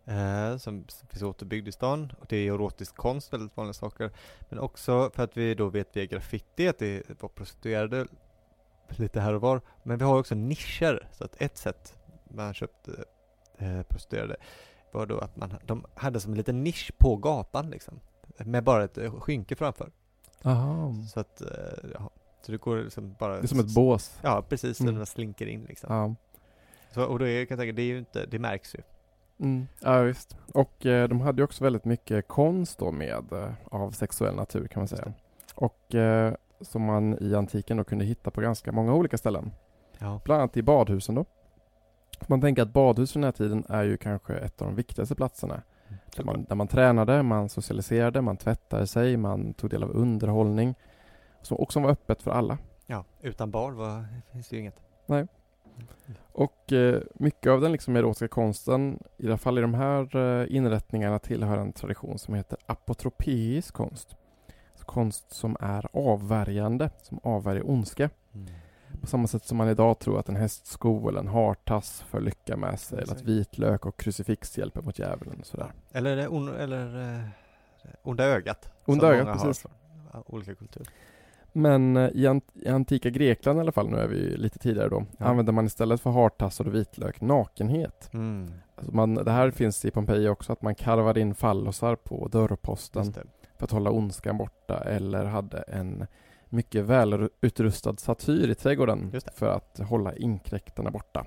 eh, 0.05 0.57
som, 0.57 0.85
som 0.89 1.09
finns 1.09 1.22
återbyggd 1.22 1.68
i 1.68 1.72
stan 1.72 2.12
och 2.20 2.27
det 2.29 2.37
är 2.37 2.53
erotisk 2.53 2.97
konst, 2.97 3.33
väldigt 3.33 3.57
vanliga 3.57 3.75
saker. 3.75 4.11
Men 4.49 4.59
också 4.59 5.11
för 5.14 5.22
att 5.22 5.37
vi 5.37 5.55
då 5.55 5.68
vet 5.68 5.97
via 5.97 6.05
graffiti 6.07 6.68
att 6.68 6.79
det 6.79 7.03
var 7.22 7.29
prostituerade 7.29 8.07
lite 8.89 9.20
här 9.20 9.35
och 9.35 9.41
var. 9.41 9.61
Men 9.82 9.99
vi 9.99 10.05
har 10.05 10.18
också 10.18 10.35
nischer, 10.35 11.09
så 11.12 11.24
att 11.24 11.43
ett 11.43 11.59
sätt 11.59 11.99
man 12.24 12.55
köpte 12.55 13.05
eh, 13.59 13.82
prostituerade 13.82 14.37
var 14.93 15.07
då 15.07 15.18
att 15.18 15.37
man, 15.37 15.55
de 15.64 15.85
hade 15.95 16.20
som 16.20 16.32
en 16.32 16.37
liten 16.39 16.64
nisch 16.64 16.93
på 16.99 17.16
gatan 17.16 17.70
liksom. 17.70 18.01
Med 18.39 18.64
bara 18.64 18.85
ett 18.85 18.99
eh, 18.99 19.20
skynke 19.20 19.57
framför. 19.57 19.91
Aha. 20.43 20.95
Så 21.12 21.20
att, 21.20 21.41
eh, 21.41 21.49
ja, 21.95 22.11
så 22.43 22.53
det 22.53 22.59
går 22.59 22.76
liksom 22.76 23.14
bara... 23.18 23.37
Det 23.37 23.43
är 23.43 23.47
som 23.47 23.61
ett 23.61 23.74
bås. 23.74 24.18
Ja, 24.22 24.43
precis, 24.49 24.80
Mm. 24.80 24.89
mm. 24.89 24.99
den 24.99 25.07
slinker 25.07 25.47
in 25.47 25.64
liksom. 25.64 25.95
Ja. 25.95 26.14
Så, 26.95 27.05
och 27.05 27.18
då 27.18 27.26
är, 27.26 27.45
kan 27.45 27.59
jag 27.59 27.62
tänka, 27.62 27.76
det 27.76 27.82
är 27.82 27.87
ju 27.87 27.99
inte, 27.99 28.26
det 28.26 28.39
märks 28.39 28.74
ju. 28.74 28.80
Mm. 29.41 29.66
Ja 29.80 30.01
visst. 30.03 30.37
Och 30.55 30.87
eh, 30.87 31.09
de 31.09 31.20
hade 31.20 31.41
ju 31.41 31.45
också 31.45 31.64
väldigt 31.64 31.85
mycket 31.85 32.28
konst 32.28 32.78
då 32.78 32.91
med 32.93 33.32
eh, 33.32 33.51
av 33.70 33.91
sexuell 33.91 34.35
natur 34.35 34.66
kan 34.68 34.80
man 34.80 34.89
säga. 34.89 35.12
Och 35.55 35.95
eh, 35.95 36.35
som 36.61 36.82
man 36.82 37.18
i 37.20 37.34
antiken 37.34 37.76
då 37.76 37.84
kunde 37.84 38.05
hitta 38.05 38.30
på 38.30 38.40
ganska 38.40 38.72
många 38.72 38.94
olika 38.94 39.18
ställen. 39.18 39.52
Ja. 39.98 40.20
Bland 40.24 40.40
annat 40.40 40.57
i 40.57 40.62
badhusen 40.62 41.14
då. 41.14 41.24
Man 42.26 42.40
tänker 42.40 42.62
att 42.62 42.72
badhus 42.72 43.12
för 43.12 43.20
den 43.20 43.24
här 43.24 43.32
tiden 43.32 43.64
är 43.68 43.82
ju 43.82 43.96
kanske 43.96 44.34
ett 44.34 44.62
av 44.62 44.68
de 44.68 44.76
viktigaste 44.76 45.14
platserna. 45.14 45.62
Där 46.16 46.24
man, 46.24 46.44
där 46.44 46.57
man 46.57 46.68
tränade, 46.68 47.22
man 47.22 47.48
socialiserade, 47.48 48.20
man 48.20 48.36
tvättade 48.36 48.86
sig, 48.86 49.16
man 49.16 49.55
tog 49.55 49.70
del 49.70 49.82
av 49.82 49.90
underhållning. 49.90 50.74
Som 51.42 51.59
också 51.59 51.80
var 51.80 51.90
öppet 51.90 52.22
för 52.22 52.30
alla. 52.30 52.59
Ja, 52.86 53.05
utan 53.20 53.50
bar 53.50 53.72
var, 53.72 54.05
finns 54.32 54.48
det 54.48 54.57
ju 54.57 54.61
inget. 54.62 54.80
Och 56.32 56.72
eh, 56.72 57.02
mycket 57.14 57.50
av 57.50 57.61
den 57.61 57.72
liksom 57.72 57.96
erotiska 57.96 58.28
konsten, 58.28 58.98
i 59.16 59.26
alla 59.26 59.38
fall 59.38 59.59
i 59.59 59.61
de 59.61 59.74
här 59.74 60.16
eh, 60.16 60.57
inrättningarna, 60.57 61.18
tillhör 61.18 61.59
en 61.59 61.72
tradition 61.72 62.18
som 62.18 62.34
heter 62.34 62.59
apotropeisk 62.66 63.74
konst. 63.74 64.16
Konst 64.85 65.32
som 65.32 65.57
är 65.61 65.87
avvärjande, 65.93 66.91
som 67.03 67.20
avvärjer 67.22 67.70
ondska. 67.70 68.11
Mm. 68.35 68.49
På 69.01 69.07
samma 69.07 69.26
sätt 69.26 69.45
som 69.45 69.59
man 69.59 69.68
idag 69.68 69.99
tror 69.99 70.18
att 70.18 70.28
en 70.28 70.37
hästsko 70.37 71.09
eller 71.09 71.20
en 71.20 71.28
hartass 71.28 72.05
för 72.09 72.20
lycka 72.20 72.57
med 72.57 72.80
sig, 72.80 73.03
eller 73.03 73.12
att 73.12 73.22
vitlök 73.22 73.87
och 73.87 73.97
krucifix 73.97 74.59
hjälper 74.59 74.82
mot 74.82 74.99
djävulen 74.99 75.41
och 75.41 75.47
sådär. 75.47 75.72
Eller, 75.93 76.16
det 76.16 76.28
on, 76.28 76.49
eller 76.55 77.14
eh, 77.14 77.24
onda 78.03 78.24
ögat. 78.24 78.68
Onda 78.85 79.14
ögat, 79.14 79.43
precis. 79.43 79.66
olika 80.26 80.55
kulturer. 80.55 80.89
Men 81.53 81.97
eh, 81.97 82.09
i, 82.09 82.26
ant- 82.26 82.51
i 82.55 82.68
antika 82.68 83.11
Grekland 83.11 83.59
i 83.59 83.61
alla 83.61 83.72
fall, 83.72 83.91
nu 83.91 83.97
är 83.97 84.07
vi 84.09 84.37
lite 84.37 84.59
tidigare 84.59 84.89
då, 84.89 85.05
Ja. 85.18 85.26
använde 85.26 85.53
man 85.53 85.66
istället 85.66 86.01
för 86.01 86.11
hartassar 86.11 86.66
och 86.66 86.74
vitlök 86.74 87.20
nakenhet. 87.20 88.11
Mm. 88.12 88.53
Alltså 88.76 88.95
man, 88.95 89.14
det 89.14 89.30
här 89.30 89.51
finns 89.51 89.85
i 89.85 89.91
Pompeji 89.91 90.28
också, 90.28 90.53
att 90.53 90.62
man 90.62 90.74
karvade 90.74 91.20
in 91.20 91.35
fallosar 91.35 91.97
på 91.97 92.28
dörrposten. 92.28 93.14
För 93.59 93.64
att 93.64 93.70
hålla 93.70 93.90
ondskan 93.90 94.38
borta 94.38 94.78
eller 94.84 95.24
hade 95.24 95.59
en 95.59 96.07
mycket 96.48 96.84
välutrustad 96.84 97.96
satyr 97.96 98.48
i 98.48 98.55
trädgården 98.55 99.12
för 99.34 99.48
att 99.48 99.78
hålla 99.78 100.14
inkräktarna 100.14 100.90
borta. 100.90 101.26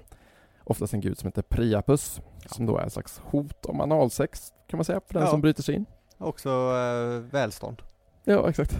Oftast 0.63 0.93
en 0.93 1.01
gud 1.01 1.17
som 1.17 1.27
heter 1.27 1.41
Priapus, 1.41 2.21
Ja. 2.43 2.49
som 2.49 2.65
då 2.65 2.77
är 2.77 2.83
en 2.83 2.89
slags 2.89 3.19
hot 3.23 3.65
om 3.65 3.81
analsex 3.81 4.53
kan 4.67 4.77
man 4.77 4.85
säga, 4.85 5.01
för 5.07 5.13
den 5.13 5.23
Ja. 5.23 5.29
som 5.29 5.41
bryter 5.41 5.63
sig 5.63 5.75
in. 5.75 5.85
Också 6.17 6.49
eh, 6.49 7.19
välstånd. 7.31 7.81
Ja, 8.23 8.49
exakt. 8.49 8.77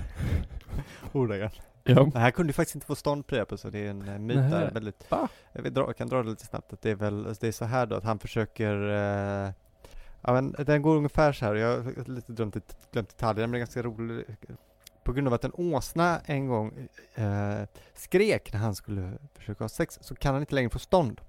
Ordagrant. 1.11 1.53
Ja. 1.83 2.03
Det 2.13 2.19
här 2.19 2.31
kunde 2.31 2.49
ju 2.49 2.53
faktiskt 2.53 2.75
inte 2.75 2.87
få 2.87 2.95
stånd 2.95 3.27
Priapus 3.27 3.61
så 3.61 3.69
det 3.69 3.79
är 3.85 3.89
en 3.89 4.07
eh, 4.09 4.19
myt 4.19 4.51
där 4.51 4.71
väldigt 4.71 5.11
Va? 5.11 5.27
Jag 5.53 5.97
kan 5.97 6.07
dra 6.07 6.23
det 6.23 6.29
lite 6.29 6.45
snabbt 6.45 6.73
att 6.73 6.81
det 6.81 6.89
är 6.91 6.95
väl, 6.95 7.23
det 7.39 7.47
är 7.47 7.51
så 7.51 7.65
här 7.65 7.85
då 7.85 7.95
att 7.95 8.03
han 8.03 8.19
försöker 8.19 8.89
eh, 9.45 9.49
Ja 10.27 10.33
men 10.33 10.51
den 10.51 10.81
går 10.81 10.95
ungefär 10.95 11.31
så 11.33 11.45
här, 11.45 11.55
jag 11.55 11.81
har 11.83 12.11
lite 12.11 12.33
glömt, 12.33 12.55
glömt 12.91 13.09
detaljerna 13.09 13.47
men 13.47 13.51
det 13.51 13.57
är 13.57 13.59
ganska 13.59 13.81
roligt. 13.83 14.27
På 15.03 15.13
grund 15.13 15.27
av 15.27 15.33
att 15.33 15.43
en 15.45 15.51
åsna 15.53 16.19
en 16.25 16.47
gång 16.47 16.87
eh, 17.15 17.61
skrek 17.93 18.53
när 18.53 18.59
han 18.59 18.75
skulle 18.75 19.13
försöka 19.35 19.63
ha 19.63 19.69
sex 19.69 19.99
så 20.01 20.15
kan 20.15 20.33
han 20.33 20.41
inte 20.43 20.55
längre 20.55 20.69
få 20.69 20.79
stånd. 20.79 21.21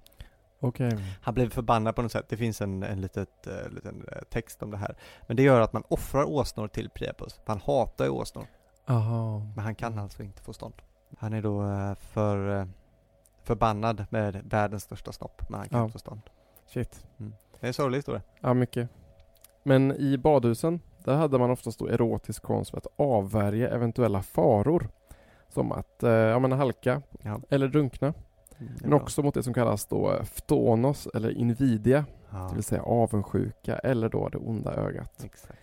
Okej. 0.60 0.98
Han 1.22 1.34
blev 1.34 1.50
förbannad 1.50 1.96
på 1.96 2.02
något 2.02 2.12
sätt, 2.12 2.26
det 2.28 2.36
finns 2.36 2.60
en, 2.60 2.82
en 2.82 3.00
litet, 3.00 3.46
eh, 3.46 3.68
liten 3.70 4.08
eh, 4.12 4.22
text 4.30 4.62
om 4.62 4.70
det 4.70 4.76
här. 4.76 4.96
Men 5.26 5.36
det 5.36 5.42
gör 5.42 5.60
att 5.60 5.72
man 5.72 5.82
offrar 5.88 6.24
åsnor 6.24 6.68
till 6.68 6.90
Priapus, 6.90 7.40
han 7.46 7.60
hatar 7.60 8.04
ju 8.04 8.10
åsnor. 8.10 8.46
Aha. 8.86 9.38
Men 9.56 9.64
han 9.64 9.74
kan 9.74 9.98
alltså 9.98 10.22
inte 10.22 10.42
få 10.42 10.52
stånd. 10.52 10.74
Han 11.18 11.32
är 11.32 11.42
då 11.42 11.62
eh, 11.66 11.94
för 11.94 12.60
eh, 12.60 12.66
förbannad 13.44 14.06
med 14.10 14.42
världens 14.44 14.82
största 14.82 15.12
snopp, 15.12 15.42
men 15.50 15.60
han 15.60 15.68
kan 15.68 15.78
Ja. 15.78 15.84
inte 15.84 15.92
få 15.92 15.98
stånd. 15.98 16.20
Shit. 16.66 17.04
Det 17.60 17.66
är 17.66 17.68
en 17.68 17.74
sorglig 17.74 17.98
historia. 17.98 18.22
Ja, 18.40 18.54
mycket. 18.54 18.88
Men 19.62 19.92
i 19.92 20.18
badhusen, 20.18 20.80
där 21.04 21.14
hade 21.16 21.38
man 21.38 21.50
oftast 21.50 21.78
då 21.78 21.86
erotisk 21.88 22.42
konst 22.42 22.70
för 22.70 22.78
att 22.78 22.86
avvärja 22.96 23.68
eventuella 23.70 24.22
faror. 24.22 24.88
Som 25.48 25.72
att 25.72 26.02
eh, 26.02 26.10
ja, 26.10 26.38
men 26.38 26.52
halka 26.52 27.02
Ja. 27.22 27.40
eller 27.50 27.68
drunkna. 27.68 28.14
Men 28.82 28.92
också 28.92 29.22
mot 29.22 29.34
det 29.34 29.42
som 29.42 29.54
kallas 29.54 29.86
då 29.86 30.12
eh, 30.12 30.22
ftonos 30.24 31.08
eller 31.14 31.30
invidia, 31.30 32.04
Ja, 32.30 32.38
det 32.38 32.54
vill 32.54 32.64
säga 32.64 32.82
avundsjuka 32.82 33.78
eller 33.78 34.08
då 34.08 34.28
det 34.28 34.38
onda 34.38 34.74
ögat. 34.74 35.24
exakt. 35.24 35.54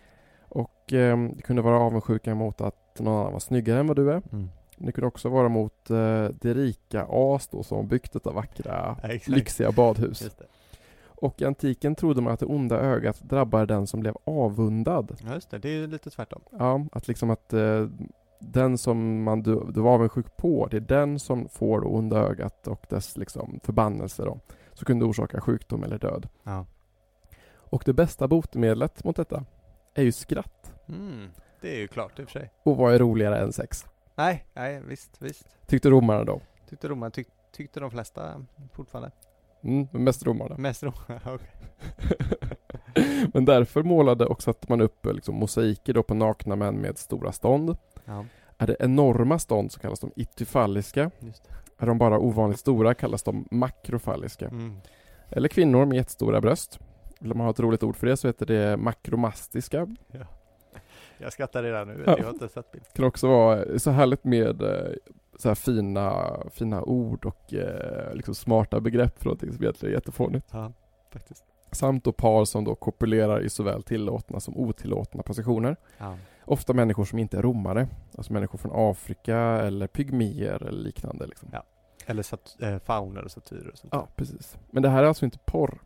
Och 0.50 0.94
eh, 0.94 1.18
det 1.36 1.42
kunde 1.42 1.62
vara 1.62 1.80
avundsjuka 1.80 2.36
mot 2.36 2.62
att 2.62 3.00
någon 3.00 3.14
annan 3.20 3.34
var 3.34 3.40
snyggare 3.40 3.80
än 3.80 3.88
vad 3.88 3.96
du 3.96 4.12
är. 4.12 4.22
Mm. 4.32 4.50
Det 4.78 4.92
kunde 4.92 5.08
också 5.08 5.30
vara 5.30 5.50
mot 5.50 5.90
eh, 5.90 6.28
det 6.42 6.54
rika 6.54 7.06
as 7.10 7.48
då 7.48 7.64
som 7.64 7.88
byggt 7.88 8.14
detta 8.14 8.32
vackra, 8.32 8.98
Ja, 9.04 9.10
lyxiga 9.28 9.72
badhus. 9.72 10.30
Och 11.16 11.42
i 11.42 11.46
antiken 11.46 11.96
trodde 11.96 12.22
man 12.22 12.34
att 12.34 12.40
det 12.40 12.46
onda 12.46 12.80
ögat 12.80 13.22
drabbade 13.22 13.66
den 13.66 13.88
som 13.88 14.00
blev 14.00 14.16
avundad. 14.24 15.18
Ja, 15.26 15.34
just 15.34 15.50
det. 15.50 15.58
Det 15.58 15.70
är 15.70 15.74
ju 15.74 15.88
lite 15.88 16.10
tvärtom. 16.10 16.42
Ja, 16.52 16.86
att 16.92 17.08
liksom 17.08 17.30
att 17.30 17.54
eh, 17.54 17.88
den 18.40 18.78
som 18.78 19.24
man, 19.24 19.42
du, 19.42 19.72
du 19.72 19.82
var 19.82 19.94
avundsjuk 19.94 20.38
på, 20.38 20.68
det 20.72 20.78
är 20.78 20.82
den 20.82 21.20
som 21.20 21.50
får 21.50 21.82
det 21.82 21.88
onda 21.88 22.18
ögat 22.18 22.68
och 22.68 22.86
dess 22.90 23.18
liksom 23.18 23.60
förbannelse 23.64 24.24
då. 24.24 24.40
Så 24.74 24.86
kunde 24.86 25.06
orsaka 25.06 25.42
sjukdom 25.42 25.84
eller 25.84 26.00
död. 26.00 26.30
Ja. 26.44 26.66
Och 27.70 27.84
det 27.86 27.94
bästa 27.94 28.28
botemedlet 28.28 29.04
mot 29.04 29.16
detta 29.16 29.46
är 29.94 30.04
ju 30.04 30.12
skratt. 30.12 30.74
Mm. 30.88 31.30
Det 31.62 31.76
är 31.76 31.80
ju 31.80 31.88
klart 31.88 32.20
i 32.20 32.24
och 32.24 32.30
för 32.30 32.40
sig. 32.40 32.52
Och 32.64 32.78
vad 32.78 32.94
är 32.94 33.00
roligare 33.00 33.40
än 33.40 33.54
sex? 33.54 33.86
Nej, 34.16 34.46
nej, 34.54 34.82
visst, 34.88 35.22
visst. 35.22 35.48
Tyckte 35.68 35.90
romarna 35.90 36.24
då. 36.24 36.42
Tyckte 36.70 36.88
romarna, 36.88 37.12
tyck, 37.12 37.28
tyckte 37.52 37.80
de 37.80 37.92
flesta 37.92 38.46
fortfarande. 38.74 39.12
Mm, 39.66 39.88
men 39.92 40.04
mest 40.04 40.26
romarna. 40.26 40.58
Mest 40.58 40.84
romarna, 40.84 41.22
okej. 41.34 41.48
men 43.34 43.46
därför 43.46 43.84
målade 43.84 44.26
också 44.26 44.50
att 44.50 44.70
man 44.70 44.82
upp 44.82 45.06
liksom, 45.06 45.36
mosaiker 45.36 45.94
då 45.94 46.04
på 46.04 46.14
nakna 46.14 46.56
män 46.56 46.76
med 46.76 46.98
stora 46.98 47.32
stånd. 47.32 47.78
Ja, 48.06 48.26
Är 48.58 48.68
det 48.68 48.76
enorma 48.80 49.40
stånd 49.40 49.72
så 49.72 49.80
kallas 49.80 50.00
de 50.00 50.12
det. 50.16 51.12
Är 51.78 51.86
de 51.86 51.98
bara 51.98 52.20
ovanligt 52.20 52.60
stora 52.60 52.94
kallas 52.94 53.24
de 53.24 53.48
makrofalliska. 53.52 54.48
Mm. 54.48 54.78
Eller 55.30 55.50
kvinnor 55.50 55.86
med 55.86 55.96
jättestora 55.96 56.42
bröst. 56.42 56.80
Vill 57.20 57.34
man 57.34 57.46
ha 57.46 57.52
ett 57.52 57.60
roligt 57.60 57.84
ord 57.84 57.96
för 57.96 58.08
det 58.08 58.18
så 58.18 58.28
heter 58.28 58.46
det 58.46 58.78
makromastiska. 58.78 59.88
Jag 61.18 61.34
skrattar 61.34 61.64
redan 61.64 61.88
nu, 61.88 62.04
Ja. 62.06 62.16
jag 62.18 62.24
har 62.26 62.34
inte 62.34 62.50
sett 62.50 62.72
bild. 62.72 62.84
Det 62.88 62.96
kan 62.96 63.06
också 63.06 63.28
vara 63.28 63.80
så 63.80 63.92
härligt 63.92 64.24
med 64.24 64.62
eh, 64.62 64.92
så 65.38 65.48
här 65.48 65.56
fina, 65.56 66.38
fina 66.52 66.82
ord 66.82 67.26
och 67.26 67.54
eh, 67.54 68.14
liksom 68.14 68.36
smarta 68.36 68.80
begrepp 68.80 69.18
för 69.20 69.26
någonting 69.26 69.54
som 69.54 69.64
egentligen 69.64 69.94
är 69.94 69.98
jättefånigt. 69.98 70.48
Ja, 70.52 70.72
faktiskt. 71.12 71.44
Samt 71.72 72.04
då 72.04 72.12
par 72.12 72.46
som 72.46 72.64
då 72.64 72.76
kopulerar 72.76 73.42
i 73.42 73.50
såväl 73.50 73.84
tillåtna 73.84 74.40
som 74.40 74.58
otillåtna 74.58 75.24
positioner. 75.24 75.76
Ja. 75.98 76.18
Ofta 76.46 76.74
människor 76.74 77.06
som 77.06 77.20
inte 77.20 77.38
är 77.38 77.42
romare. 77.42 77.88
Alltså 78.18 78.34
människor 78.34 78.58
från 78.58 78.72
Afrika 78.76 79.38
eller 79.38 79.88
pygméer 79.88 80.64
eller 80.64 80.84
liknande. 80.84 81.26
Liksom. 81.26 81.50
Ja. 81.52 81.64
Eller 82.06 82.24
sat, 82.24 82.58
eh, 82.62 82.80
fauner 82.80 83.24
och 83.24 83.32
satyrer 83.32 83.70
och 83.70 83.78
sånt. 83.78 83.94
Ja, 83.94 84.08
precis. 84.16 84.58
Men 84.72 84.84
det 84.84 84.90
här 84.90 85.04
är 85.04 85.08
alltså 85.08 85.26
inte 85.26 85.38
porr. 85.46 85.80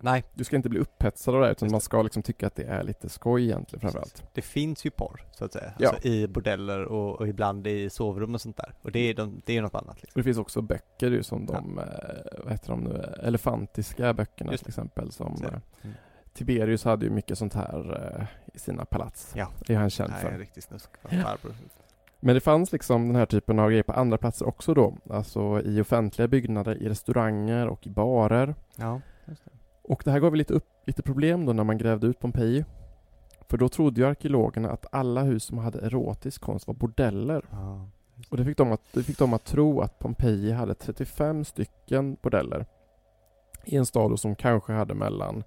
Nej, 0.00 0.24
Du 0.34 0.44
ska 0.44 0.56
inte 0.56 0.68
bli 0.68 0.78
upphetsad 0.80 1.34
av 1.34 1.40
det 1.40 1.46
här, 1.46 1.52
utan 1.52 1.70
man 1.70 1.80
ska 1.80 2.02
liksom 2.02 2.22
tycka 2.22 2.46
att 2.46 2.54
det 2.54 2.62
är 2.64 2.82
lite 2.82 3.08
skoj 3.08 3.44
egentligen 3.44 3.80
framförallt. 3.80 4.24
det 4.34 4.42
finns 4.42 4.84
ju 4.86 4.90
porr, 4.90 5.20
så 5.32 5.44
att 5.44 5.52
säga. 5.52 5.72
Ja. 5.78 5.88
Alltså, 5.88 6.08
I 6.08 6.28
bordeller 6.28 6.84
och, 6.84 7.20
och 7.20 7.28
ibland 7.28 7.66
i 7.66 7.90
sovrum 7.90 8.34
och 8.34 8.40
sånt 8.40 8.56
där. 8.56 8.74
Och 8.82 8.92
det 8.92 8.98
är, 8.98 9.14
de, 9.14 9.42
det 9.46 9.56
är 9.56 9.62
något 9.62 9.74
annat 9.74 10.02
liksom. 10.02 10.10
Och 10.14 10.18
det 10.20 10.24
finns 10.24 10.38
också 10.38 10.62
böcker 10.62 11.10
ju 11.10 11.22
som 11.22 11.46
de, 11.46 11.78
eh, 11.78 11.84
vad 12.42 12.52
heter 12.52 12.68
de 12.70 12.80
nu, 12.80 13.14
elefantiska 13.22 14.14
böckerna 14.14 14.56
till 14.56 14.68
exempel. 14.68 15.12
Som, 15.12 15.34
eh, 15.44 15.48
Mm. 15.82 15.96
Tiberius 16.34 16.84
hade 16.84 17.04
ju 17.04 17.10
mycket 17.10 17.38
sånt 17.38 17.54
här 17.54 18.16
eh, 18.20 18.26
i 18.54 18.58
sina 18.58 18.84
palats. 18.84 19.32
Ja. 19.36 19.48
Det 19.66 19.74
är 19.74 19.78
han 19.78 19.90
känd 19.90 20.10
Nej, 20.10 20.20
för. 20.20 20.30
en 20.30 20.38
riktig 20.38 20.62
snuskfarbror. 20.62 21.54
Men 22.20 22.34
det 22.34 22.40
fanns 22.40 22.72
liksom 22.72 23.06
den 23.06 23.16
här 23.16 23.26
typen 23.26 23.58
av 23.58 23.68
grejer 23.70 23.82
på 23.82 23.92
andra 23.92 24.18
platser 24.18 24.48
också 24.48 24.74
då. 24.74 24.96
Alltså 25.10 25.60
i 25.64 25.80
offentliga 25.80 26.28
byggnader, 26.28 26.82
i 26.82 26.88
restauranger 26.88 27.68
och 27.68 27.86
i 27.86 27.90
barer. 27.90 28.54
Ja, 28.76 29.00
just 29.24 29.44
det. 29.44 29.50
Och 29.88 30.02
det 30.04 30.10
här 30.10 30.20
gav 30.20 30.34
lite, 30.34 30.54
upp, 30.54 30.66
lite 30.86 31.02
problem 31.02 31.46
då 31.46 31.52
när 31.52 31.64
man 31.64 31.78
grävde 31.78 32.06
ut 32.06 32.18
Pompeji. 32.18 32.64
För 33.48 33.56
då 33.56 33.68
trodde 33.68 34.00
ju 34.00 34.06
arkeologerna 34.06 34.70
att 34.70 34.86
alla 34.92 35.22
hus 35.22 35.44
som 35.44 35.58
hade 35.58 35.78
erotisk 35.78 36.40
konst 36.40 36.66
var 36.66 36.74
bordeller. 36.74 37.44
Ja. 37.50 37.88
Och 38.30 38.36
det 38.36 38.44
fick, 38.44 38.56
dem 38.56 38.72
att, 38.72 38.80
det 38.92 39.02
fick 39.02 39.18
dem 39.18 39.34
att 39.34 39.44
tro 39.44 39.80
att 39.80 39.98
Pompeji 39.98 40.52
hade 40.52 40.74
35 40.74 41.44
stycken 41.44 42.16
bordeller. 42.22 42.66
I 43.64 43.76
en 43.76 43.86
stad 43.86 44.20
som 44.20 44.34
kanske 44.34 44.72
hade 44.72 44.94
mellan 44.94 45.44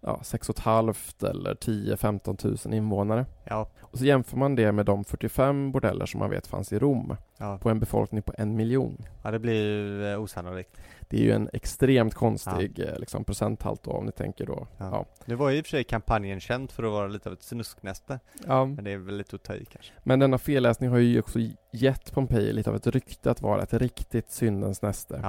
ja, 0.00 0.20
6 0.22 0.50
500 0.64 0.94
eller 1.22 1.54
10-15 1.54 2.66
000 2.68 2.74
invånare. 2.74 3.26
Ja, 3.44 3.68
Och 3.80 3.98
så 3.98 4.04
jämför 4.04 4.36
man 4.36 4.54
det 4.54 4.72
med 4.72 4.86
de 4.86 5.04
45 5.04 5.72
bordeller 5.72 6.06
som 6.06 6.18
man 6.20 6.30
vet 6.30 6.46
fanns 6.46 6.72
i 6.72 6.78
Rom 6.78 7.16
ja. 7.38 7.58
på 7.58 7.70
en 7.70 7.80
befolkning 7.80 8.22
på 8.22 8.32
en 8.38 8.56
miljon. 8.56 9.04
ja, 9.22 9.30
det 9.30 9.38
blir 9.38 9.54
ju 9.64 10.06
eh, 10.12 10.20
osannolikt. 10.22 10.76
Det 11.08 11.16
är 11.16 11.22
ju 11.22 11.32
en 11.32 11.48
extremt 11.52 12.14
konstig 12.14 12.78
eh, 12.80 12.98
liksom, 12.98 13.24
procenthalt 13.24 13.82
då, 13.82 13.90
om 13.90 14.06
ni 14.06 14.12
tänker 14.12 14.46
då. 14.46 14.66
Ja. 14.78 14.88
Ja. 14.92 15.04
Nu 15.24 15.34
var 15.34 15.50
ju 15.50 15.58
i 15.58 15.60
och 15.60 15.64
för 15.66 15.70
sig 15.70 15.84
kampanjen 15.84 16.40
känd 16.40 16.70
för 16.70 16.82
att 16.82 16.92
vara 16.92 17.06
lite 17.08 17.28
av 17.28 17.32
ett 17.32 17.42
snusknäste, 17.42 18.20
Ja. 18.46 18.64
men 18.64 18.84
det 18.84 18.90
är 18.92 18.96
väl 18.98 19.16
lite 19.16 19.36
att 19.36 19.42
ta 19.42 19.54
i 19.54 19.64
kanske. 19.64 19.92
Men 20.02 20.18
denna 20.18 20.38
felläsning 20.38 20.90
har 20.90 20.98
ju 20.98 21.18
också 21.20 21.38
gett 21.72 22.12
Pompeji 22.12 22.52
lite 22.52 22.70
av 22.70 22.76
ett 22.76 22.86
rykte 22.86 23.30
att 23.30 23.42
vara 23.42 23.62
ett 23.62 23.74
riktigt 23.74 24.30
syndens 24.30 24.82
näste. 24.82 25.20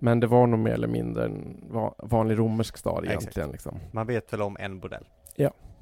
Ja, 0.00 0.04
Men 0.04 0.20
det 0.20 0.26
var 0.26 0.46
nog 0.46 0.60
mer 0.60 0.72
eller 0.72 0.88
mindre 0.88 1.24
en 1.24 1.64
va- 1.70 1.94
vanlig 1.98 2.38
romersk 2.38 2.76
stad 2.76 3.04
egentligen. 3.04 3.50
Liksom. 3.50 3.78
man 3.92 4.06
vet 4.06 4.32
väl 4.32 4.42
om 4.42 4.56
en 4.60 4.80
bordell, 4.80 5.04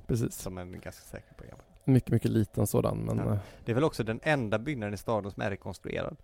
Precis. 0.06 0.34
som 0.34 0.58
en 0.58 0.72
ganska 0.72 1.02
säker 1.02 1.34
på. 1.34 1.44
Mycket, 1.84 2.10
mycket 2.12 2.30
liten 2.30 2.66
sådan. 2.66 2.98
Men 2.98 3.16
Ja. 3.18 3.32
eh, 3.32 3.38
Det 3.64 3.72
är 3.72 3.74
väl 3.74 3.84
också 3.84 4.04
den 4.04 4.20
enda 4.22 4.58
byggnaden 4.58 4.94
i 4.94 4.96
staden 4.96 5.30
som 5.30 5.42
är 5.42 5.50
rekonstruerad. 5.50 6.16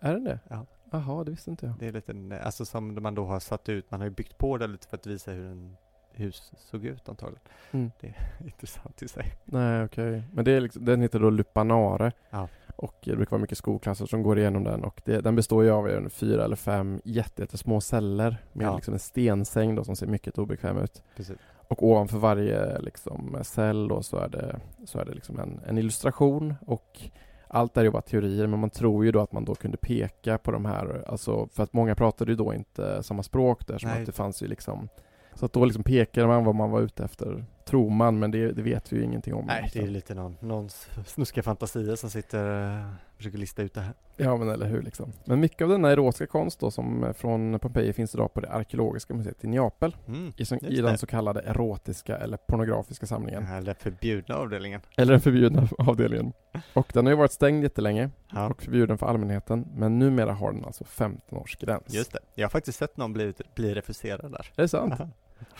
är 0.00 0.12
den 0.12 0.24
det? 0.24 0.38
Ja. 0.48 0.66
Jaha, 0.90 1.24
det 1.24 1.30
visste 1.30 1.50
inte 1.50 1.66
jag. 1.66 1.74
Det 1.78 1.86
är 1.86 1.92
lite, 1.92 2.12
en- 2.12 2.32
alltså 2.32 2.64
som 2.64 3.02
man 3.02 3.14
då 3.14 3.24
har 3.24 3.40
satt 3.40 3.68
ut, 3.68 3.90
man 3.90 4.00
har 4.00 4.06
ju 4.06 4.14
byggt 4.14 4.38
på 4.38 4.56
det 4.56 4.66
lite 4.66 4.88
för 4.88 4.96
att 4.96 5.06
visa 5.06 5.30
hur 5.30 5.46
en 5.46 5.76
hus 6.12 6.52
såg 6.56 6.84
ut 6.84 7.08
antagligen. 7.08 7.42
Mm. 7.70 7.90
Det 8.00 8.06
är 8.06 8.14
intressant 8.44 9.02
i 9.02 9.08
sig. 9.08 9.32
Nej, 9.44 9.84
okej. 9.84 10.22
Men 10.32 10.44
det 10.44 10.52
är 10.52 10.60
liksom, 10.60 10.84
den 10.84 11.02
heter 11.02 11.20
då 11.20 11.30
Lupanare. 11.30 12.12
Ja. 12.30 12.48
Och 12.78 12.94
det 13.04 13.16
brukar 13.16 13.30
vara 13.30 13.40
mycket 13.40 13.58
skolklasser 13.58 14.06
som 14.06 14.22
går 14.22 14.38
igenom 14.38 14.64
den. 14.64 14.84
Och 14.84 15.02
det, 15.04 15.20
den 15.20 15.36
består 15.36 15.64
ju 15.64 15.70
av 15.70 15.88
en 15.88 16.10
fyra 16.10 16.44
eller 16.44 16.56
fem 16.56 17.00
jätte- 17.04 17.42
jättesmå 17.42 17.80
celler 17.80 18.36
med 18.52 18.66
Ja. 18.66 18.74
liksom 18.74 18.94
en 18.94 19.00
stensäng 19.00 19.74
då 19.74 19.84
som 19.84 19.96
ser 19.96 20.06
mycket 20.06 20.38
obekväm 20.38 20.78
ut. 20.78 21.02
Precis. 21.16 21.36
Och 21.68 21.82
ovanför 21.82 22.18
varje 22.18 22.78
liksom, 22.80 23.38
cell 23.42 23.88
då 23.88 24.02
så 24.02 24.16
är 24.16 24.28
det, 24.28 24.60
så 24.84 24.98
är 24.98 25.04
det 25.04 25.14
liksom 25.14 25.38
en, 25.38 25.60
en 25.66 25.78
illustration 25.78 26.54
och 26.66 27.00
allt 27.48 27.76
är 27.76 27.84
ju 27.84 27.90
bara 27.90 28.02
teorier, 28.02 28.46
men 28.46 28.60
man 28.60 28.70
tror 28.70 29.04
ju 29.04 29.12
då 29.12 29.20
att 29.20 29.32
man 29.32 29.44
då 29.44 29.54
kunde 29.54 29.76
peka 29.76 30.38
på 30.38 30.50
de 30.50 30.64
här, 30.64 31.04
alltså 31.06 31.48
för 31.52 31.62
att 31.62 31.72
många 31.72 31.94
pratade 31.94 32.32
ju 32.32 32.36
då 32.36 32.54
inte 32.54 33.02
samma 33.02 33.22
språk 33.22 33.66
där, 33.66 33.78
som 33.78 33.90
Nej. 33.90 34.00
att 34.00 34.06
det 34.06 34.12
fanns 34.12 34.42
ju 34.42 34.46
liksom 34.46 34.88
så 35.34 35.46
att 35.46 35.52
då 35.52 35.64
liksom 35.64 35.82
pekade 35.82 36.26
man 36.26 36.44
vad 36.44 36.54
man 36.54 36.70
var 36.70 36.80
ute 36.80 37.04
efter, 37.04 37.44
tror 37.68 37.90
man, 37.90 38.18
men 38.18 38.30
det, 38.30 38.52
det 38.52 38.62
vet 38.62 38.92
vi 38.92 38.96
ju 38.96 39.02
ingenting 39.04 39.34
om. 39.34 39.44
Nej, 39.46 39.70
det 39.72 39.78
är 39.78 39.86
lite 39.86 40.14
någon, 40.14 40.36
någons 40.40 40.88
snuskiga 41.06 41.42
fantasier 41.42 41.96
som 41.96 42.10
sitter 42.10 42.44
och 42.48 43.16
försöker 43.16 43.38
lista 43.38 43.62
ut 43.62 43.74
det 43.74 43.80
här. 43.80 43.94
Ja 44.16 44.36
men 44.36 44.48
eller 44.48 44.66
hur 44.66 44.82
liksom. 44.82 45.12
Men 45.24 45.40
mycket 45.40 45.62
av 45.62 45.68
denna 45.68 45.90
erotiska 45.90 46.26
konst 46.26 46.60
då 46.60 46.70
som 46.70 47.04
eh, 47.04 47.12
från 47.12 47.58
Pompeji 47.58 47.92
finns 47.92 48.14
idag 48.14 48.34
på 48.34 48.40
det 48.40 48.48
arkeologiska 48.50 49.14
museet 49.14 49.44
i 49.44 49.48
Neapel 49.48 49.96
Mm. 50.08 50.32
i, 50.36 50.44
som, 50.44 50.58
i 50.62 50.80
den 50.80 50.98
så 50.98 51.06
kallade 51.06 51.40
erotiska 51.40 52.16
eller 52.16 52.36
pornografiska 52.36 53.06
samlingen. 53.06 53.42
här 53.46 53.62
den 53.62 53.74
förbjudna 53.74 54.34
avdelningen. 54.34 54.80
Eller 54.96 55.12
den 55.12 55.20
förbjudna 55.20 55.68
avdelningen. 55.78 56.32
Och 56.74 56.90
den 56.94 57.06
har 57.06 57.12
ju 57.12 57.16
varit 57.16 57.32
stängd 57.32 57.62
jättelänge 57.62 58.10
Ja, 58.34 58.46
och 58.50 58.62
förbjuden 58.62 58.98
för 58.98 59.06
allmänheten. 59.06 59.66
Men 59.76 59.98
numera 59.98 60.32
har 60.32 60.52
den 60.52 60.64
alltså 60.64 60.84
15 60.84 61.38
års 61.38 61.56
gräns. 61.56 61.94
just 61.94 62.12
det. 62.12 62.18
Jag 62.34 62.44
har 62.44 62.50
faktiskt 62.50 62.78
sett 62.78 62.96
någon 62.96 63.12
bli, 63.12 63.32
bli 63.54 63.74
refuserad 63.74 64.32
där. 64.32 64.46
Är 64.56 64.62
det 64.62 64.68
sant? 64.68 64.94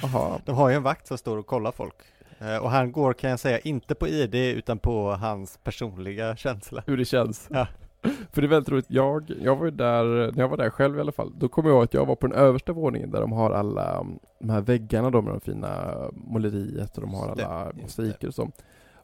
Jaha. 0.03 0.41
De 0.45 0.55
har 0.57 0.69
ju 0.69 0.75
en 0.77 0.83
vakt 0.83 1.07
som 1.07 1.19
står 1.19 1.37
och 1.37 1.47
kollar 1.47 1.73
folk. 1.73 1.95
Eh, 2.39 2.57
Och 2.57 2.71
han 2.71 2.93
går 2.93 3.13
kan 3.13 3.31
jag 3.31 3.41
säga 3.41 3.59
inte 3.59 3.95
på 3.95 4.09
ID 4.09 4.35
utan 4.35 4.79
på 4.79 5.11
hans 5.13 5.59
personliga 5.65 6.37
känsla. 6.37 6.83
Hur 6.87 6.97
det 6.97 7.05
känns. 7.05 7.49
Ja. 7.51 7.67
För 8.33 8.41
det 8.43 8.47
är 8.47 8.49
väldigt 8.49 8.69
roligt. 8.69 8.87
Jag, 8.89 9.31
jag 9.41 9.57
var 9.57 9.65
ju 9.65 9.71
där, 9.71 10.05
när 10.33 10.39
jag 10.43 10.49
var 10.49 10.57
där 10.57 10.71
själv 10.71 10.97
i 10.97 11.01
alla 11.01 11.13
fall, 11.13 11.33
då 11.39 11.49
kommer 11.49 11.69
jag 11.69 11.77
ihåg 11.77 11.85
att 11.85 11.95
jag 11.95 12.07
var 12.07 12.17
på 12.17 12.27
den 12.27 12.37
översta 12.39 12.73
våningen 12.73 13.11
där 13.11 13.21
de 13.21 13.33
har 13.33 13.51
alla 13.51 14.01
um, 14.01 14.19
de 14.41 14.51
här 14.51 14.61
väggarna 14.61 15.11
då 15.11 15.23
med 15.23 15.33
de 15.35 15.41
fina 15.41 15.95
måleriet 16.13 16.95
och 16.97 17.01
de 17.03 17.15
har 17.15 17.29
alla 17.29 17.73
mosaiker 17.83 18.29
och 18.29 18.35
så. 18.35 18.51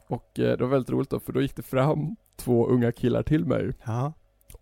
Och 0.07 0.39
eh, 0.41 0.57
det 0.59 0.65
var 0.65 0.69
väldigt 0.69 0.91
roligt 0.91 1.11
då, 1.11 1.21
för 1.21 1.33
då 1.33 1.43
gick 1.43 1.57
det 1.57 1.63
fram 1.63 2.17
två 2.37 2.67
unga 2.67 2.93
killar 2.93 3.23
till 3.23 3.45
mig 3.45 3.73
Ja, 3.85 4.13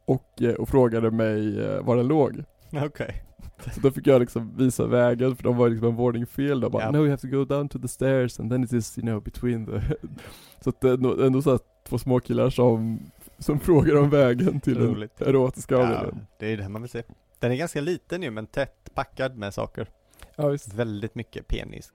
och, 0.04 0.42
eh, 0.42 0.54
och 0.54 0.68
frågade 0.68 1.10
mig 1.10 1.52
var 1.82 1.96
den 1.96 2.06
låg. 2.08 2.44
okej. 2.72 3.22
Så 3.74 3.80
då 3.80 3.90
fick 3.90 4.06
jag 4.06 4.20
liksom 4.20 4.56
visa 4.56 4.86
vägen, 4.86 5.36
för 5.36 5.42
de 5.44 5.56
var 5.56 5.68
liksom 5.68 5.88
en 5.88 5.94
våning 5.96 6.26
fel 6.26 6.60
då. 6.60 6.70
Bara, 6.70 6.82
Ja. 6.82 6.90
No 6.90 6.96
you 6.98 7.08
have 7.10 7.20
to 7.20 7.26
go 7.28 7.44
down 7.44 7.68
to 7.68 7.78
the 7.78 7.88
stairs 7.88 8.40
and 8.40 8.50
then 8.50 8.64
it 8.64 8.72
is 8.72 8.98
you 8.98 9.06
know 9.06 9.22
between 9.22 9.66
the... 9.66 9.82
så 10.60 10.70
att 10.70 10.80
det 10.80 10.88
är 10.88 10.94
ändå, 10.94 11.22
ändå 11.22 11.42
så 11.42 11.58
två 11.88 11.98
små 11.98 12.20
killar 12.20 12.50
som, 12.50 13.00
som 13.38 13.60
frågar 13.60 13.96
om 13.96 14.10
vägen 14.10 14.60
till 14.60 14.74
den 14.74 15.08
erotiska 15.18 15.74
Ja, 15.74 15.80
avdelningen. 15.82 16.26
det 16.38 16.52
är 16.52 16.56
det 16.56 16.68
man 16.68 16.82
vill 16.82 16.90
se. 16.90 17.02
Den 17.38 17.52
är 17.52 17.56
ganska 17.56 17.80
liten 17.80 18.22
ju 18.22 18.30
men 18.30 18.46
tätt 18.46 18.90
packad 18.94 19.36
med 19.36 19.54
saker. 19.54 19.86
Ja. 20.36 20.56
Väldigt 20.74 21.14
mycket 21.14 21.48
penis. 21.48 21.92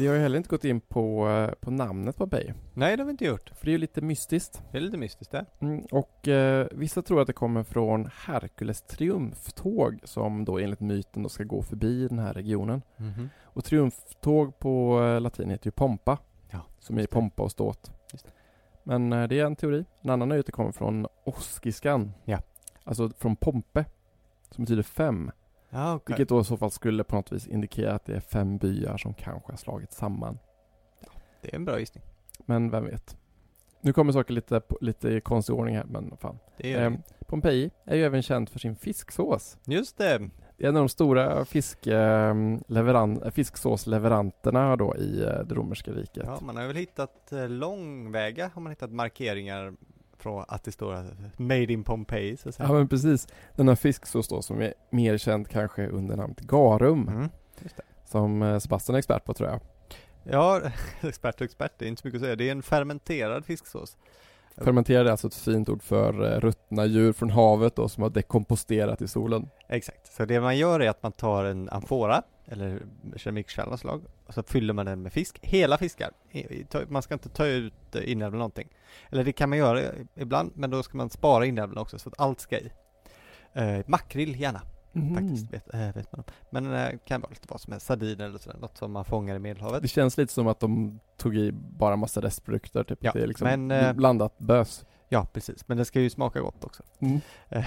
Vi 0.00 0.06
har 0.06 0.14
ju 0.14 0.20
heller 0.20 0.36
inte 0.36 0.48
gått 0.48 0.64
in 0.64 0.80
på, 0.80 1.28
eh, 1.28 1.54
på 1.60 1.70
namnet 1.70 2.16
Pompeji. 2.16 2.54
Nej, 2.74 2.96
det 2.96 3.02
har 3.02 3.06
vi 3.06 3.10
inte 3.10 3.24
gjort. 3.24 3.50
För 3.54 3.64
det 3.64 3.70
är 3.70 3.72
ju 3.72 3.78
lite 3.78 4.00
mystiskt. 4.00 4.62
Det 4.72 4.78
är 4.78 4.82
lite 4.82 4.96
mystiskt 4.96 5.32
det. 5.32 5.46
Mm, 5.60 5.80
och 5.90 6.28
eh, 6.28 6.66
vissa 6.72 7.02
tror 7.02 7.20
att 7.20 7.26
det 7.26 7.32
kommer 7.32 7.62
från 7.62 8.10
Herkules 8.14 8.82
triumftåg 8.82 10.00
som 10.04 10.44
då 10.44 10.58
enligt 10.58 10.80
myten 10.80 11.22
då 11.22 11.28
ska 11.28 11.44
gå 11.44 11.62
förbi 11.62 12.08
den 12.08 12.18
här 12.18 12.34
regionen. 12.34 12.82
Och 13.42 13.64
triumftåg 13.64 14.58
på 14.58 15.02
eh, 15.02 15.20
latin 15.20 15.50
heter 15.50 15.66
ju 15.66 15.70
pompa. 15.70 16.18
Ja, 16.50 16.60
som 16.78 16.98
är 16.98 17.06
pompa 17.06 17.42
och 17.42 17.50
ståt. 17.50 17.92
Men 18.82 19.12
eh, 19.12 19.28
det 19.28 19.38
är 19.38 19.44
en 19.44 19.56
teori. 19.56 19.84
En 20.00 20.10
annan 20.10 20.30
är 20.30 20.36
ju 20.36 20.40
att 20.40 20.46
det 20.46 20.52
kommer 20.52 20.72
från 20.72 21.06
oskiskan. 21.24 22.12
Ja. 22.24 22.38
Alltså 22.84 23.10
från 23.18 23.36
pompe. 23.36 23.84
Som 24.50 24.64
betyder 24.64 24.82
fem. 24.82 25.30
Ja, 25.70 25.94
okej. 25.94 26.04
Vilket 26.12 26.28
då 26.28 26.40
i 26.40 26.44
så 26.44 26.56
fall 26.56 26.70
skulle 26.70 27.04
på 27.04 27.16
något 27.16 27.32
vis 27.32 27.46
indikera 27.46 27.92
att 27.92 28.04
det 28.04 28.16
är 28.16 28.20
fem 28.20 28.58
byar 28.58 28.96
som 28.96 29.14
kanske 29.14 29.52
har 29.52 29.56
slagits 29.56 29.96
samman. 29.96 30.38
Det 31.42 31.52
är 31.52 31.56
en 31.56 31.64
bra 31.64 31.78
gissning. 31.78 32.04
Men 32.46 32.70
vem 32.70 32.84
vet. 32.84 33.16
Nu 33.80 33.92
kommer 33.92 34.12
saker 34.12 34.34
lite, 34.34 34.60
lite 34.80 35.08
i 35.08 35.20
konstig 35.20 35.54
ordning 35.54 35.76
här, 35.76 35.84
men 35.84 36.16
fan. 36.16 36.38
Det 36.56 36.72
är 36.72 36.86
Ehm, 36.86 37.02
Pompeji 37.26 37.70
är 37.84 37.96
ju 37.96 38.04
även 38.04 38.22
känd 38.22 38.48
för 38.48 38.58
sin 38.58 38.76
fisksås. 38.76 39.58
Just 39.64 39.98
det. 39.98 40.30
Det 40.56 40.64
är 40.64 40.68
en 40.68 40.76
av 40.76 40.82
de 40.82 40.88
stora 40.88 41.44
fisk, 41.44 41.86
leveran, 42.66 43.22
eh, 43.22 43.30
fisksåsleveranterna 43.30 44.76
då 44.76 44.96
i 44.96 45.22
eh, 45.22 45.26
det 45.44 45.54
romerska 45.54 45.90
riket. 45.92 46.22
Ja, 46.26 46.38
man 46.42 46.56
har 46.56 46.66
väl 46.66 46.76
hittat 46.76 47.32
eh, 47.32 47.48
långväga 47.48 48.50
har 48.54 48.62
man 48.62 48.72
hittat 48.72 48.90
markeringar 48.90 49.74
från 50.20 50.44
att 50.48 50.64
det 50.64 50.72
står 50.72 51.06
Made 51.36 51.72
in 51.72 51.84
Pompeji 51.84 52.36
så 52.36 52.48
att 52.48 52.54
säga. 52.54 52.68
Ja 52.68 52.72
men 52.72 52.88
precis. 52.88 53.28
Den 53.56 53.68
här 53.68 53.74
fisksås 53.74 54.28
då 54.28 54.42
som 54.42 54.62
är 54.62 54.74
mer 54.90 55.18
känd 55.18 55.48
kanske 55.48 55.86
under 55.86 56.16
namnet 56.16 56.40
garum. 56.40 57.08
Mm. 57.08 57.28
Som 58.04 58.42
eh, 58.42 58.58
Sebastian 58.58 58.94
är 58.94 58.98
expert 58.98 59.24
på 59.24 59.34
tror 59.34 59.48
jag. 59.48 59.60
Ja, 60.24 60.60
expert 61.00 61.40
och 61.40 61.44
expert, 61.44 61.72
det 61.78 61.84
är 61.84 61.88
inte 61.88 62.02
så 62.02 62.08
mycket 62.08 62.18
att 62.18 62.24
säga. 62.24 62.36
Det 62.36 62.48
är 62.48 62.52
en 62.52 62.62
fermenterad 62.62 63.44
fisksås. 63.44 63.96
Fermenterad 64.56 65.06
är 65.06 65.10
alltså 65.10 65.26
ett 65.26 65.34
fint 65.34 65.68
ord 65.68 65.82
för 65.82 66.32
eh, 66.32 66.40
ruttna 66.40 66.86
djur 66.86 67.12
från 67.12 67.30
havet 67.30 67.76
då 67.76 67.88
som 67.88 68.02
har 68.02 68.10
dekomposterat 68.10 69.02
i 69.02 69.08
solen. 69.08 69.48
Exakt, 69.68 70.12
så 70.12 70.24
det 70.24 70.40
man 70.40 70.58
gör 70.58 70.80
är 70.80 70.90
att 70.90 71.02
man 71.02 71.12
tar 71.12 71.44
en 71.44 71.68
amfora 71.68 72.22
eller 72.50 72.82
keramikkärl 73.16 73.68
av 73.72 73.76
slag 73.76 74.02
och 74.26 74.34
så 74.34 74.42
fyller 74.42 74.72
man 74.74 74.86
den 74.86 75.02
med 75.02 75.12
fisk, 75.12 75.38
hela 75.42 75.78
fiskar. 75.78 76.10
Man 76.88 77.02
ska 77.02 77.14
inte 77.14 77.28
ta 77.28 77.46
ut 77.46 77.94
eh, 77.96 78.10
inälvorna 78.12 78.38
någonting. 78.38 78.68
Eller 79.10 79.24
det 79.24 79.32
kan 79.32 79.48
man 79.48 79.58
göra 79.58 79.92
ibland, 80.14 80.52
men 80.54 80.70
då 80.70 80.82
ska 80.82 80.96
man 80.96 81.10
spara 81.10 81.46
inälvorna 81.46 81.80
också 81.80 81.98
så 81.98 82.08
att 82.08 82.20
allt 82.20 82.40
ska 82.40 82.58
i. 82.58 82.72
Eh, 83.52 83.78
makrill 83.86 84.40
gärna, 84.40 84.62
Mhm. 84.92 85.14
faktiskt, 85.14 85.52
vet, 85.52 85.74
eh, 85.74 85.80
vet 85.94 86.12
man 86.12 86.18
om. 86.20 86.24
Men 86.50 86.74
eh, 86.74 86.98
kan 87.06 87.20
vara 87.20 87.30
lite 87.30 87.46
vad 87.50 87.60
som 87.60 87.72
helst, 87.72 87.86
sardiner 87.86 88.24
eller 88.24 88.38
sådär, 88.38 88.58
något 88.58 88.76
som 88.76 88.92
man 88.92 89.04
fångar 89.04 89.36
i 89.36 89.38
Medelhavet. 89.38 89.82
Det 89.82 89.88
känns 89.88 90.16
lite 90.16 90.32
som 90.32 90.46
att 90.46 90.60
de 90.60 91.00
tog 91.16 91.36
i 91.36 91.52
bara 91.52 91.96
massa 91.96 92.20
restprodukter, 92.22 92.84
typ 92.84 92.98
Ja, 93.02 93.12
det 93.12 93.22
är 93.22 93.26
liksom 93.26 93.44
men, 93.44 93.70
eh, 93.70 93.92
blandat 93.92 94.38
bös. 94.38 94.84
Ja, 95.08 95.26
precis, 95.32 95.68
men 95.68 95.76
det 95.78 95.84
ska 95.84 96.00
ju 96.00 96.10
smaka 96.10 96.40
gott 96.40 96.64
också. 96.64 96.82
Mm. 97.00 97.20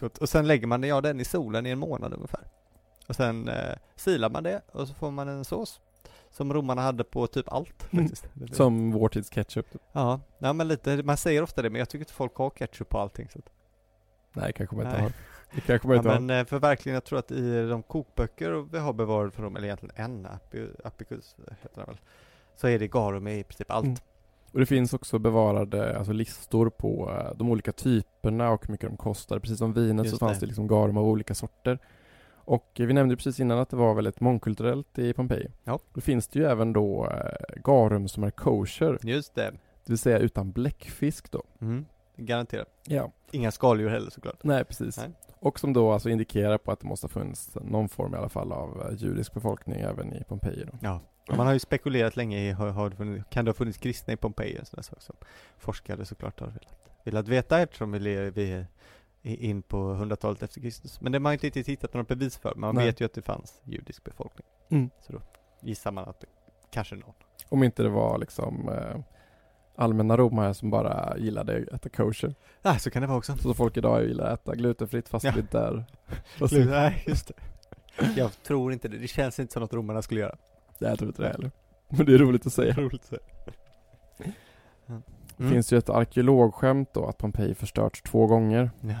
Gott. 0.00 0.18
Och 0.18 0.28
sen 0.28 0.46
lägger 0.46 0.66
man 0.66 0.82
ja, 0.82 1.00
den 1.00 1.20
i 1.20 1.24
solen 1.24 1.66
i 1.66 1.70
en 1.70 1.78
månad 1.78 2.14
ungefär. 2.14 2.40
Och 3.08 3.16
sen 3.16 3.48
eh, 3.48 3.74
silar 3.96 4.30
man 4.30 4.42
det 4.42 4.62
och 4.72 4.88
så 4.88 4.94
får 4.94 5.10
man 5.10 5.28
en 5.28 5.44
sås. 5.44 5.80
Som 6.30 6.54
romarna 6.54 6.82
hade 6.82 7.04
på 7.04 7.26
typ 7.26 7.52
allt 7.52 7.92
Mm. 7.92 8.04
faktiskt. 8.04 8.28
Det- 8.34 8.54
Som 8.54 8.92
vår 8.92 9.08
tids 9.08 9.30
ketchup. 9.30 9.72
typ. 9.72 9.82
Ja, 9.92 10.20
ja, 10.38 10.52
men 10.52 10.68
lite, 10.68 11.02
man 11.02 11.16
säger 11.16 11.42
ofta 11.42 11.62
det 11.62 11.70
men 11.70 11.78
jag 11.78 11.88
tycker 11.88 12.02
inte 12.02 12.12
folk 12.12 12.34
har 12.36 12.50
ketchup 12.50 12.88
på 12.88 12.98
allting. 12.98 13.28
Så 13.28 13.38
Nej, 14.32 14.52
kanske 14.52 14.76
man 14.76 14.84
inte 14.86 14.96
Nej. 14.96 15.02
har. 15.02 15.12
Det 15.54 15.60
kanske 15.60 15.88
man 15.88 15.94
ja, 15.96 16.00
inte 16.00 16.10
har. 16.10 16.20
men 16.20 16.40
eh, 16.40 16.46
för 16.46 16.58
verkligen, 16.58 16.94
jag 16.94 17.04
tror 17.04 17.18
att 17.18 17.30
i 17.30 17.68
de 17.68 17.82
kokböcker 17.82 18.66
vi 18.72 18.78
har 18.78 18.92
bevarat 18.92 19.34
för 19.34 19.42
dem, 19.42 19.56
eller 19.56 19.66
egentligen 19.66 19.94
en, 19.96 20.26
Api- 20.26 20.76
Apicus 20.84 21.36
heter 21.62 21.76
den 21.80 21.86
väl. 21.86 22.00
Så 22.56 22.68
är 22.68 22.78
det 22.78 22.88
garum 22.88 23.28
i 23.28 23.44
princip 23.44 23.70
allt. 23.70 23.84
Mm. 23.84 23.96
Och 24.52 24.60
det 24.60 24.66
finns 24.66 24.92
också 24.94 25.18
bevarade 25.18 25.98
alltså 25.98 26.12
listor 26.12 26.70
på 26.70 27.10
eh, 27.10 27.36
de 27.36 27.50
olika 27.50 27.72
typerna 27.72 28.50
och 28.50 28.66
hur 28.66 28.72
mycket 28.72 28.90
de 28.90 28.96
kostar. 28.96 29.38
Precis 29.38 29.58
som 29.58 29.72
vinet 29.72 30.06
Just 30.06 30.18
så 30.18 30.26
fanns 30.26 30.38
det. 30.38 30.46
det 30.46 30.46
liksom 30.46 30.66
garum 30.66 30.96
av 30.96 31.04
olika 31.04 31.34
sorter. 31.34 31.78
Och 32.46 32.70
vi 32.74 32.92
nämnde 32.92 33.16
precis 33.16 33.40
innan 33.40 33.58
att 33.58 33.70
det 33.70 33.76
var 33.76 33.94
väldigt 33.94 34.20
mångkulturellt 34.20 34.98
i 34.98 35.12
Pompeji. 35.12 35.48
Ja. 35.64 35.78
Då 35.94 36.00
finns 36.00 36.28
det 36.28 36.38
ju 36.38 36.44
även 36.44 36.72
då 36.72 37.06
eh, 37.06 37.62
garum 37.64 38.08
som 38.08 38.24
är 38.24 38.30
kosher, 38.30 38.98
Just 39.02 39.34
det. 39.34 39.50
det 39.84 39.92
vill 39.92 39.98
säga 39.98 40.18
utan 40.18 40.52
bläckfisk 40.52 41.30
då. 41.30 41.42
Mm. 41.60 41.86
Garanterat. 42.16 42.68
Ja. 42.84 43.12
Inga 43.30 43.50
skaldjur 43.50 43.88
heller 43.88 44.10
såklart. 44.10 44.44
Nej, 44.44 44.64
precis. 44.64 44.98
Nej. 44.98 45.10
Och 45.38 45.60
som 45.60 45.72
då 45.72 45.92
alltså 45.92 46.08
indikerar 46.10 46.58
på 46.58 46.72
att 46.72 46.80
det 46.80 46.86
måste 46.86 47.04
ha 47.04 47.08
funnits 47.08 47.54
någon 47.54 47.88
form 47.88 48.14
i 48.14 48.16
alla 48.16 48.28
fall 48.28 48.52
av 48.52 48.86
eh, 48.90 48.96
judisk 48.96 49.34
befolkning 49.34 49.80
även 49.80 50.14
i 50.14 50.24
Pompeji 50.24 50.64
då. 50.72 50.78
Ja. 50.82 51.00
Man 51.36 51.46
har 51.46 51.52
ju 51.52 51.58
spekulerat 51.58 52.16
länge 52.16 52.48
i, 52.48 52.50
har, 52.50 52.68
har 52.68 52.90
funnits, 52.90 53.24
kan 53.30 53.44
det 53.44 53.48
ha 53.48 53.54
funnits 53.54 53.78
kristna 53.78 54.12
i 54.12 54.16
Pompeji? 54.16 54.56
En 54.56 54.66
sån 54.66 54.76
där 54.76 54.82
sak 54.82 55.02
som 55.02 55.16
forskare 55.58 56.04
såklart 56.04 56.40
har 56.40 56.46
velat, 56.46 56.78
velat 57.04 57.28
veta 57.28 57.60
eftersom 57.60 57.92
vi, 57.92 58.30
vi 58.30 58.64
in 59.34 59.62
på 59.62 59.78
hundratalet 59.94 60.42
efter 60.42 60.60
Kristus. 60.60 61.00
Men 61.00 61.12
det 61.12 61.16
har 61.16 61.20
man 61.20 61.32
inte 61.32 61.46
riktigt 61.46 61.68
hittat 61.68 61.94
några 61.94 62.04
bevis 62.04 62.36
för. 62.38 62.54
Man 62.54 62.74
Nej. 62.74 62.86
vet 62.86 63.00
ju 63.00 63.04
att 63.04 63.14
det 63.14 63.22
fanns 63.22 63.60
judisk 63.64 64.04
befolkning. 64.04 64.46
Mm. 64.70 64.90
Så 65.00 65.12
då 65.12 65.20
gissar 65.62 65.92
man 65.92 66.08
att 66.08 66.20
det 66.20 66.26
kanske 66.70 66.94
någon. 66.94 67.14
Om 67.48 67.62
inte 67.62 67.82
det 67.82 67.88
var 67.88 68.18
liksom 68.18 68.68
eh, 68.68 69.00
allmänna 69.76 70.16
romare 70.16 70.54
som 70.54 70.70
bara 70.70 71.18
gillade 71.18 71.56
att 71.72 71.74
äta 71.74 71.88
kosher. 71.88 72.34
Nej, 72.62 72.80
så 72.80 72.90
kan 72.90 73.02
det 73.02 73.08
vara 73.08 73.18
också. 73.18 73.36
Så 73.36 73.54
folk 73.54 73.76
idag 73.76 74.04
gillar 74.04 74.26
att 74.26 74.40
äta 74.40 74.54
glutenfritt 74.54 75.08
fast 75.08 75.24
Ja. 75.24 75.32
det 75.32 75.40
inte 75.40 75.58
är. 75.58 75.84
Nej, 76.66 77.04
just 77.06 77.28
det. 77.28 77.34
Jag 78.16 78.42
tror 78.42 78.72
inte 78.72 78.88
det. 78.88 78.98
Det 78.98 79.08
känns 79.08 79.38
inte 79.38 79.52
som 79.52 79.62
något 79.62 79.72
romarna 79.72 80.02
skulle 80.02 80.20
göra. 80.20 80.36
Nej, 80.78 80.90
jag 80.90 80.98
tror 80.98 81.08
inte 81.10 81.22
det 81.22 81.28
heller. 81.28 81.50
Men 81.88 82.06
det 82.06 82.14
är 82.14 82.18
roligt 82.18 82.46
att 82.46 82.52
säga. 82.52 82.74
Roligt 82.74 83.00
att 83.02 83.06
säga. 83.08 83.20
Det 84.86 85.02
Mm. 85.38 85.52
finns 85.52 85.72
ju 85.72 85.78
ett 85.78 85.90
arkeologskämt 85.90 86.94
då 86.94 87.06
att 87.06 87.18
Pompeji 87.18 87.54
förstörts 87.54 88.02
två 88.02 88.26
gånger. 88.26 88.70
Ja. 88.80 88.94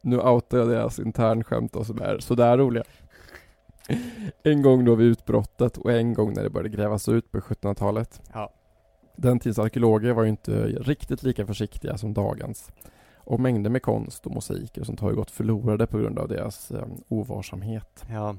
Nu 0.00 0.20
outar 0.20 0.58
jag 0.58 0.68
deras 0.68 0.98
internskämt 0.98 1.72
då 1.72 1.84
som 1.84 2.02
är 2.02 2.18
sådär 2.18 2.58
roliga. 2.58 2.84
En 4.42 4.62
gång 4.62 4.84
då 4.84 4.94
vid 4.94 5.06
utbrottet 5.06 5.76
och 5.76 5.92
en 5.92 6.14
gång 6.14 6.32
när 6.32 6.42
det 6.42 6.50
började 6.50 6.68
grävas 6.76 7.08
ut 7.08 7.32
på 7.32 7.38
1700-talet. 7.38 8.20
Ja. 8.32 8.52
Den 9.16 9.38
tidens 9.38 9.58
arkeologer 9.58 10.12
var 10.12 10.22
ju 10.22 10.28
inte 10.28 10.66
riktigt 10.66 11.22
lika 11.22 11.46
försiktiga 11.46 11.98
som 11.98 12.14
dagens. 12.14 12.72
Och 13.16 13.40
mängder 13.40 13.70
med 13.70 13.82
konst 13.82 14.26
och 14.26 14.32
mosaiker 14.32 14.84
sånt 14.84 15.00
har 15.00 15.12
gått 15.12 15.30
förlorade 15.30 15.86
på 15.86 15.98
grund 15.98 16.18
av 16.18 16.28
deras 16.28 16.70
eh, 16.70 16.86
ovarsamhet. 17.08 18.04
Ja. 18.10 18.36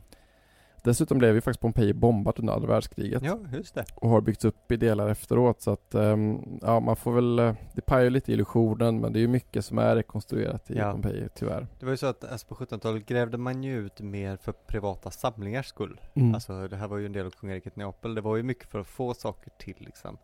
Dessutom 0.87 1.17
blev 1.17 1.35
ju 1.35 1.41
faktiskt 1.41 1.61
Pompeji 1.61 1.93
bombat 1.93 2.39
under 2.39 2.53
andra 2.53 2.67
världskriget. 2.67 3.23
ja, 3.23 3.39
just 3.53 3.75
det. 3.75 3.85
och 3.95 4.09
har 4.09 4.21
byggts 4.21 4.45
upp 4.45 4.71
i 4.71 4.77
delar 4.77 5.09
efteråt 5.09 5.61
så 5.61 5.71
att 5.71 5.95
ehm, 5.95 6.59
ja 6.61 6.79
man 6.79 6.95
får 6.95 7.11
väl 7.11 7.39
eh, 7.39 7.53
det 7.73 7.81
pajar 7.81 8.09
lite 8.09 8.33
illusionen 8.33 8.99
men 9.01 9.13
det 9.13 9.19
är 9.19 9.21
ju 9.21 9.27
mycket 9.27 9.65
som 9.65 9.77
är 9.77 9.95
rekonstruerat 9.95 10.71
i 10.71 10.77
Ja. 10.77 10.91
Pompeji 10.91 11.29
tyvärr. 11.35 11.67
Det 11.79 11.85
var 11.85 11.91
ju 11.93 11.97
så 11.97 12.05
att 12.05 12.23
alltså 12.23 12.47
på 12.47 12.55
1700-talet 12.55 13.05
grävde 13.05 13.37
man 13.37 13.63
ju 13.63 13.77
ut 13.85 13.99
mer 13.99 14.37
för 14.37 14.51
privata 14.51 15.11
samlingars 15.11 15.67
skull. 15.67 16.01
Mm. 16.13 16.33
Alltså 16.33 16.67
det 16.67 16.75
här 16.75 16.87
var 16.87 16.97
ju 16.97 17.05
en 17.05 17.11
del 17.13 17.25
av 17.25 17.31
kungariket 17.31 17.75
Neapel. 17.75 18.15
Det 18.15 18.21
var 18.21 18.35
ju 18.35 18.43
mycket 18.43 18.67
för 18.69 18.79
att 18.79 18.87
få 18.87 19.13
saker 19.13 19.51
till 19.59 19.75
liksom 19.79 20.17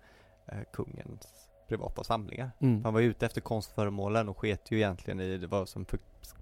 eh, 0.45 0.57
kungens 0.73 1.49
privata 1.67 2.03
samlingar. 2.03 2.51
Mm. 2.59 2.81
Man 2.81 2.93
var 2.93 2.99
ju 3.01 3.07
ute 3.07 3.25
efter 3.25 3.41
konstföremålen 3.41 4.29
och 4.29 4.37
sket 4.37 4.71
ju 4.71 4.77
egentligen 4.77 5.19
i 5.19 5.37
det 5.37 5.47
vad 5.47 5.69
som 5.69 5.85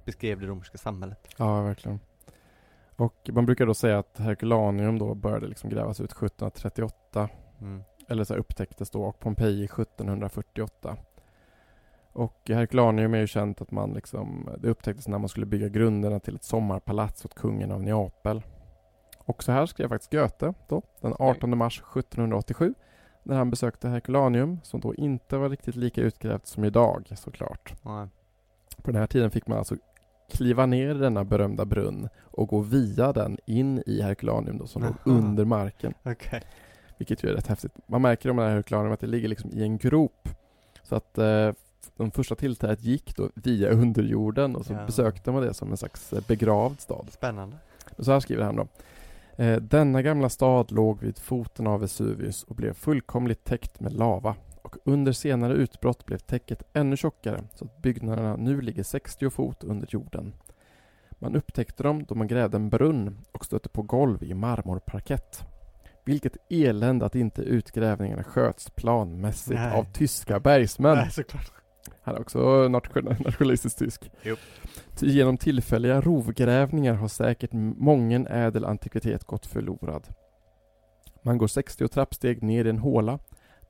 beskrev 0.06 0.40
det 0.40 0.46
romerska 0.46 0.78
samhället. 0.78 1.28
Ja 1.38 1.62
verkligen. 1.64 2.00
Och 3.02 3.30
man 3.34 3.45
brukar 3.45 3.66
då 3.66 3.74
säga 3.74 3.99
att 3.99 4.18
Herculaneum 4.18 4.99
då 4.99 5.16
började 5.16 5.47
liksom 5.47 5.70
grävas 5.70 5.99
ut 5.99 6.12
1738 6.12 7.30
Mm. 7.62 7.84
eller 8.08 8.24
så 8.24 8.36
upptäcktes 8.36 8.89
då 8.89 9.04
och 9.04 9.20
Pompeji 9.20 9.64
1748. 9.66 10.97
Och 12.14 12.41
Herculaneum 12.47 13.14
är 13.14 13.20
ju 13.20 13.28
känt 13.28 13.62
att 13.62 13.72
man 13.72 13.93
liksom, 13.93 14.49
det 14.60 14.70
upptäcktes 14.70 15.08
när 15.08 15.18
man 15.20 15.30
skulle 15.30 15.45
bygga 15.45 15.68
grunderna 15.70 16.20
till 16.20 16.36
ett 16.36 16.43
sommarpalats 16.43 17.26
åt 17.26 17.34
kungen 17.36 17.72
av 17.72 17.84
Neapel. 17.84 18.41
Och 19.18 19.43
så 19.43 19.52
här 19.52 19.66
skrev 19.66 19.88
faktiskt 19.88 20.12
Goethe 20.12 20.54
då, 20.68 20.82
den 21.02 21.16
18 21.20 21.58
mars 21.58 21.80
1787 21.80 22.74
när 23.24 23.38
han 23.38 23.49
besökte 23.49 23.89
Herculaneum 23.89 24.60
som 24.64 24.80
då 24.80 24.95
inte 24.95 25.38
var 25.38 25.49
riktigt 25.49 25.76
lika 25.76 26.02
utgrävt 26.02 26.47
som 26.47 26.64
idag 26.64 27.10
såklart. 27.16 27.74
Ja. 27.84 28.10
På 28.78 28.91
den 28.91 28.99
här 28.99 29.08
tiden 29.08 29.32
fick 29.32 29.47
man 29.47 29.58
alltså 29.58 29.76
kliva 30.32 30.66
ner 30.66 30.96
i 30.96 30.98
denna 30.98 31.24
berömda 31.24 31.66
brunn 31.66 32.10
och 32.24 32.48
gå 32.48 32.60
via 32.60 33.14
den 33.14 33.38
in 33.46 33.84
i 33.86 34.02
Herculaneum 34.02 34.58
då, 34.58 34.68
som 34.68 34.82
låg 34.82 34.94
under 35.06 35.46
marken. 35.46 35.94
Okej. 36.04 36.42
Vilket 36.98 37.24
ju 37.24 37.30
är 37.30 37.34
rätt 37.34 37.48
häftigt. 37.48 37.72
Man 37.88 38.02
märker 38.02 38.30
om 38.30 38.38
det 38.38 38.44
här 38.44 38.50
Herculaneum 38.52 38.94
att 38.94 39.00
det 39.00 39.08
ligger 39.08 39.28
liksom 39.30 39.52
i 39.54 39.64
en 39.64 39.78
grop. 39.78 40.30
Så 40.84 40.96
att 40.96 41.18
eh, 41.18 41.52
de 41.98 42.12
första 42.12 42.36
tillträdet 42.36 42.84
gick 42.84 43.16
då 43.16 43.30
via 43.36 43.70
underjorden 43.70 44.56
och 44.56 44.66
så 44.66 44.74
Ja. 44.74 44.86
besökte 44.86 45.32
man 45.32 45.42
det 45.44 45.54
som 45.54 45.72
en 45.72 45.78
slags 45.78 46.14
eh, 46.14 46.24
begravd 46.28 46.80
stad. 46.82 47.06
Spännande. 47.12 47.56
Och 47.98 48.06
så 48.06 48.12
här 48.12 48.20
skriver 48.20 48.44
han 48.44 48.56
då. 48.56 48.68
Eh, 49.44 49.58
denna 49.62 50.02
gamla 50.02 50.30
stad 50.30 50.72
låg 50.72 51.00
vid 51.02 51.18
foten 51.18 51.68
av 51.68 51.80
Vesuvius 51.80 52.44
och 52.44 52.56
blev 52.56 52.74
fullkomligt 52.74 53.44
täckt 53.44 53.80
med 53.80 53.94
lava. 53.94 54.36
Och 54.62 54.76
under 54.86 55.12
senare 55.12 55.53
utbrott 55.53 56.05
blev 56.05 56.18
täcket 56.18 56.64
ännu 56.74 56.97
tjockare 56.97 57.43
så 57.55 57.66
att 57.66 57.82
byggnaderna 57.82 58.36
nu 58.36 58.62
ligger 58.62 58.84
60 58.84 59.30
fot 59.30 59.64
under 59.64 59.88
jorden. 59.91 60.34
Man 61.20 61.36
upptäckte 61.36 61.84
dem 61.84 62.03
då 62.03 62.16
man 62.16 62.28
grävde 62.28 62.57
en 62.57 62.70
brunn 62.70 63.18
och 63.32 63.45
stötte 63.45 63.70
på 63.70 63.82
golv 63.82 64.24
i 64.24 64.34
marmorparkett. 64.34 65.43
Vilket 66.05 66.38
elände 66.49 67.05
att 67.05 67.16
inte 67.16 67.41
utgrävningarna 67.41 68.24
sköts 68.24 68.70
planmässigt 68.70 69.59
Nej. 69.59 69.72
av 69.78 69.84
tyska 69.93 70.39
bergsmän. 70.39 70.97
Nej, 70.97 71.12
såklart. 71.12 71.51
Han 72.01 72.16
är 72.16 72.22
också 72.22 72.39
nation- 72.68 73.16
nationalistisk 73.26 73.78
tysk. 73.78 74.12
Jo. 74.24 74.36
Ty 74.95 75.07
genom 75.07 75.38
tillfälliga 75.38 76.01
rovgrävningar 76.01 76.93
har 76.93 77.07
säkert 77.07 77.53
mången 77.78 78.28
ädel 78.28 78.66
antikvitet 78.66 79.24
gått 79.24 79.45
förlorad. 79.45 80.07
Man 81.24 81.38
går 81.38 81.47
60 81.47 81.88
trappsteg 81.88 82.43
ner 82.43 82.66
i 82.66 82.70
en 82.70 82.78
håla 82.78 83.20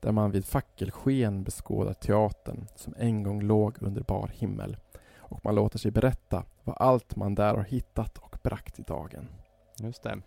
där 0.02 0.12
man 0.12 0.30
vid 0.30 0.44
fackelsken 0.44 1.42
beskådar 1.42 1.92
teatern 1.92 2.66
som 2.74 2.94
en 2.98 3.22
gång 3.22 3.42
låg 3.42 3.76
under 3.80 4.02
bar 4.02 4.30
himmel 4.34 4.76
och 5.18 5.44
man 5.44 5.54
låter 5.54 5.78
sig 5.78 5.90
berätta 5.90 6.44
vad 6.64 6.76
allt 6.78 7.16
man 7.16 7.34
där 7.34 7.54
har 7.54 7.64
hittat 7.64 8.18
och 8.18 8.36
bragt 8.42 8.78
i 8.78 8.82
dagen. 8.82 9.28
Just 9.80 10.02
det. 10.02 10.18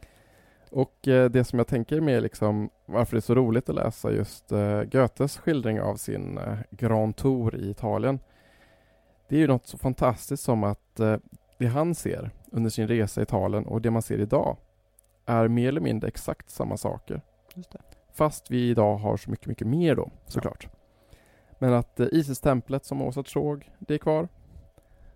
Och 0.72 1.08
eh, 1.08 1.30
det 1.30 1.44
som 1.44 1.60
jag 1.60 1.68
tänker 1.68 2.02
med 2.02 2.24
liksom 2.24 2.70
varför 2.86 3.16
det 3.16 3.20
är 3.20 3.22
så 3.22 3.36
roligt 3.36 3.70
att 3.70 3.76
läsa 3.76 4.12
just 4.12 4.52
eh, 4.52 4.84
Goethes 4.84 5.38
skildring 5.38 5.82
av 5.82 5.96
sin 5.96 6.38
eh, 6.38 6.58
Grand 6.72 7.16
Tour 7.16 7.56
i 7.56 7.70
Italien. 7.70 8.20
Det 9.28 9.36
är 9.36 9.40
ju 9.40 9.48
något 9.48 9.68
så 9.68 9.78
fantastiskt 9.78 10.44
som 10.44 10.64
att 10.64 11.00
det 11.58 11.68
han 11.68 11.96
ser 11.96 12.32
under 12.52 12.70
sin 12.70 12.88
resa 12.88 13.22
i 13.22 13.24
Italien 13.24 13.66
och 13.66 13.82
det 13.82 13.92
man 13.92 14.02
ser 14.02 14.20
idag 14.20 14.58
är 15.26 15.48
mer 15.48 15.68
eller 15.68 15.82
mindre 15.82 16.08
exakt 16.08 16.50
samma 16.50 16.78
saker. 16.78 17.22
Just 17.54 17.72
det. 17.72 17.82
Fast 18.16 18.52
vi 18.52 18.70
idag 18.70 18.98
har 18.98 19.18
så 19.18 19.30
mycket, 19.32 19.48
mycket 19.48 19.68
mer 19.68 19.96
då 19.96 20.10
såklart. 20.26 20.68
Men 21.60 21.74
att 21.74 22.00
eh, 22.00 22.08
Isis-templet 22.12 22.86
som 22.86 23.02
Åsa 23.02 23.24
såg, 23.24 23.72
det 23.80 23.94
är 23.94 23.98
kvar. 23.98 24.28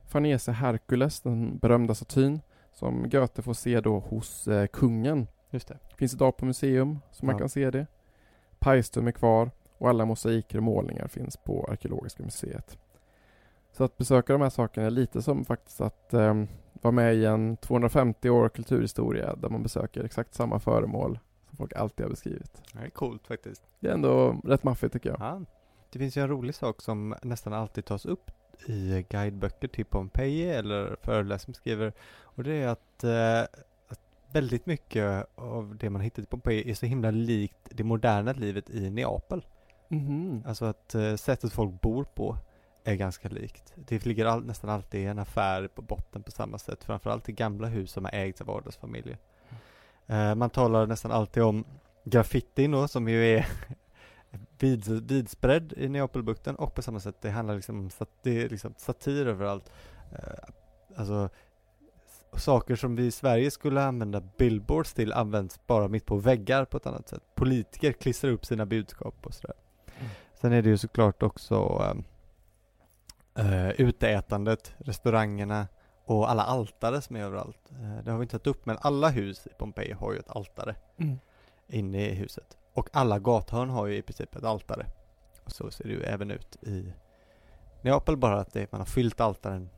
Farnese 0.07 0.51
Herkules, 0.51 1.21
den 1.21 1.57
berömda 1.57 1.95
statyn 1.95 2.41
som 2.71 3.09
Goethe 3.09 3.41
får 3.41 3.53
se 3.53 3.81
då 3.81 3.99
hos 3.99 4.47
eh, 4.47 4.67
kungen 4.67 5.27
Just 5.51 5.67
det. 5.67 5.77
Finns 5.97 6.13
idag 6.13 6.37
på 6.37 6.45
museum, 6.45 6.99
så 7.11 7.25
man 7.25 7.35
Ja. 7.35 7.39
kan 7.39 7.49
se 7.49 7.71
det. 7.71 7.87
Pajstum 8.59 9.07
är 9.07 9.11
kvar 9.11 9.51
och 9.77 9.89
alla 9.89 10.05
mosaiker 10.05 10.57
och 10.57 10.63
målningar 10.63 11.07
finns 11.07 11.37
på 11.37 11.67
Arkeologiska 11.71 12.23
museet. 12.23 12.77
Så 13.71 13.83
att 13.83 13.97
besöka 13.97 14.33
de 14.33 14.41
här 14.41 14.49
sakerna 14.49 14.85
är 14.87 14.91
lite 14.91 15.21
som 15.21 15.45
faktiskt 15.45 15.81
att 15.81 16.13
eh, 16.13 16.43
vara 16.73 16.91
med 16.91 17.15
i 17.15 17.25
en 17.25 17.57
250 17.57 18.29
år 18.29 18.49
kulturhistoria 18.49 19.35
där 19.35 19.49
man 19.49 19.63
besöker 19.63 20.03
exakt 20.03 20.33
samma 20.33 20.59
föremål 20.59 21.19
som 21.49 21.57
folk 21.57 21.73
alltid 21.73 22.05
har 22.05 22.09
beskrivit. 22.09 22.61
Det 22.73 22.79
är 22.79 22.89
coolt 22.89 23.27
faktiskt. 23.27 23.63
Det 23.79 23.89
är 23.89 23.93
ändå 23.93 24.41
rätt 24.43 24.63
maffigt 24.63 24.93
tycker 24.93 25.09
jag. 25.09 25.19
Ja. 25.19 25.41
Det 25.91 25.99
finns 25.99 26.17
ju 26.17 26.21
en 26.21 26.29
rolig 26.29 26.55
sak 26.55 26.81
som 26.81 27.15
nästan 27.23 27.53
alltid 27.53 27.85
tas 27.85 28.05
upp 28.05 28.31
i 28.65 29.05
guideböcker 29.09 29.67
till 29.67 29.85
Pompeji 29.85 30.49
eller 30.49 30.95
föreläsare 31.01 31.53
skriver 31.53 31.93
och 32.21 32.43
det 32.43 32.53
är 32.53 32.67
att, 32.67 33.03
eh, 33.03 33.41
att 33.87 33.99
väldigt 34.31 34.65
mycket 34.65 35.27
av 35.35 35.77
det 35.79 35.89
man 35.89 36.01
hittat 36.01 36.23
i 36.23 36.27
Pompeji 36.27 36.71
är 36.71 36.73
så 36.73 36.85
himla 36.85 37.11
likt 37.11 37.57
det 37.71 37.83
moderna 37.83 38.31
livet 38.31 38.69
i 38.69 38.89
Neapel. 38.89 39.45
Mhm. 39.87 40.43
Alltså 40.47 40.65
att 40.65 40.95
eh, 40.95 41.15
sättet 41.15 41.53
folk 41.53 41.81
bor 41.81 42.03
på 42.03 42.37
är 42.83 42.95
ganska 42.95 43.29
likt. 43.29 43.73
Det 43.75 44.05
ligger 44.05 44.25
all, 44.25 44.45
nästan 44.45 44.69
alltid 44.69 45.07
en 45.07 45.19
affär 45.19 45.67
på 45.67 45.81
botten 45.81 46.23
på 46.23 46.31
samma 46.31 46.57
sätt, 46.57 46.83
framförallt 46.83 47.29
i 47.29 47.31
gamla 47.31 47.67
hus 47.67 47.91
som 47.91 48.05
har 48.05 48.11
ägts 48.11 48.41
av 48.41 48.49
adelsfamiljer. 48.49 49.17
Eh, 50.10 50.36
man 50.36 50.49
talar 50.49 50.88
nästan 50.88 51.12
alltid 51.12 51.43
om 51.43 51.66
graffitin 52.03 52.72
då, 52.72 52.88
som 52.88 53.07
ju 53.07 53.26
är 53.26 53.47
vid, 54.60 54.88
vidspridd 55.12 55.74
i 55.78 55.89
Neapelbukten 55.89 56.55
och 56.55 56.76
på 56.76 56.82
samma 56.82 56.99
sätt, 56.99 57.16
det 57.22 57.30
handlar 57.30 57.55
liksom 57.55 57.80
om 57.80 57.89
sat, 57.89 58.10
det 58.24 58.43
är 58.43 58.49
liksom 58.49 58.74
satir 58.78 59.28
överallt. 59.28 59.72
Eh, 60.12 60.49
alltså 60.95 61.30
saker 62.34 62.76
som 62.76 62.95
vi 62.95 63.05
i 63.05 63.12
Sverige 63.12 63.51
skulle 63.51 63.84
använda 63.84 64.22
billboards 64.38 64.93
till 64.93 65.14
används 65.14 65.60
bara 65.68 65.88
mitt 65.88 66.05
på 66.05 66.16
väggar 66.16 66.66
på 66.66 66.78
ett 66.78 66.86
annat 66.86 67.10
sätt. 67.10 67.24
Politiker 67.36 67.91
klistrar 67.91 68.32
upp 68.32 68.45
sina 68.45 68.66
budskap 68.66 69.16
och 69.26 69.34
sådär. 69.34 69.55
Mm. 69.99 70.10
Sen 70.41 70.53
är 70.53 70.62
det 70.62 70.70
ju 70.70 70.78
såklart 70.78 71.24
också 71.24 71.86
äh, 73.36 73.70
uteätandet, 73.70 74.74
restaurangerna 74.78 75.68
och 76.10 76.30
alla 76.32 76.43
altare 76.43 77.01
som 77.01 77.16
är 77.16 77.20
överallt. 77.24 77.72
Eh, 77.72 78.03
det 78.03 78.12
har 78.12 78.18
vi 78.18 78.24
inte 78.24 78.39
tagit 78.39 78.47
upp 78.47 78.66
men 78.66 78.78
alla 78.82 79.10
hus 79.10 79.47
i 79.47 79.49
Pompeji 79.57 79.91
har 79.91 80.14
ju 80.14 80.20
ett 80.20 80.30
altare 80.30 80.76
Mm. 80.97 81.20
inne 81.68 82.05
i 82.10 82.14
huset. 82.14 82.57
Och 82.74 82.89
alla 82.93 83.20
gathörn 83.20 83.70
har 83.70 83.86
ju 83.88 83.95
i 83.97 84.01
princip 84.01 84.36
ett 84.36 84.43
altare. 84.43 84.86
Och 85.43 85.51
så 85.51 85.72
ser 85.72 85.84
det 85.84 85.89
ju 85.89 86.01
även 86.03 86.32
ut 86.32 86.64
i 86.64 86.93
Neapel 87.82 88.18
bara 88.18 88.39
att 88.39 88.53
det, 88.53 88.72
man 88.72 88.82
har 88.82 88.86
fyllt 88.86 89.22
altaren 89.22 89.70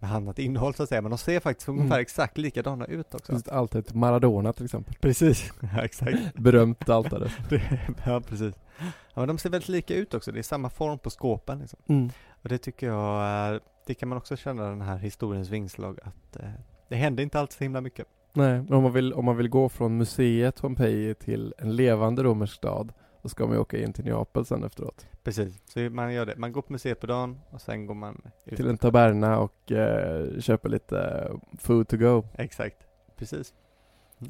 med 0.00 0.12
annat 0.12 0.38
innehåll 0.38 0.74
så 0.74 0.82
att 0.82 0.88
säga. 0.88 1.02
Men 1.02 1.10
de 1.10 1.18
ser 1.18 1.40
faktiskt 1.40 1.68
ungefär 1.68 1.86
Mm. 1.94 2.00
exakt 2.00 2.38
likadana 2.38 2.84
ut 2.84 3.14
också. 3.14 3.32
Det 3.32 3.52
alltid 3.52 3.94
Maradona 3.94 4.52
till 4.52 4.64
exempel. 4.64 4.94
Precis, 5.00 5.52
ja, 5.76 5.82
exakt. 5.82 6.34
Berömt 6.34 6.88
altare. 6.88 7.30
Det, 7.48 7.62
ja, 8.06 8.20
precis. 8.20 8.54
Ja, 8.78 8.86
men 9.14 9.28
de 9.28 9.38
ser 9.38 9.50
väldigt 9.50 9.68
lika 9.68 9.94
ut 9.94 10.14
också. 10.14 10.32
Det 10.32 10.38
är 10.38 10.42
samma 10.42 10.70
form 10.70 10.98
på 10.98 11.10
skåpen 11.10 11.58
liksom. 11.58 11.78
Mm. 11.86 12.10
Och 12.42 12.48
det 12.48 12.58
tycker 12.58 12.86
jag 12.86 13.24
är, 13.24 13.60
det 13.86 13.94
kan 13.94 14.08
man 14.08 14.18
också 14.18 14.36
känna 14.36 14.62
den 14.68 14.80
här 14.80 14.98
historiens 14.98 15.48
vingslag 15.48 15.98
att 16.02 16.36
eh, 16.36 16.50
det 16.88 16.96
händer 16.96 17.22
inte 17.22 17.40
alltid 17.40 17.58
så 17.58 17.64
himla 17.64 17.80
mycket. 17.80 18.06
Nej, 18.32 18.52
men 18.62 18.72
om 18.72 18.82
man, 18.82 18.92
vill, 18.92 19.12
om 19.14 19.24
man 19.24 19.36
vill 19.36 19.48
gå 19.48 19.68
från 19.68 19.96
museet 19.96 20.60
Pompeji 20.60 21.14
till 21.14 21.54
en 21.58 21.76
levande 21.76 22.22
romersk 22.22 22.54
stad 22.54 22.92
då 23.22 23.28
ska 23.28 23.46
man 23.46 23.54
ju 23.54 23.60
åka 23.60 23.78
in 23.78 23.92
till 23.92 24.04
Neapel 24.04 24.44
sen 24.44 24.64
efteråt. 24.64 25.06
Precis, 25.24 25.60
så 25.64 25.80
man 25.80 26.12
gör 26.14 26.26
det. 26.26 26.36
Man 26.36 26.52
går 26.52 26.62
på 26.62 26.72
museet 26.72 27.00
på 27.00 27.06
dagen 27.06 27.40
och 27.50 27.60
sen 27.60 27.86
går 27.86 27.94
man 27.94 28.22
ut. 28.44 28.56
Till 28.56 28.68
en 28.68 28.78
taberna 28.78 29.38
och 29.38 29.72
eh, 29.72 30.40
köper 30.40 30.68
lite 30.68 31.00
eh, 31.30 31.36
food 31.58 31.88
to 31.88 31.96
go 31.96 32.24
Exakt, 32.34 32.76
precis. 33.16 33.54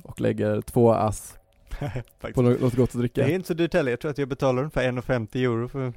och 0.02 0.20
lägger 0.20 0.60
två 0.60 0.92
ass 0.92 1.38
på 2.34 2.42
något 2.42 2.60
gott 2.74 2.82
att 2.82 2.92
Det 2.92 2.98
dricka. 2.98 3.24
är 3.26 3.34
inte 3.34 3.46
så 3.48 3.54
dyrt 3.54 3.74
heller. 3.74 3.90
Jag 3.92 4.00
tror 4.00 4.10
att 4.10 4.18
jag 4.18 4.28
betalar 4.28 4.58
ungefär 4.62 4.92
1,50 4.92 5.36
euro 5.36 5.68
för 5.68 5.92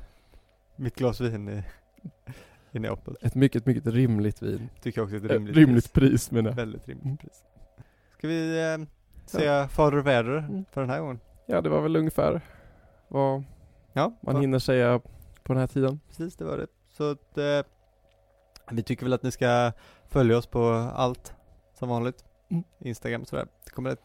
mitt 0.75 0.95
glas 0.95 1.21
vin 1.21 1.49
i, 1.49 1.63
i 2.71 2.79
Neapel. 2.79 3.17
Ett 3.21 3.35
mycket, 3.35 3.65
mycket 3.65 3.87
rimligt 3.87 4.41
vin. 4.41 4.69
Tycker 4.81 4.99
jag 5.01 5.05
också 5.05 5.15
ett 5.17 5.23
rimligt, 5.31 5.55
rimligt, 5.55 5.93
pris. 5.93 6.09
pris 6.11 6.31
menar 6.31 6.49
jag. 6.49 6.55
Väldigt 6.55 6.87
rimligt 6.87 7.05
Mm. 7.05 7.17
pris. 7.17 7.43
Ska 8.17 8.27
vi 8.27 8.71
eh, 8.73 8.77
säga 9.25 9.67
fader 9.67 9.97
och 9.97 10.07
väder 10.07 10.37
Mm. 10.37 10.65
för 10.71 10.81
den 10.81 10.89
här 10.89 10.99
gången? 10.99 11.19
Ja, 11.45 11.61
det 11.61 11.69
var 11.69 11.81
väl 11.81 11.95
ungefär 11.95 12.41
vad 13.13 13.43
Ja, 13.93 14.13
man 14.21 14.35
fa- 14.35 14.39
hinner 14.41 14.59
säga 14.59 14.99
på 15.43 15.53
den 15.53 15.57
här 15.57 15.67
tiden. 15.67 15.99
precis 16.07 16.35
det 16.35 16.45
var 16.45 16.57
det. 16.57 16.67
Så 16.91 17.11
att, 17.11 17.37
eh, 17.37 17.61
Vi 18.71 18.83
tycker 18.83 19.05
väl 19.05 19.13
att 19.13 19.23
ni 19.23 19.31
ska 19.31 19.71
följa 20.07 20.37
oss 20.37 20.45
på 20.47 20.69
allt 20.95 21.33
som 21.73 21.89
vanligt. 21.89 22.25
Mm. 22.49 22.63
Instagram 22.79 23.21
och 23.21 23.27
sådär. 23.27 23.47
Det 23.65 23.71
kommer 23.71 23.97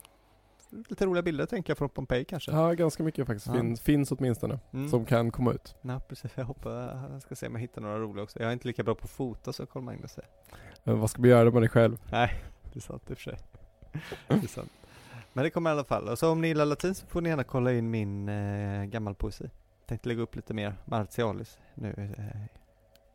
lite 0.71 1.07
roliga 1.07 1.23
bilder 1.23 1.47
tänker 1.47 1.71
jag 1.71 1.79
från 1.79 1.89
Pompeji 1.89 2.25
kanske. 2.25 2.51
Ja, 2.51 2.73
ganska 2.73 3.03
mycket 3.03 3.27
faktiskt. 3.27 3.47
Ja. 3.47 3.53
Finns, 3.55 3.81
finns 3.81 4.13
åtminstone. 4.13 4.59
Mm. 4.73 4.89
Som 4.89 5.05
kan 5.05 5.31
komma 5.31 5.53
ut. 5.53 5.75
Ja, 5.83 6.01
precis. 6.09 6.31
Jag 6.35 6.45
hoppas, 6.45 6.91
jag 7.13 7.23
ska 7.23 7.35
se 7.35 7.47
om 7.47 7.53
jag 7.55 7.61
hittar 7.61 7.81
några 7.83 7.99
roliga 7.99 8.23
också. 8.25 8.39
Jag 8.41 8.49
är 8.49 8.53
inte 8.53 8.67
lika 8.69 8.83
bra 8.83 8.95
på 8.95 9.05
att 9.05 9.11
fota 9.11 9.53
som 9.53 9.67
Carl 9.67 9.83
Magnus 9.83 10.19
är. 10.19 10.25
Men 10.85 11.01
vad 11.01 11.11
ska 11.11 11.23
vi 11.23 11.29
göra 11.29 11.51
med 11.51 11.63
dig 11.63 11.69
själv? 11.69 12.01
Nej, 12.11 12.43
det 12.73 12.79
är 12.79 12.81
sant 12.81 13.11
i 13.11 13.13
och 13.13 13.19
för 13.19 13.23
sig. 13.25 13.39
Det 14.29 14.35
är 14.35 14.47
sant. 14.49 14.73
Men 15.39 15.45
det 15.45 15.51
kommer 15.51 15.71
i 15.71 15.73
alla 15.73 15.85
fall. 15.85 16.09
Och 16.09 16.19
så 16.19 16.31
om 16.33 16.41
ni 16.41 16.49
gillar 16.49 16.65
latin 16.65 16.95
så 16.95 17.07
får 17.07 17.21
ni 17.21 17.29
gärna 17.29 17.45
kolla 17.45 17.73
in 17.73 17.91
min 17.91 18.29
eh, 18.29 18.85
gammal 18.85 19.15
poesi. 19.15 19.51
Tänkte 19.87 20.09
lägga 20.09 20.23
upp 20.23 20.37
lite 20.37 20.55
mer 20.55 20.75
Martialis 20.85 21.59
nu. 21.75 22.15
Eh, 22.19 22.59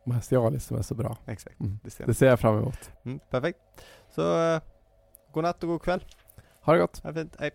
Martialis 0.04 0.64
som 0.64 0.76
är 0.76 0.82
så 0.82 0.94
bra. 0.94 1.16
exakt, 1.26 1.60
Mm. 1.60 1.78
det 1.82 1.90
ser 1.90 2.06
Det 2.06 2.14
ser 2.14 2.26
jag 2.26 2.40
fram 2.40 2.58
emot. 2.58 2.90
mm, 3.04 3.18
Perfekt. 3.30 3.58
Så 4.10 4.38
eh, 4.54 4.60
god 5.32 5.42
natt 5.44 5.62
och 5.62 5.68
god 5.68 5.82
kväll. 5.82 6.04
Ha 6.60 6.72
det 6.72 6.78
gott. 6.78 6.98
Ha 7.02 7.12
det 7.12 7.20
fint. 7.20 7.36
Hej. 7.38 7.50